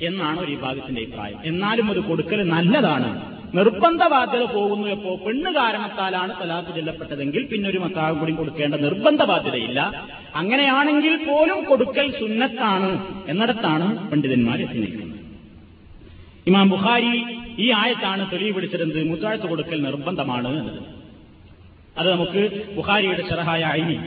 എന്നാണ് 0.00 0.40
ഒരു 0.40 0.50
വിഭാഗത്തിന്റെ 0.50 1.00
അഭിപ്രായം. 1.02 1.38
എന്നാലും 1.44 1.90
അത് 1.90 1.98
കൊടുക്കൽ 1.98 2.48
നല്ലതാണ്. 2.48 3.36
നിർബന്ധ 3.54 4.02
ബാധ്യത 4.04 4.44
പോകുന്നു 4.54 4.86
എപ്പോ? 4.86 5.10
പെണ്ണ് 5.26 5.50
കാരണത്താലാണ് 5.50 6.32
തലാഖ് 6.40 6.74
ചെല്ലപ്പെട്ടതെങ്കിൽ 6.76 7.46
പിന്നെ 7.46 7.70
ഒരു 7.70 7.78
മത്താവ് 7.78 8.18
കൂടി 8.18 8.32
കൊടുക്കേണ്ട 8.32 8.74
നിർബന്ധ 8.74 9.22
ബാധ്യതയില്ല 9.22 9.80
അങ്ങനെയാണെങ്കിൽ 10.34 11.16
പോലും 11.28 11.64
കൊടുക്കൽ 11.64 12.18
സുന്നത്താണ്. 12.20 12.90
എന്നിടത്താണ് 13.28 14.10
പണ്ഡിതന്മാർ 14.10 14.60
എത്തി 14.60 14.78
നിൽക്കുന്നത് 14.78 15.22
ഇമാം 16.46 16.68
ബുഖാരി 16.68 17.35
ഈ 17.58 17.70
ആയത്താണ് 17.70 18.32
തെളിവ് 18.32 18.54
പിടിച്ചിരുന്നത് 18.54 19.08
മുത്താഴ്ച 19.08 19.46
കൊടുക്കൽ 19.46 19.82
നിർബന്ധമാണ് 19.82 20.80
അത് 21.98 22.12
നമുക്ക് 22.12 22.72
ബുഹാരിയുടെ 22.76 23.22
ചെറഹായ 23.22 23.62
അയിനി 23.62 23.98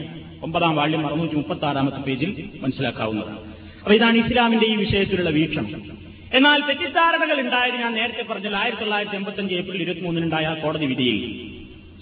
ഒമ്പതാം 0.42 0.76
വാള്യം 0.76 1.06
അറുന്നൂറ്റി 1.06 1.34
മുപ്പത്തി 1.34 1.64
ആറാമത്തെ 1.64 1.96
പേജിൽ 1.96 2.50
മനസ്സിലാക്കാവുന്നതാണ്. 2.60 3.38
അപ്പൊ 3.78 3.92
ഇതാണ് 3.92 4.16
ഇസ്ലാമിന്റെ 4.16 4.66
ഈ 4.66 4.76
വിഷയത്തിലുള്ള 4.76 5.30
വീക്ഷണം. 5.30 5.98
എന്നാൽ 6.32 6.60
തെറ്റിദ്ധാരണകൾ 6.60 7.40
ഉണ്ടായത് 7.40 7.74
ഞാൻ 7.74 7.94
നേരത്തെ 7.94 8.22
പറഞ്ഞാൽ 8.22 8.56
ആയിരത്തി 8.56 8.80
തൊള്ളായിരത്തി 8.80 9.16
എൺപത്തഞ്ച് 9.16 9.54
ഏപ്രിൽ 9.54 9.82
ഇരുപത്തിമൂന്നിനുണ്ടായ 9.82 10.56
കോടതി 10.62 10.86
വിധിയിൽ. 10.86 11.50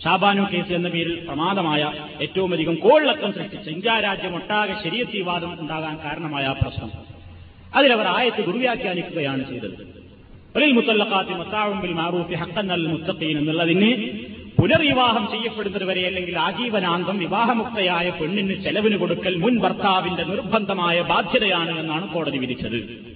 ഷാബാനു 0.05 0.43
കേസ് 0.53 0.73
എന്ന 0.73 0.89
പേരിൽ 0.89 1.27
പ്രമാദമായ 1.27 1.93
ഏറ്റവും 2.23 2.53
അധികം 2.53 2.75
കോളിളക്കം 2.75 3.33
സൃഷ്ടിച്ച 3.33 3.69
ഇന്ത്യാരാജ്യം 3.69 4.35
ഒട്ടാകെ 4.35 4.75
ശരീരത്തീവാദം 4.85 5.61
ഉണ്ടാകാൻ 5.61 5.97
കാരണമായ 6.05 6.55
പ്രശ്നം. 6.63 6.91
അതിലവർ 7.75 8.07
ആയത്ത് 8.07 8.45
ദുർവ്യാഖ്യാനിക്കുകയാണ് 8.45 9.49
ചെയ്തത്. 9.49 9.98
അൽ 10.63 10.73
എന്നുള്ളതിന് 13.39 14.19
പുനർവിവാഹം 14.61 15.29
ചെയ്യപ്പെടുന്നതുവരെ 15.31 16.07
അല്ലെങ്കിൽ 16.07 16.39
ആജീവനാന്തം 16.39 17.19
വിവാഹമുക്തയായ 17.19 18.11
പെണ്ണിന് 18.11 18.55
ചെലവിന് 18.63 18.97
കൊടുക്കൽ 18.97 19.37
മുൻ 19.37 19.59
ഭർത്താവിന്റെ 19.59 20.25
നിർബന്ധമായ 20.25 21.01
ബാധ്യതയാണ് 21.01 21.81
എന്നാണ് 21.81 22.09
കോടതി 22.09 22.39
വിധിച്ചത്. 22.39 23.09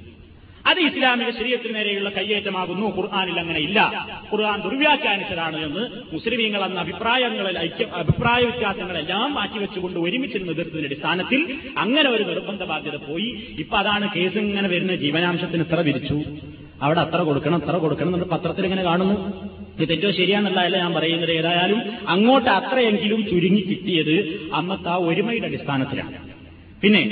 അത് 0.67 0.81
ഇസ്ലാമിക 0.81 1.31
ശരീരത്തിന് 1.31 1.75
നേരെയുള്ള 1.75 2.11
കയ്യേറ്റമാകുന്നു. 2.11 2.97
ഖുർആാനിൽ 2.97 3.41
അങ്ങനെ 3.41 3.59
ഇല്ല. 3.59 4.09
ഖുർആൻ 4.33 4.63
ദുർവ്യാഖ്യാനിച്ചതാണ് 4.63 5.65
എന്ന് 5.65 6.15
മുസ്ലിമീങ്ങൾ 6.15 6.65
എന്ന 6.65 6.81
അഭിപ്രായങ്ങളിൽ 6.81 7.59
ഐക്യ 7.59 7.85
അഭിപ്രായ 7.85 8.45
വ്യത്യാസങ്ങളെല്ലാം 8.45 9.35
മാറ്റിവെച്ചുകൊണ്ട് 9.35 10.01
ഒരുമിച്ച് 10.01 10.39
എതിർത്തതിന്റെ 10.39 10.87
അടിസ്ഥാനത്തിൽ 10.87 11.59
അങ്ങനെ 11.79 12.11
ഒരു 12.11 12.23
നിർബന്ധ 12.23 12.65
ബാധ്യത 12.65 12.97
പോയി. 12.97 13.47
ഇപ്പൊ 13.59 13.79
അതാണ് 13.79 14.09
കേസ് 14.17 14.39
ഇങ്ങനെ 14.39 14.69
വരുന്ന 14.69 14.97
ജീവനാംശത്തിന് 14.97 15.63
ഇത്ര 15.63 15.81
വിരിച്ചു 15.81 16.23
അവിടെ 16.83 17.01
അത്ര 17.01 17.21
കൊടുക്കണം 17.23 17.57
അത്ര 17.63 17.77
കൊടുക്കണം 17.77 18.09
എന്നിട്ട് 18.09 18.33
പത്രത്തിൽ 18.33 18.65
ഇങ്ങനെ 18.65 18.83
കാണുന്നു. 18.83 19.17
ഇത് 19.79 19.89
തെറ്റോ 19.89 20.11
ശരിയാണെന്നല്ല 20.11 20.77
ഞാൻ 20.77 20.95
പറയുന്നത് 20.95 21.33
ഏതായാലും 21.33 21.81
അങ്ങോട്ട് 22.09 22.51
അത്രയെങ്കിലും 22.51 23.21
ചുരുങ്ങി 23.31 23.61
കിട്ടിയത് 23.61 24.17
അന്നത്തെ 24.55 24.89
ആ 24.89 24.97
ഒരുമയുടെ 24.97 25.47
അടിസ്ഥാനത്തിലാണ്. 25.47 26.17
പിന്നെ 26.83 27.03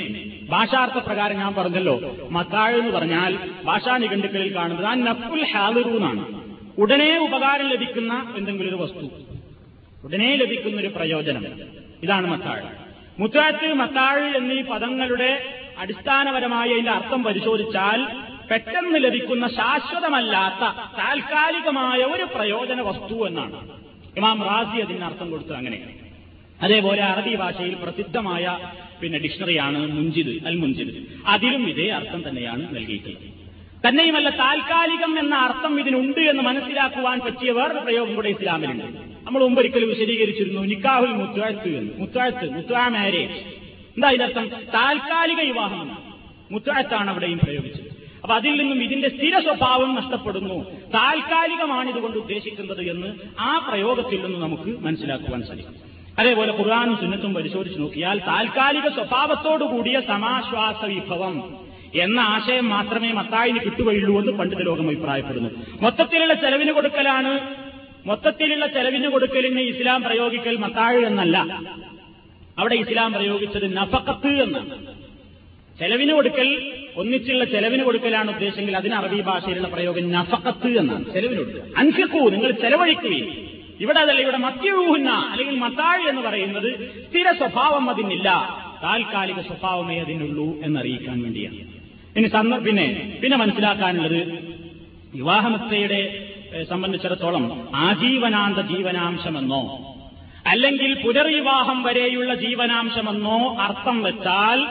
ഭാഷാർത്ഥ 0.50 0.98
പ്രകാരം 0.98 1.36
ഞാൻ 1.38 1.54
പറഞ്ഞല്ലോ 1.54 1.94
മത്താഴ് 2.30 2.74
എന്ന് 2.74 2.92
പറഞ്ഞാൽ 2.92 3.38
ഭാഷാ 3.64 3.96
നിഘണ്ടുക്കളിൽ 3.96 4.54
കാണുന്നത് 4.54 4.86
ആ 4.86 4.94
നഫുൽ 4.94 5.44
ഹാലിറു 5.52 5.88
എന്നാണ്. 5.88 6.24
ഉടനെ 6.78 7.18
ഉപകാരം 7.18 7.68
ലഭിക്കുന്ന 7.68 8.34
എന്തെങ്കിലും 8.36 8.68
ഒരു 8.68 8.82
വസ്തു 8.82 9.06
ഉടനെ 10.04 10.36
ലഭിക്കുന്ന 10.36 10.80
ഒരു 10.80 10.88
പ്രയോജനം. 10.88 11.46
ഇതാണ് 12.02 12.26
മത്താഴ്. 12.26 12.62
മുത്താറ്റ് 13.20 13.68
മത്താഴ് 13.74 14.36
എന്നീ 14.36 14.62
പദങ്ങളുടെ 14.62 15.30
അടിസ്ഥാനപരമായ 15.78 16.68
അതിന്റെ 16.68 16.90
അർത്ഥം 16.90 17.22
പരിശോധിച്ചാൽ 17.24 18.06
പെട്ടെന്ന് 18.50 19.04
ലഭിക്കുന്ന 19.04 19.46
ശാശ്വതമല്ലാത്ത 19.48 20.62
താൽക്കാലികമായ 20.98 21.98
ഒരു 21.98 22.24
പ്രയോജന 22.34 22.80
വസ്തു 22.80 23.26
എന്നാണ്. 23.26 23.68
ഇമാം 24.16 24.38
റാസി 24.42 24.78
അതിന് 24.80 25.04
അർത്ഥം 25.04 25.30
കൊടുത്തത് 25.30 25.56
അങ്ങനെ. 25.56 25.78
അതേപോലെ 26.62 27.02
അറബി 27.02 27.34
ഭാഷയിൽ 27.34 27.74
പ്രസിദ്ധമായ 27.74 28.58
പിന്നെ 29.02 29.18
ഡിക്ഷണറിയാണ് 29.18 29.78
മുഞ്ചിത് 29.92 30.46
അൽ 30.46 30.56
മുഞ്ചിത് 30.56 31.06
അതിലും 31.26 31.68
ഇതേ 31.68 31.88
അർത്ഥം 31.90 32.28
തന്നെയാണ് 32.28 32.76
നൽകിയിട്ടുള്ളത്. 32.76 33.28
തന്നെയുമല്ല 33.86 34.30
താൽക്കാലികം 34.30 35.18
എന്ന 35.18 35.34
അർത്ഥം 35.34 35.80
ഇതിനുണ്ട് 35.80 36.20
എന്ന് 36.20 36.42
മനസ്സിലാക്കുവാൻ 36.42 37.20
പറ്റിയ 37.20 37.50
വേറൊരു 37.50 37.78
പ്രയോഗം 37.78 38.14
കൂടെ 38.14 38.28
ഇസ്ലാമിലുണ്ട്. 38.28 38.84
നമ്മൾ 39.26 39.40
മുമ്പൊരിക്കൽ 39.42 39.84
വിശദീകരിച്ചിരുന്നു 39.84 40.60
നിക്കാഹുൽ 40.60 41.12
മുത്താഴ്ത്ത് 41.20 41.70
എന്ന്. 41.76 41.92
മുത്താഴ്ത്ത് 41.98 42.50
മുത്താ 42.56 42.88
മാരേജ്. 42.88 43.38
എന്താ 43.96 44.10
ഇതിനർത്ഥം? 44.10 44.48
താൽക്കാലിക 44.74 45.40
വിവാഹം 45.40 45.98
മുത്താഴ്ത്താണ് 46.50 47.10
അവിടെയും 47.10 47.38
പ്രയോഗിച്ചത്. 47.38 47.89
അപ്പൊ 48.30 48.40
അതിൽ 48.40 48.60
നിന്നും 48.60 48.82
ഇതിന്റെ 48.82 49.08
സ്ഥിര 49.08 49.38
സ്വഭാവം 49.38 49.94
നഷ്ടപ്പെടുന്നു. 49.94 50.70
താൽക്കാലികമാണ് 50.94 51.90
ഇതുകൊണ്ട് 51.90 52.18
ഉദ്ദേശിക്കുന്നത് 52.18 52.90
എന്ന് 52.90 53.06
ആ 53.40 53.58
പ്രയോഗത്തിൽ 53.68 54.22
നിന്ന് 54.22 54.38
നമുക്ക് 54.38 54.80
മനസ്സിലാക്കുവാൻ 54.80 55.42
സാധിക്കും. 55.42 55.74
അതേപോലെ 56.18 56.52
ഖുർആാനും 56.52 56.96
സുന്നത്തും 56.96 57.34
പരിശോധിച്ച് 57.34 57.80
നോക്കിയാൽ 57.80 58.18
താൽക്കാലിക 58.18 58.88
സ്വഭാവത്തോടു 58.88 59.64
കൂടിയ 59.64 60.00
സമാശ്വാസ 60.00 60.84
വിഭവം 60.84 61.58
എന്ന 61.94 62.20
ആശയം 62.20 62.68
മാത്രമേ 62.68 63.12
മത്തായിന് 63.12 63.60
കിട്ടുകയുള്ളൂ 63.60 64.18
എന്ന് 64.18 64.32
പണ്ഡിത 64.32 64.62
ലോകം 64.62 64.86
അഭിപ്രായപ്പെടുന്നു. 64.86 65.50
മൊത്തത്തിലുള്ള 65.82 66.34
ചെലവിന് 66.34 66.72
കൊടുക്കലാണ്. 66.72 67.56
മൊത്തത്തിലുള്ള 68.06 68.66
ചെലവിന് 68.66 69.08
കൊടുക്കലിന് 69.08 69.60
ഇസ്ലാം 69.60 70.02
പ്രയോഗിക്കൽ 70.02 70.56
മത്താഴ് 70.56 70.98
എന്നല്ല. 70.98 71.60
അവിടെ 72.58 72.74
ഇസ്ലാം 72.74 73.12
പ്രയോഗിച്ചത് 73.12 73.76
നഫക്കത്ത് 73.76 74.28
എന്നാണ്. 74.28 74.86
ചെലവിന് 75.78 76.12
കൊടുക്കൽ 76.12 76.79
ഒന്നിച്ചുള്ള 76.96 77.44
ചെലവിന് 77.44 77.82
കൊടുക്കലാണ് 77.82 78.30
ഉദ്ദേശമെങ്കിൽ 78.30 78.76
അതിന് 78.76 78.94
അറബി 78.94 79.20
ഭാഷയിലുള്ള 79.20 79.68
പ്രയോഗം 79.68 80.12
നഫക്കത്ത് 80.12 80.78
എന്നാണ്. 80.78 81.12
ചെലവിന് 81.12 81.38
കൊടുക്കുക. 81.38 81.62
നിങ്ങൾ 82.30 82.50
ചെലവഴിക്കുകയും 82.50 83.28
ഇവിടെ 83.80 84.00
അതല്ല 84.00 84.20
ഇവിടെ 84.20 84.36
മത്യൂഹുന്ന 84.36 85.10
അല്ലെങ്കിൽ 85.10 85.56
മത്താഴ് 85.56 86.08
എന്ന് 86.08 86.22
പറയുന്നത് 86.22 86.70
സ്ഥിര 87.08 87.32
സ്വഭാവം 87.32 87.90
അതിനില്ല. 87.90 88.28
താൽക്കാലിക 88.82 89.40
സ്വഭാവമേ 89.40 90.00
അതിനുള്ളൂ 90.00 90.60
എന്നറിയിക്കാൻ 90.62 91.22
വേണ്ടിയാണ്. 91.22 91.56
ഇനി 92.16 92.28
പിന്നെ 92.64 93.18
പിന്നെ 93.22 93.36
മനസ്സിലാക്കാനുള്ളത് 93.36 94.20
വിവാഹമത്തയുടെ 95.14 96.00
സംബന്ധിച്ചിടത്തോളം 96.70 97.68
ആജീവനാന്ത 97.74 98.58
ജീവനാംശമെന്നോ 98.58 99.86
അല്ലെങ്കിൽ 100.46 101.02
പുനർവിവാഹം 101.02 101.82
വരെയുള്ള 101.82 102.34
ജീവനാംശമെന്നോ 102.34 103.56
അർത്ഥം 103.60 104.02
വെച്ചാൽ 104.02 104.66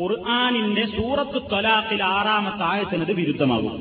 ഖുർആാനിന്റെ 0.00 0.84
സൂറത്ത് 0.86 1.42
തൊലാഖിൽ 1.52 2.02
ആറാമത്തെ 2.02 2.64
ആയത്തിനത് 2.64 3.12
വിരുദ്ധമാകും. 3.12 3.74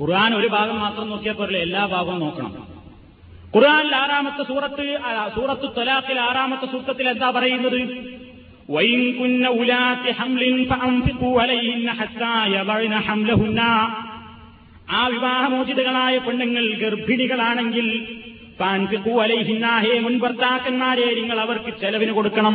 ഖുർആൻ 0.00 0.34
ഒരു 0.34 0.46
ഭാഗം 0.46 0.80
മാത്രം 0.80 1.10
നോക്കിയാൽ 1.10 1.34
പോരല്ല? 1.34 1.58
എല്ലാ 1.58 1.86
ഭാഗവും 1.86 2.20
നോക്കണം. 2.20 2.52
ഖുർആാനിൽ 3.56 3.94
ആറാമത്തെ 3.96 4.42
സൂറത്ത് 4.42 4.98
സൂറത്ത് 5.36 5.76
തൊലാഖിൽ 5.76 6.20
ആറാമത്തെ 6.20 6.66
സൂക്തത്തിൽ 6.66 7.08
എന്താ 7.08 7.30
പറയുന്നത്? 7.30 7.80
ആ 14.90 15.06
വിവാഹമോചിതകളായ 15.06 16.18
പെണ്ണുങ്ങൾ 16.18 16.64
ഗർഭിണികളാണെങ്കിൽ 16.74 18.06
പാൻപിക്കൂ 18.60 19.20
അലൈഹിന്നാഹേ 19.22 19.98
മുൻഭർത്താക്കന്മാരെ 19.98 21.14
നിങ്ങൾ 21.14 21.40
അവർക്ക് 21.40 21.80
ചെലവിന് 21.80 22.12
കൊടുക്കണം. 22.12 22.54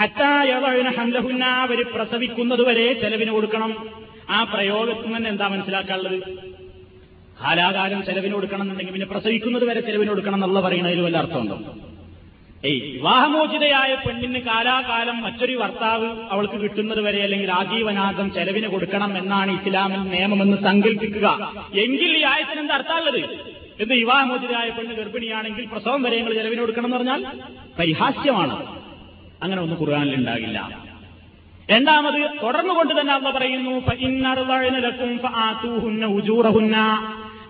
ഹത്തായവഴന 0.00 0.88
ഹംലഹുന്ന 0.98 1.44
അവർ 1.64 1.78
പ്രസവിക്കുന്നതുവരെ 1.94 2.86
ചെലവിന് 3.02 3.32
കൊടുക്കണം. 3.36 3.72
ആ 4.36 4.38
പ്രയോഗത്തിൽ 4.52 5.10
നിന്ന് 5.14 5.28
എന്താ 5.32 5.46
മനസ്സിലാക്കാനുള്ളത്? 5.52 6.18
കാലാകാലം 7.42 8.00
ചെലവിന് 8.08 8.34
കൊടുക്കണം 8.36 8.62
എന്നുണ്ടെങ്കിൽ 8.64 8.94
പിന്നെ 8.96 9.08
പ്രസവിക്കുന്നത് 9.12 9.64
വരെ 9.68 9.80
ചെലവിന് 9.88 10.10
കൊടുക്കണം 10.12 10.38
എന്നുള്ള 10.38 10.60
പറയുന്നതിൽ 10.66 11.00
വല്ല 11.06 11.18
അർത്ഥമുണ്ടോ? 11.22 11.58
ഏയ് 12.68 12.80
വിവാഹമോചിതയായ 12.94 13.92
പെണ്ണിന് 14.06 14.40
കാലാകാലം 14.48 15.16
മറ്റൊരു 15.26 15.54
ഭർത്താവ് 15.60 16.08
അവൾക്ക് 16.32 16.58
കിട്ടുന്നത് 16.64 17.00
വരെ 17.06 17.20
അല്ലെങ്കിൽ 17.26 17.50
ആജീവനാഥം 17.60 18.26
ചെലവിന് 18.36 18.68
കൊടുക്കണം 18.74 19.12
എന്നാണ് 19.20 19.52
ഇസ്ലാമിൽ 19.58 20.02
നിയമമെന്ന് 20.14 20.58
സങ്കല്പിക്കുക 20.66 21.28
എങ്കിൽ 21.84 22.10
ഈ 22.18 22.22
ആയത്തിന് 22.32 22.60
എന്താ 22.64 22.76
അർത്ഥമുള്ളത്? 22.80 23.22
എന്ത് 23.82 23.94
വിവാഹമോചിതയായ 24.02 24.68
പെണ്ണ് 24.78 24.94
ഗർഭിണിയാണെങ്കിൽ 25.00 25.64
പ്രസവം 25.72 26.02
വരെ 26.06 26.18
നിങ്ങൾ 26.20 26.34
ചെലവിന് 26.40 26.62
കൊടുക്കണം 26.64 26.88
എന്ന് 26.88 26.98
പറഞ്ഞാൽ 26.98 27.22
പരിഹാസ്യമാണ്. 27.80 28.56
അങ്ങനെ 29.42 29.62
ഒന്നും 29.62 29.78
ഖുർആാനിൽ 29.80 30.14
ഉണ്ടാകില്ല. 30.14 30.90
രണ്ടാമത് 31.70 32.30
തുടർന്നുകൊണ്ട് 32.42 33.00
തന്നെ 33.00 33.12
അള്ള 33.12 33.30
പറയുന്നു 33.30 33.72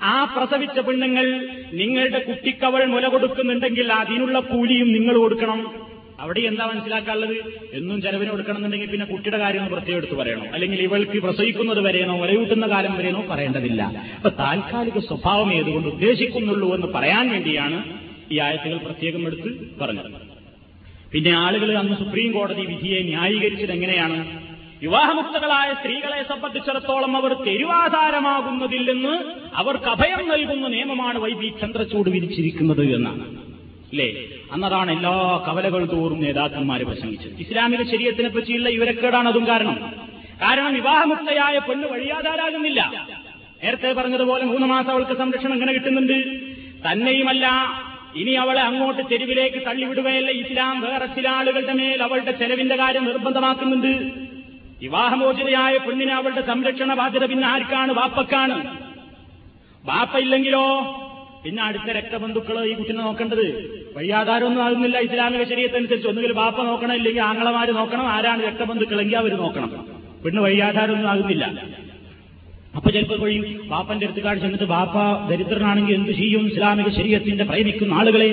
ആ 0.03 0.25
പ്രസവിച്ച 0.25 0.79
പെണ്ണുങ്ങൾ 0.79 1.27
നിങ്ങളുടെ 1.73 2.19
കുട്ടിക്കവൾ 2.19 2.85
മുല 2.85 3.09
കൊടുക്കുന്നുണ്ടെങ്കിൽ 3.09 3.93
അതിനുള്ള 3.93 4.41
കൂലിയും 4.41 4.93
നിങ്ങൾ 4.93 5.17
കൊടുക്കണം. 5.19 5.91
അവിടെ 6.21 6.41
എന്താ 6.41 6.67
മനസ്സിലാക്കാനുള്ളത്? 6.67 7.37
എന്നും 7.73 8.03
ചെലവിന് 8.03 8.31
കൊടുക്കണമെന്നുണ്ടെങ്കിൽ 8.31 8.91
പിന്നെ 8.91 9.07
കുട്ടിയുടെ 9.07 9.39
കാര്യം 9.39 9.67
പ്രത്യേകം 9.67 9.99
എടുത്ത് 9.99 10.15
പറയണം. 10.15 10.47
അല്ലെങ്കിൽ 10.55 10.83
ഇവൾക്ക് 10.83 11.23
പ്രസവിക്കുന്നത് 11.23 11.81
വരെയാണോ 11.81 12.17
മുലയൂട്ടുന്ന 12.17 12.67
കാലം 12.67 12.97
വരെയാണോ 12.97 13.25
പറയേണ്ടതില്ല. 13.31 13.83
അപ്പൊ 14.17 14.29
താൽക്കാലിക 14.29 14.99
സ്വഭാവം 14.99 15.55
ഏതുകൊണ്ട് 15.55 15.89
ഉദ്ദേശിക്കുന്നുള്ളൂ 15.89 16.75
എന്ന് 16.75 16.87
പറയാൻ 16.87 17.31
വേണ്ടിയാണ് 17.31 17.99
ഈ 18.33 18.39
ആയത്തുകൾ 18.39 18.77
പ്രത്യേകം 18.77 19.27
എടുത്ത് 19.27 19.79
പറഞ്ഞത്. 19.81 20.30
പിന്നെ 21.13 21.31
ആളുകൾ 21.31 21.79
അന്ന് 21.79 21.97
സുപ്രീം 21.97 22.33
കോടതി 22.33 22.61
വിധിയെ 22.61 23.03
ന്യായീകരിച്ചത് 23.03 23.73
എങ്ങനെയാണ്? 23.73 24.41
വിവാഹമുക്തകളായ 24.83 25.75
സ്ത്രീകളെ 25.75 26.23
സംബന്ധിച്ചിടത്തോളം 26.23 27.17
അവർ 27.17 27.33
തെരുവാധാരമാകുന്നതില്ലെന്ന് 27.33 29.25
അവർക്ക് 29.55 29.85
അഭയം 29.85 30.29
നൽകുന്ന 30.29 30.69
നിയമമാണ് 30.69 31.19
വൈ 31.19 31.31
വൈബി 31.31 31.53
ചന്ദ്രചൂട് 31.61 32.11
വിരിച്ചിരിക്കുന്നത് 32.11 32.95
എന്നാണ്. 32.95 33.25
അല്ലേ? 33.91 34.15
അന്നതാണ് 34.53 34.91
എല്ലാ 34.93 35.45
കവലകൾ 35.49 35.85
തോറും 35.85 36.21
നേതാക്കന്മാർ 36.21 36.83
പ്രസംഗിച്ചത്. 36.83 37.41
ഇസ്ലാമിക 37.41 37.83
ശരീരത്തിനെ 37.83 38.29
പറ്റിയുള്ള 38.29 38.69
ഇവരക്കേടാണ് 38.69 39.29
അതും 39.29 39.47
കാരണം. 39.47 39.93
കാരണം 40.43 40.75
വിവാഹമുക്തയായ 40.75 41.59
പെണ്ണ് 41.59 41.89
വഴിയാധാരാകുന്നില്ല. 41.89 43.07
നേരത്തെ 43.65 43.93
പറഞ്ഞതുപോലെ 43.93 44.45
മൂന്ന് 44.45 44.67
മാസം 44.67 44.91
അവൾക്ക് 44.91 45.17
സംരക്ഷണം 45.17 45.53
എങ്ങനെ 45.53 45.73
കിട്ടുന്നുണ്ട്? 45.73 46.13
തന്നെയുമല്ല 46.87 47.47
ഇനി 48.15 48.31
അവളെ 48.31 48.61
അങ്ങോട്ട് 48.61 49.03
തെരുവിലേക്ക് 49.11 49.67
തള്ളിവിടുകയല്ല 49.67 50.31
ഇസ്ലാം. 50.31 50.81
വേറെ 50.81 51.07
ചില 51.07 51.29
ആളുകളുടെ 51.29 51.73
മേൽ 51.73 52.03
അവളുടെ 52.03 52.31
ചെലവിന്റെ 52.31 52.77
കാര്യം 52.77 53.05
നിർബന്ധമാക്കുന്നുണ്ട്. 53.05 54.05
വിവാഹമോചിതയായ 54.83 55.77
പെണ്ണിനെ 55.77 56.13
അവളുടെ 56.13 56.41
സംരക്ഷണ 56.41 56.95
ബാധ്യത 56.95 57.25
പിന്നെ 57.25 57.49
ആർക്കാണ്? 57.49 57.93
വാപ്പക്കാണ്. 57.93 58.77
വാപ്പ 59.85 60.19
ഇല്ലെങ്കിലോ? 60.19 60.97
പിന്നെ 61.45 61.63
അടുത്ത 61.63 61.91
രക്തബന്ധുക്കൾ 61.91 62.65
ഈ 62.65 62.75
കുട്ടിനെ 62.75 62.99
നോക്കേണ്ടത്. 62.99 63.77
വഴിയാധാരമൊന്നും 63.97 64.63
ആകുന്നില്ല 64.63 64.99
ഇസ്ലാമിക 64.99 65.43
ശരീരത്തിനനുസരിച്ച്. 65.43 66.09
ഒന്നുകിൽ 66.09 66.33
വാപ്പ 66.33 66.63
നോക്കണം 66.63 66.95
ഇല്ലെങ്കിൽ 66.95 67.23
ആങ്ങളമാര് 67.23 67.69
നോക്കണം. 67.69 68.07
ആരാണ് 68.07 68.45
രക്തബന്ധുക്കളെങ്കിൽ 68.45 69.17
അവർ 69.17 69.35
നോക്കണം. 69.35 69.87
പെണ്ണ് 70.25 70.43
വഴിയാധാരമൊന്നും 70.43 71.11
ആകുന്നില്ല. 71.11 71.65
അപ്പൊ 72.77 72.91
ചിലപ്പോൾ 72.91 73.19
പോയി 73.19 73.39
ബാപ്പന്റെ 73.71 74.07
അടുത്ത് 74.07 74.21
കാണിച്ചു 74.21 74.47
ചെന്നിട്ട് 74.47 74.65
ബാപ്പ 74.65 74.97
ദരിദ്രനാണെങ്കിൽ 75.31 75.95
എന്ത് 75.95 76.13
ചെയ്യും? 76.13 76.47
ഇസ്ലാമിക 76.47 76.89
ശരീരത്തിന്റെ 76.89 77.45
പ്രേമിക്കുന്ന 77.45 77.95
ആളുകളെ. 77.95 78.31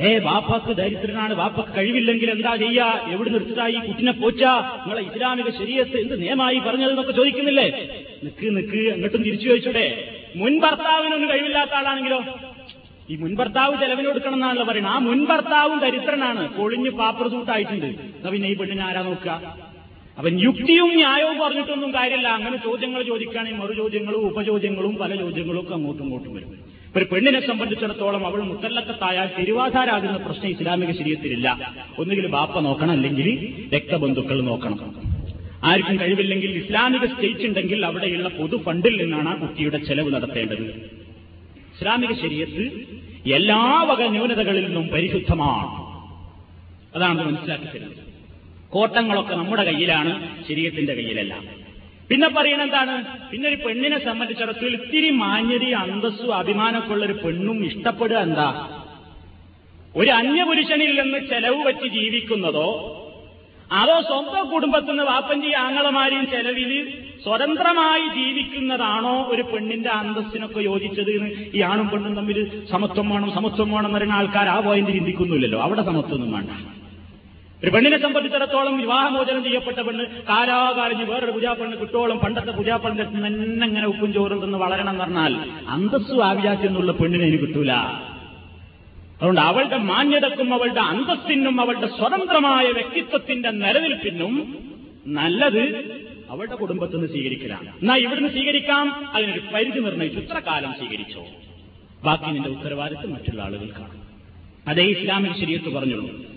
ഏ 0.00 0.18
ബാപ്പക്ക് 0.18 0.72
ദരിദ്രനാണ് 0.76 1.34
ബാപ്പക്ക് 1.34 1.76
കഴിവില്ലെങ്കിൽ 1.76 2.30
എന്താ 2.30 2.56
ചെയ്യാ? 2.56 3.04
എവിടെ 3.12 3.30
നിർത്തിട്ടായി 3.30 3.74
കുട്ടിനെ 3.74 4.12
പോച്ച 4.12 4.42
നിങ്ങളെ 4.42 5.02
ഇസ്ലാമിക 5.02 5.50
ശരീരത്ത് 5.50 5.96
എന്ത് 5.96 6.20
നിയമമായി 6.22 6.58
പറഞ്ഞതെന്നൊക്കെ 6.58 7.12
ചോദിക്കുന്നില്ലേ? 7.12 7.68
നിക്ക് 8.24 8.56
നിക്ക് 8.56 8.92
അങ്ങോട്ടും 8.92 9.22
തിരിച്ചു 9.22 9.46
ചോദിച്ചൂടെ. 9.48 9.86
മുൻ 10.36 10.60
ഭർത്താവിനൊന്നും 10.60 11.30
കഴിവില്ലാത്ത 11.30 11.70
ആളാണെങ്കിലോ? 11.70 12.20
ഈ 13.10 13.16
മുൻ 13.16 13.34
ഭർത്താവ് 13.34 13.74
ചെലവിന് 13.80 14.06
കൊടുക്കണം 14.06 14.34
എന്നാണല്ലോ 14.34 14.64
പറയുന്നത്. 14.64 14.92
ആ 14.92 14.98
മുൻ 14.98 15.24
ഭർത്താവും 15.24 15.78
ദരിദ്രനാണ്. 15.78 16.56
പൊളിഞ്ഞ് 16.56 16.90
പാപ്രസൂട്ടായിട്ടുണ്ട് 16.90 17.86
എന്നാ 17.86 18.30
പിന്നെ 18.30 18.48
ഈ 18.48 18.56
പെണ്ണിനെ 18.56 18.84
ആരാ 18.84 19.02
നോക്കുക? 19.02 19.65
അവൻ 20.18 20.40
യുക്തിയും 20.40 20.94
ന്യായവും 20.94 21.38
പറഞ്ഞിട്ടൊന്നും 21.38 21.94
കാര്യമില്ല. 21.94 22.28
അങ്ങനെ 22.28 22.56
ചോദ്യങ്ങൾ 22.56 23.02
ചോദിക്കുകയാണെങ്കിൽ 23.02 23.60
മറു 23.60 23.72
ചോദ്യങ്ങളും 23.72 24.26
ഉപചോദ്യങ്ങളും 24.26 24.96
പല 24.96 25.16
ചോദ്യങ്ങളും 25.16 25.60
ഒക്കെ 25.60 25.74
അങ്ങോട്ടും 25.74 26.04
ഇങ്ങോട്ടും 26.04 26.34
വരും. 26.34 26.50
ഒരു 26.96 27.04
പെണ്ണിനെ 27.04 27.46
സംബന്ധിച്ചിടത്തോളം 27.46 28.26
അവൾ 28.26 28.40
മുത്തല്ലക്കത്തായാൽ 28.42 29.30
തിരുവാധാരാകുന്ന 29.38 30.16
പ്രശ്നം 30.16 30.50
ഇസ്ലാമിക 30.50 30.90
ശരീരത്തിലില്ല. 30.90 31.74
ഒന്നുകിൽ 31.98 32.26
ബാപ്പ 32.26 32.60
നോക്കണം 32.60 32.90
അല്ലെങ്കിൽ 32.90 33.28
രക്തബന്ധുക്കൾ 33.74 34.40
നോക്കണം. 34.40 34.94
ആർക്കും 35.64 36.00
കഴിവില്ലെങ്കിൽ 36.00 36.50
ഇസ്ലാമിക 36.50 37.04
സ്റ്റേറ്റ് 37.06 37.46
ഉണ്ടെങ്കിൽ 37.46 37.86
അവിടെയുള്ള 37.86 38.28
പൊതു 38.28 38.56
ഫണ്ടിൽ 38.56 39.02
നിന്നാണ് 39.02 39.28
ആ 39.28 39.34
കുട്ടിയുടെ 39.34 39.76
ചെലവ് 39.78 40.14
നടത്തേണ്ടത്. 40.14 40.64
ഇസ്ലാമിക 41.76 42.12
ശരീരത്ത് 42.12 42.64
എല്ലാ 43.30 43.82
വക 43.82 44.02
ന്യൂനതകളിൽ 44.02 44.64
നിന്നും 44.64 44.88
പരിശുദ്ധമാണ്. 44.88 45.96
അതാണ് 46.96 47.26
മനസ്സിലാക്കി 47.26 47.64
തരുന്നത്. 47.64 48.05
കോട്ടങ്ങളൊക്കെ 48.72 49.34
നമ്മുടെ 49.34 49.64
കയ്യിലാണ് 49.64 50.12
ശരീരത്തിന്റെ 50.48 50.94
കയ്യിലല്ല. 50.94 51.34
പിന്നെ 52.10 52.28
പറയണ 52.28 52.60
എന്താണ്? 52.62 52.94
പിന്നെ 53.30 53.46
ഒരു 53.48 53.58
പെണ്ണിനെ 53.64 53.98
സംബന്ധിച്ചിടത്തോളം 53.98 54.74
ഇത്തിരി 54.78 55.10
മാന്യതി 55.22 55.70
അന്തസ്സും 55.82 56.34
അഭിമാനമൊക്കെ 56.40 56.92
ഉള്ള 56.92 57.04
ഒരു 57.04 57.16
പെണ്ണും 57.24 57.58
ഇഷ്ടപ്പെടുക 57.64 58.18
എന്താ? 58.18 58.48
ഒരു 59.94 60.10
അന്യപുരുഷനിൽ 60.10 60.92
നിന്ന് 61.00 61.18
ചെലവ് 61.32 61.60
വെച്ച് 61.66 61.88
ജീവിക്കുന്നതോ 61.98 62.68
അതോ 63.70 63.94
സ്വന്തം 64.08 64.44
കുടുംബത്തിൽ 64.50 64.90
നിന്ന് 64.90 65.04
വാപ്പഞ്ചി 65.04 65.50
ആങ്ങളമാരെയും 65.62 66.26
ചെലവിൽ 66.34 66.72
സ്വതന്ത്രമായി 67.24 68.04
ജീവിക്കുന്നതാണോ 68.18 69.14
ഒരു 69.32 69.42
പെണ്ണിന്റെ 69.42 69.90
അന്തസ്സിനൊക്കെ 69.90 70.60
യോജിച്ചത് 70.60 71.10
എന്ന് 71.10 71.30
ഈ 71.58 71.62
ആണും 71.70 71.88
പെണ്ണും 71.88 72.14
തമ്മിൽ 72.14 72.38
സമത്വം 72.72 73.08
വേണം 73.10 73.30
സമത്വം 73.30 73.70
വേണം 73.74 73.88
എന്ന് 73.88 73.98
പറയുന്ന 73.98 74.18
ആൾക്കാർ 74.20 74.48
ആ 74.48 74.58
പോയിന്റ് 74.60 74.92
ചിന്തിക്കുന്നില്ലല്ലോ 74.98 75.58
അവിടെ 75.58 75.82
സമത്വമൊന്നും 75.82 76.32
വേണ്ട. 76.36 76.50
ഒരു 77.64 77.70
പെണ്ണിനെ 77.70 78.02
സംബന്ധിച്ചിടത്തോളം 78.02 78.78
വിവാഹമോചനം 78.78 79.44
ചെയ്യപ്പെട്ട 79.44 79.76
പെണ്ണ് 79.76 80.04
കാലാകാലിഞ്ഞ് 80.28 81.04
വേറൊരു 81.04 81.30
പൂജാപ്പെണ്ണ് 81.30 81.76
കിട്ടോളം. 81.80 82.18
പണ്ടത്തെ 82.18 82.50
പൂജാപ്പെണ്ണിന്റെ 82.50 83.10
തന്നെ 83.10 83.66
എങ്ങനെ 83.66 83.86
ഉപ്പും 83.86 84.12
ചോറും 84.12 84.40
തിന്ന് 84.40 84.58
വളരണം 84.58 84.90
എന്ന് 84.90 85.04
പറഞ്ഞാൽ 85.04 85.50
അന്തസ്സു 85.68 86.20
ആവിചാറ്റെന്നുള്ള 86.20 86.92
പെണ്ണിനെ 86.92 87.24
എനിക്ക് 87.24 87.44
കിട്ടൂല. 87.44 87.72
അതുകൊണ്ട് 87.72 89.40
അവളുടെ 89.40 89.76
മാന്യതക്കും 89.76 90.54
അവളുടെ 90.54 90.80
അന്തസ്സിനും 90.80 91.60
അവളുടെ 91.60 91.86
സ്വതന്ത്രമായ 91.86 92.64
വ്യക്തിത്വത്തിന്റെ 92.64 93.50
നിലനിൽപ്പിനും 93.50 94.58
നല്ലത് 95.06 95.64
അവളുടെ 96.30 96.54
കുടുംബത്തിൽ 96.54 96.96
നിന്ന് 96.96 97.08
സ്വീകരിക്കലാണ്. 97.08 97.68
എന്നാ 97.68 97.96
ഇവിടുന്ന് 97.96 98.30
സ്വീകരിക്കാം. 98.30 99.10
അതിനൊരു 99.14 99.42
പരിധി 99.54 99.80
നിർണയിച്ചു. 99.80 100.20
ഇത്ര 100.20 100.38
കാലം 100.38 100.72
സ്വീകരിച്ചോ? 100.72 101.26
ബാക്കി 102.04 102.30
നിന്റെ 102.30 102.48
ഉത്തരവാദിത്വം 102.48 103.12
മറ്റുള്ള 103.12 103.42
ആളുകൾക്കാണ്. 103.42 104.06
അതേ 104.68 104.84
ഇസ്ലാമിക 104.84 105.32
ശരീരത്ത് 105.32 105.74
പറഞ്ഞുള്ളൂ. 105.74 106.35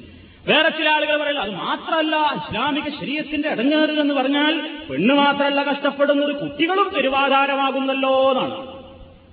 വേറെ 0.50 0.70
ചില 0.70 0.90
ആളുകൾ 0.90 1.24
പറയുന്നത് 1.24 1.46
അത് 1.46 1.56
മാത്രമല്ല 1.56 2.16
ഇസ്ലാമിക 2.16 2.90
ശരീരത്തിന്റെ 2.90 3.50
ഇടങ്ങേറ് 3.50 3.90
എന്ന് 3.90 4.14
പറഞ്ഞാൽ 4.14 4.54
പെണ്ണ് 4.90 5.14
മാത്രമല്ല 5.14 5.64
കഷ്ടപ്പെടുന്നത് 5.64 6.36
കുട്ടികളും 6.36 6.92
തെരുവാധാരമാകുന്നല്ലോ 6.96 8.32
എന്നാണ്. 8.32 8.80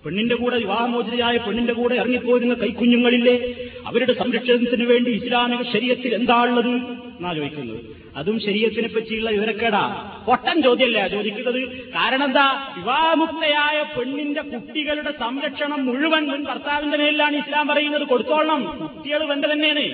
പെണ്ണിന്റെ 0.04 0.34
കൂടെ 0.34 0.56
വിവാഹമോചിതയായ 0.56 1.36
പെണ്ണിന്റെ 1.36 1.72
കൂടെ 1.72 1.94
ഇറങ്ങിപ്പോരുന്ന 1.94 2.54
കൈക്കുഞ്ഞുങ്ങളില്ലേ 2.54 3.54
അവരുടെ 3.86 4.12
സംരക്ഷണത്തിന് 4.12 4.84
വേണ്ടി 4.84 5.10
ഇസ്ലാമിക 5.10 5.62
ശരീരത്തിൽ 5.62 6.14
എന്താ 6.14 6.42
ഉള്ളത് 6.42 6.68
എന്നാ 6.68 7.32
ചോദിക്കുന്നത്? 7.32 7.80
അതും 8.16 8.40
ശരീരത്തിനെ 8.40 8.88
പറ്റിയുള്ള 8.88 9.30
വിവരക്കേടാ. 9.30 9.82
പൊട്ടൻ 10.26 10.62
ചോദ്യമല്ല 10.62 11.08
ചോദിക്കുന്നത്? 11.08 11.60
കാരണം 11.90 12.24
എന്താ 12.24 12.74
വിവാഹമുക്തയായ 12.76 13.84
പെണ്ണിന്റെ 13.98 14.42
കുട്ടികളുടെ 14.42 15.10
സംരക്ഷണം 15.10 15.86
മുഴുവൻ 15.86 16.26
മുൻ 16.26 16.44
ഭർത്താവിന്റെ 16.44 16.96
മേലിലാണ് 16.96 17.36
ഇസ്ലാം 17.36 17.68
പറയുന്നത്. 17.68 18.02
കൊടുത്തോളണം. 18.02 18.62
കുട്ടികൾ 18.82 19.24
വേണ്ട 19.24 19.44
തന്നെയാണ്. 19.44 19.86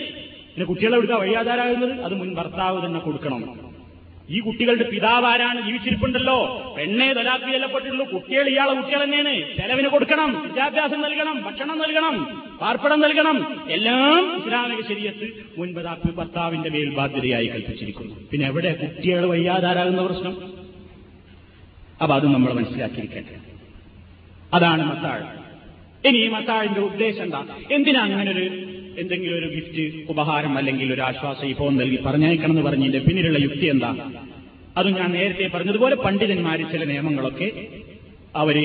പിന്നെ 0.55 0.66
കുട്ടികളെ 0.66 0.96
എടുക്കാൻ 0.96 1.20
വഴിയാധാരാകുന്നത് 1.20 2.00
അത് 2.00 2.14
മുൻ 2.14 2.34
ഭർത്താവ് 2.34 2.86
തന്നെ 2.86 3.00
കൊടുക്കണം. 3.00 3.72
ഈ 4.30 4.40
കുട്ടികളുടെ 4.40 4.90
പിതാവ് 4.90 5.26
ആരാണ് 5.26 5.66
ജീവിച്ചിരിപ്പുണ്ടല്ലോ. 5.66 6.38
പെണ്ണെ 6.78 7.12
തലാക്ക് 7.12 7.44
ചെല്ലപ്പെട്ടിട്ടുള്ളൂ 7.44 8.11
കുട്ടികൾ 8.12 8.48
ഇയാളെ 8.48 8.74
കുട്ടികൾ 8.74 9.05
തന്നെയാണ്. 9.05 9.57
ചെലവിന് 9.57 9.88
കൊടുക്കണം. 9.88 10.42
വിദ്യാഭ്യാസം 10.42 11.00
നൽകണം. 11.00 11.42
ഭക്ഷണം 11.42 11.78
നൽകണം. 11.78 12.44
പാർപ്പിടം 12.61 13.00
നൽകണം. 13.00 13.64
എല്ലാം 13.70 14.36
ഇസ്ലാമിക 14.36 14.80
ശരീരത്ത് 14.88 15.28
മുൻപതാക്ക് 15.59 16.14
ഭർത്താവിന്റെ 16.14 16.70
മേൽ 16.70 16.94
ബാധ്യതയായി 16.94 17.46
കൽപ്പിച്ചിരിക്കുന്നു. 17.46 18.14
പിന്നെ 18.30 18.46
എവിടെ 18.46 18.72
കുട്ടികൾ 18.72 19.26
വയ്യാതാരാകുന്ന 19.26 20.07
പ്രശ്നം? 20.07 20.53
അപ്പൊ 22.03 22.16
അത് 22.16 22.26
നമ്മൾ 22.26 22.53
മനസ്സിലാക്കിയിരിക്കട്ടെ 22.53 23.36
അതാണ് 24.55 24.82
മത്താഴ്. 24.90 25.42
ഇനി 26.09 26.18
ഈ 26.18 26.28
മത്താഴിന്റെ 26.28 26.80
ഉദ്ദേശം 26.80 27.22
എന്താ? 27.22 27.46
എന്തിനാ 27.70 28.00
അങ്ങനൊരു 28.00 28.72
എന്തെങ്കിലും 28.97 29.36
ഒരു 29.38 29.49
ഗിഫ്റ്റ് 29.55 29.82
ഉപഹാരം 30.09 30.59
അല്ലെങ്കിൽ 30.59 30.93
ഒരു 30.93 31.01
ആശ്വാസ 31.01 31.45
വിഭവം 31.45 31.76
നൽകി 31.76 31.99
പറഞ്ഞയക്കണം 32.07 32.51
എന്ന് 32.51 32.62
പറഞ്ഞതിന്റെ 32.62 32.99
പിന്നിലുള്ള 32.99 33.38
യുക്തി 33.38 33.66
എന്താ? 33.66 33.90
അത് 34.76 34.88
ഞാൻ 34.90 35.12
നേരത്തെ 35.12 35.47
പറഞ്ഞതുപോലെ 35.55 35.97
പണ്ഡിതന്മാർ 35.97 36.61
ചില 36.72 36.84
നിയമങ്ങളൊക്കെ 36.84 37.49
അവർ 38.34 38.57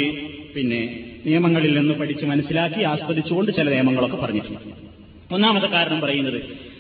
പിന്നെ 0.56 0.82
നിയമങ്ങളിൽ 1.26 1.74
നിന്ന് 1.80 1.94
പഠിച്ച് 1.94 2.26
മനസ്സിലാക്കി 2.26 2.82
ആസ്വദിച്ചുകൊണ്ട് 2.84 3.52
ചില 3.52 3.70
നിയമങ്ങളൊക്കെ 3.70 4.18
പറഞ്ഞിട്ടുണ്ട്. 4.18 4.62
ഒന്നാമത്തെ 5.32 5.68
കാരണം 5.68 6.00
പറയുന്നത് 6.00 6.40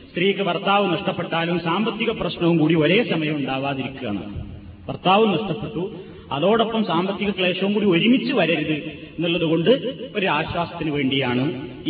സ്ത്രീക്ക് 0.10 0.42
ഭർത്താവ് 0.42 0.94
നഷ്ടപ്പെട്ടാലും 0.94 1.60
സാമ്പത്തിക 1.60 2.12
പ്രശ്നവും 2.12 2.58
കൂടി 2.58 2.76
ഒരേ 2.76 3.04
സമയം 3.04 3.36
ഉണ്ടാവാതിരിക്കുകയാണ് 3.36 4.22
ഭർത്താവ് 4.88 5.26
നഷ്ടപ്പെട്ടു 5.34 5.84
അതോടൊപ്പം 6.32 6.86
സാമ്പത്തിക 6.86 7.30
ക്ലേശവും 7.30 7.74
കൂടി 7.74 7.86
ഒരുമിച്ച് 7.86 8.34
വരരുത് 8.34 8.78
എന്നുള്ളത് 9.18 9.44
കൊണ്ട് 9.44 9.72
ഒരു 10.16 10.26
ആശ്വാസത്തിന് 10.30 10.92
വേണ്ടിയാണ് 10.92 11.44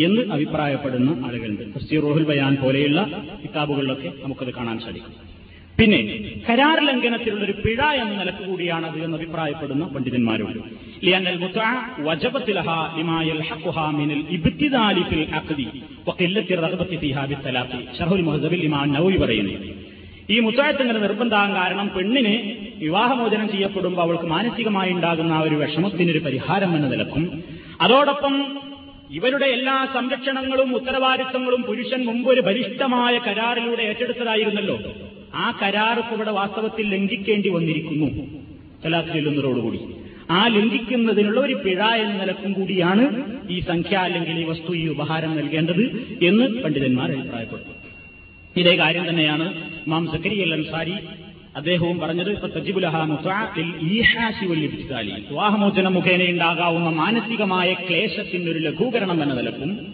എന്ന് 0.04 0.34
അഭിപ്രായപ്പെടുന്ന 0.34 1.24
ആളുകളുണ്ട്. 1.26 1.76
തഫ്സീർ 1.76 2.02
റോഹുൽ 2.02 2.24
ബയാൻ 2.24 2.56
പോലെയുള്ള 2.56 3.24
കിതാബുകളിലൊക്കെ 3.43 4.12
നമുക്കത് 4.24 4.54
കാണാൻ 4.54 4.80
സാധിക്കും. 4.80 5.38
പിന്നെ 5.80 6.24
കരാർ 6.50 6.86
ലംഘനത്തിലുള്ള 6.86 7.45
ഒരു 7.45 7.52
പിഴ 7.52 7.82
എന്ന 7.82 8.20
നിലയ്ക്ക് 8.20 8.43
കൂടിയാണത് 8.43 9.04
എന്ന് 9.04 9.18
അഭിപ്രായപ്പെടുന്ന 9.18 9.86
പണ്ഡിതന്മാരുണ്ട്. 9.86 10.60
പറയുന്നു. 19.18 19.88
ഈ 20.30 20.39
മുത്താഴത്ത് 20.39 20.82
ഇങ്ങനെ 20.82 21.00
നിർബന്ധമാകാൻ 21.00 21.56
കാരണം 21.56 21.91
പെണ്ണിന് 21.98 22.56
വിവാഹമോചനം 22.84 23.52
ചെയ്യപ്പെടുമ്പോൾ 23.52 24.02
അവൾക്ക് 24.02 24.24
മാനസികമായി 24.24 24.93
ഉണ്ടാകുന്ന 24.93 25.39
ഒരു 25.39 25.56
വിഷമത്തിനൊരു 25.56 26.20
പരിഹാരം 26.20 26.76
എന്ന 26.76 26.88
നിലക്കും 26.88 27.43
അതോടൊപ്പം 27.82 28.60
ഇവരുടെ 29.16 29.45
എല്ലാ 29.45 29.76
സംരക്ഷണങ്ങളും 29.93 30.76
ഉത്തരവാദിത്തങ്ങളും 30.76 31.62
പുരുഷൻ 31.62 32.05
മുമ്പ് 32.05 32.30
ഒരു 32.30 32.41
ബലിഷ്ഠമായ 32.41 33.20
കരാറിലൂടെ 33.28 33.84
ഏറ്റെടുത്തതായിരുന്നല്ലോ. 33.84 34.78
ആ 35.36 35.60
കരാർ 35.62 35.99
ഇവിടെ 36.14 36.32
വാസ്തവത്തിൽ 36.32 36.86
ലംഘിക്കേണ്ടി 36.95 37.49
വന്നിരിക്കുന്നു. 37.49 38.10
തലാഖ് 38.86 39.10
ആ 40.32 40.47
ലംഘിക്കുന്നതിനുള്ള 40.47 41.39
ഒരു 41.39 41.53
പിഴ 41.53 41.82
എന്ന 41.84 42.14
നിലക്കും 42.22 42.53
കൂടിയാണ് 42.53 43.03
ഈ 43.49 43.60
സംഖ്യ 43.60 43.95
അല്ലെങ്കിൽ 43.97 44.39
ഈ 44.39 44.43
വസ്തു 44.43 44.76
ഈ 44.76 44.88
ഉപഹാരം 44.88 45.36
നൽകേണ്ടത് 45.38 45.84
എന്ന് 46.26 46.64
പണ്ഡിതന്മാർ 46.64 47.12
അഭിപ്രായപ്പെട്ടു. 47.12 47.72
ഇതേ 48.60 48.78
കാര്യം 48.78 49.10
തന്നെയാണ് 49.10 49.45
മാം 49.88 50.12
സക്കരി 50.12 50.41
അൽ 50.41 50.53
അൻസാരി 50.53 50.95
അദ്ദേഹവും 51.58 51.99
പറഞ്ഞത് 51.99 52.32
വിവാഹമോചനം 55.30 55.93
മുഖേന 55.93 56.30
ഉണ്ടാകാവുന്ന 56.30 56.89
മാനസികമായ 56.89 57.74
ക്ലേശത്തിനൊരു 57.74 58.60
ലഘൂകരണം 58.60 59.24
എന്ന 59.24 59.34
നിലക്കും 59.34 59.88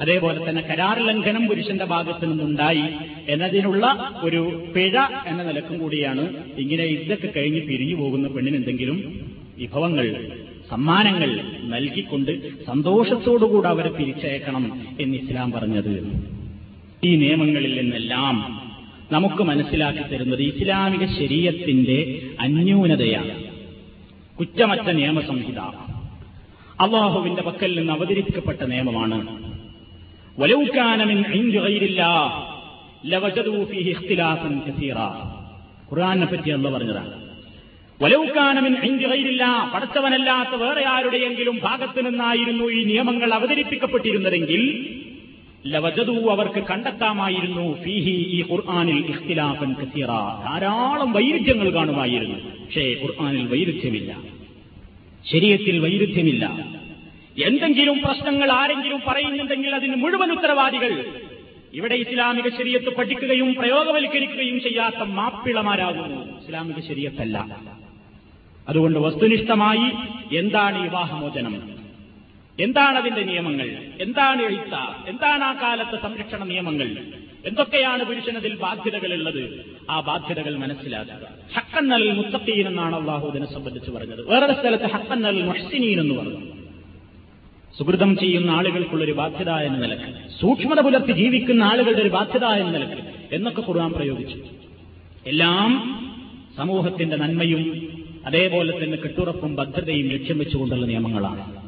അതേപോലെ 0.00 0.50
തന്നെ 0.50 0.62
കരാർ 0.62 0.98
ലംഘനം 1.06 1.48
പുരുഷന്റെ 1.48 1.84
ഭാഗത്തു 1.84 2.26
നിന്നുണ്ടായി 2.26 2.84
എന്നതിനുള്ള 3.28 4.14
ഒരു 4.22 4.72
പിഴ 4.76 4.98
എന്ന 5.26 5.42
നിലക്കും 5.42 5.78
കൂടിയാണ് 5.78 6.44
ഇങ്ങനെ 6.58 6.84
ഇതൊക്കെ 6.84 7.26
കഴിഞ്ഞ് 7.26 7.60
പിരിഞ്ഞു 7.60 7.96
പോകുന്ന 7.96 8.28
പെണ്ണിന് 8.28 8.56
എന്തെങ്കിലും 8.56 9.22
വിഭവങ്ങൾ 9.58 10.26
സമ്മാനങ്ങൾ 10.70 11.40
നൽകിക്കൊണ്ട് 11.62 12.64
സന്തോഷത്തോടുകൂടെ 12.64 13.68
അവരെ 13.68 13.88
പിരിച്ചയക്കണം 13.88 14.82
എന്ന് 15.00 15.16
ഇസ്ലാം 15.16 15.52
പറഞ്ഞത്. 15.52 16.12
ഈ 17.04 17.16
നിയമങ്ങളിൽ 17.16 17.80
നിന്നെല്ലാം 17.80 18.61
നമുക്ക് 19.12 19.42
മനസ്സിലാക്കി 19.42 20.02
തരുന്നത് 20.02 20.42
ഇസ്ലാമിക 20.42 21.04
ശരീരത്തിന്റെ 21.04 22.20
അന്യൂനതയാണ്. 22.40 23.44
കുറ്റമറ്റ 24.38 24.90
നിയമസംഹിത. 24.90 25.58
അള്ളാഹുവിന്റെ 25.58 27.42
പക്കൽ 27.42 27.78
നിന്ന് 27.78 27.92
അവതരിപ്പിക്കപ്പെട്ട 27.92 28.62
നിയമമാണ്. 28.62 29.52
വലൗക്കാനമിൻ 30.38 31.24
പറഞ്ഞതാണ്. 36.70 37.22
വലൗക്കാനമിൻ 38.02 38.84
ഐന്തികയിലില്ല 38.84 39.70
പടച്ചവനല്ലാത്ത 39.74 40.62
വേറെ 40.62 40.86
ആരുടെയെങ്കിലും 40.86 41.60
ഭാഗത്തു 41.62 42.00
നിന്നായിരുന്നു 42.00 42.64
ഈ 42.64 42.84
നിയമങ്ങൾ 42.84 43.34
അവതരിപ്പിക്കപ്പെട്ടിരുന്നതെങ്കിൽ 43.34 45.01
ലവജതു 45.66 46.30
അവർക്ക് 46.30 46.66
കണ്ടെത്താമായിരുന്നു. 46.68 47.82
ഫീഹി 47.82 48.10
ഈ 48.10 48.42
ഖുർആാനിൽ 48.52 49.06
ഇഖ്തിലാഫൻ 49.06 49.72
കസീറ. 49.72 50.06
ധാരാളം 50.06 51.12
വൈരുദ്ധ്യങ്ങൾ 51.12 51.70
കാണുമായിരുന്നു. 51.70 52.38
പക്ഷേ 52.38 52.96
ഖുർആാനിൽ 53.02 53.46
വൈരുദ്ധ്യമില്ല. 53.46 54.16
ശരീരത്തിൽ 55.32 55.78
വൈരുദ്ധ്യമില്ല. 55.78 56.64
എന്തെങ്കിലും 57.44 58.00
പ്രശ്നങ്ങൾ 58.04 58.52
ആരെങ്കിലും 58.52 59.00
പറയുന്നുണ്ടെങ്കിൽ 59.08 59.74
അതിന് 59.74 59.96
മുഴുവൻ 59.96 60.32
ഉത്തരവാദികൾ. 60.32 61.04
ഇവിടെ 61.72 61.94
ഇസ്ലാമിക 61.94 62.48
ശരീരത്ത് 62.48 62.96
പഠിക്കുകയും 62.96 63.54
പ്രയോഗവൽക്കരിക്കുകയും 63.54 64.60
ചെയ്യാത്ത 64.60 65.02
മാപ്പിളമാരാകുന്നു. 65.02 66.44
ഇസ്ലാമിക 66.44 66.80
ശരീരത്തല്ല. 66.88 67.60
അതുകൊണ്ട് 68.68 68.98
വസ്തുനിഷ്ഠമായി 68.98 69.92
എന്താണ് 70.36 70.82
വിവാഹമോചനം? 70.82 71.71
എന്താണ് 72.60 72.98
അതിന്റെ 72.98 73.22
നിയമങ്ങൾ? 73.22 73.76
എന്താണ് 74.00 74.42
എഴുത്ത? 74.42 74.74
എന്താണ് 75.08 75.44
ആ 75.44 75.52
കാലത്തെ 75.52 76.02
സംരക്ഷണ 76.02 76.44
നിയമങ്ങൾ? 76.44 76.96
എന്തൊക്കെയാണ് 77.44 78.04
പുരുഷനതിൽ 78.04 78.56
ബാധ്യതകളുള്ളത്? 78.56 79.66
ആ 79.90 80.00
ബാധ്യതകൾ 80.00 80.56
മനസ്സിലാക്കുക. 80.56 81.28
ഹക്കന്നൽ 81.54 82.10
മുത്തീൻ 82.10 82.66
എന്നാണ് 82.66 82.96
അള്ളാഹു 82.96 83.28
ഇതിനെ 83.28 83.52
സംബന്ധിച്ച് 83.52 83.90
പറഞ്ഞത്. 83.90 84.28
വേറൊരു 84.28 84.52
സ്ഥലത്ത് 84.52 84.84
ഹക്കന്നൽ 84.84 85.42
മുഹ്സിനീൻ 85.42 86.00
എന്ന് 86.00 86.14
പറഞ്ഞു. 86.14 86.46
സുഹൃതം 87.78 88.16
ചെയ്യുന്ന 88.16 88.50
ആളുകൾക്കുള്ളൊരു 88.50 89.12
ബാധ്യത 89.12 89.50
എന്ന 89.50 89.78
നിലയ്ക്ക് 89.78 90.40
സൂക്ഷ്മത 90.40 90.80
പുലർത്തി 90.80 91.12
ജീവിക്കുന്ന 91.12 91.64
ആളുകളുടെ 91.64 92.00
ഒരു 92.00 92.08
ബാധ്യത 92.08 92.44
എന്ന 92.44 92.70
നിലയ്ക്ക് 92.70 93.02
എന്നൊക്കെ 93.32 93.60
ഖുർആൻ 93.60 93.92
പ്രയോഗിച്ചു. 93.92 94.38
എല്ലാം 95.26 95.70
സമൂഹത്തിന്റെ 96.56 97.16
നന്മയും 97.16 97.88
അതേപോലെ 98.26 98.84
തന്നെ 98.84 98.98
കെട്ടുറപ്പും 98.98 99.54
ഭദ്രതയും 99.54 100.08
ലക്ഷ്യം 100.08 100.38
വെച്ചുകൊണ്ടുള്ള 100.38 100.86
നിയമങ്ങളാണ്. 100.86 101.61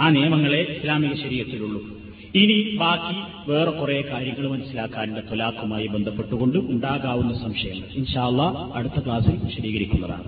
ആ 0.00 0.10
നിയമങ്ങളെ 0.10 0.60
ഇസ്ലാമിക 0.78 1.14
ശരീരത്തിലുള്ളൂ. 1.14 1.98
ഇനി 2.34 2.76
ബാക്കി 2.76 3.16
വേറെ 3.50 3.70
കുറെ 3.70 4.02
കാര്യങ്ങൾ 4.02 4.50
മനസ്സിലാക്കാനുള്ള 4.50 5.20
തൊലാഖുമായി 5.20 5.86
ബന്ധപ്പെട്ടുകൊണ്ട് 5.86 6.58
ഉണ്ടാകാവുന്ന 6.58 7.34
സംശയങ്ങൾ 7.38 7.86
ഇൻഷാല്ല 7.94 8.42
അടുത്ത 8.74 9.04
ക്ലാസ്സിൽ 9.04 9.32
വിശദീകരിക്കുന്നതാണ്. 9.44 10.24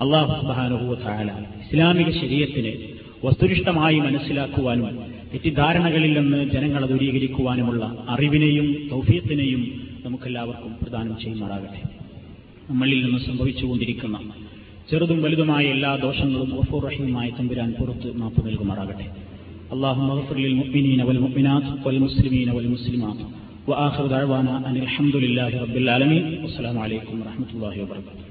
അള്ളാഹു 0.00 0.40
സുബാനുഭൂത്തായ 0.40 1.46
ഇസ്ലാമിക 1.60 2.10
ശരീരത്തിന് 2.10 3.00
വസ്തുനിഷ്ഠമായി 3.26 3.98
മനസ്സിലാക്കുവാനും 3.98 5.10
തെറ്റിദ്ധാരണകളിൽ 5.32 6.20
നിന്ന് 6.20 6.50
ജനങ്ങളെ 6.50 6.86
ദൂരീകരിക്കുവാനുമുള്ള 6.86 8.06
അറിവിനെയും 8.08 8.88
തൗഫീത്തിനെയും 8.90 9.88
നമുക്കെല്ലാവർക്കും 10.04 10.76
പ്രദാനം 10.82 11.16
ചെയ്യുമാറാകട്ടെ. 11.18 11.82
നമ്മളിൽ 12.70 13.04
നിന്ന് 13.04 13.18
സംഭവിച്ചുകൊണ്ടിരിക്കുന്ന 13.18 14.18
ചെറുതും 14.89 15.19
വലുതുമായ 15.25 15.63
എല്ലാ 15.75 15.91
ദോഷങ്ങളും 16.03 16.49
ഗഫൂർ 16.57 16.81
റഹീമായ 16.87 17.29
തമ്പുരാൻ 17.39 17.71
പുറത്ത് 17.79 18.11
മാപ്പ് 18.21 18.41
നൽകുമാറാകട്ടെ 18.47 19.07
اللهم 19.73 20.07
اغفر 20.11 20.37
للمؤمنين 20.37 20.99
والمؤمنات 21.07 21.65
والمسلمين 21.85 22.49
والمسلمات 22.49 23.19
وآخر 23.67 24.03
دعوانا 24.07 24.53
أن 24.67 24.75
الحمد 24.77 25.15
لله 25.15 25.51
رب 25.63 25.75
العالمين 25.77 26.23
والسلام 26.43 26.77
عليكم 26.79 27.13
ورحمة 27.21 27.49
الله 27.55 27.73
وبركاته 27.83 28.23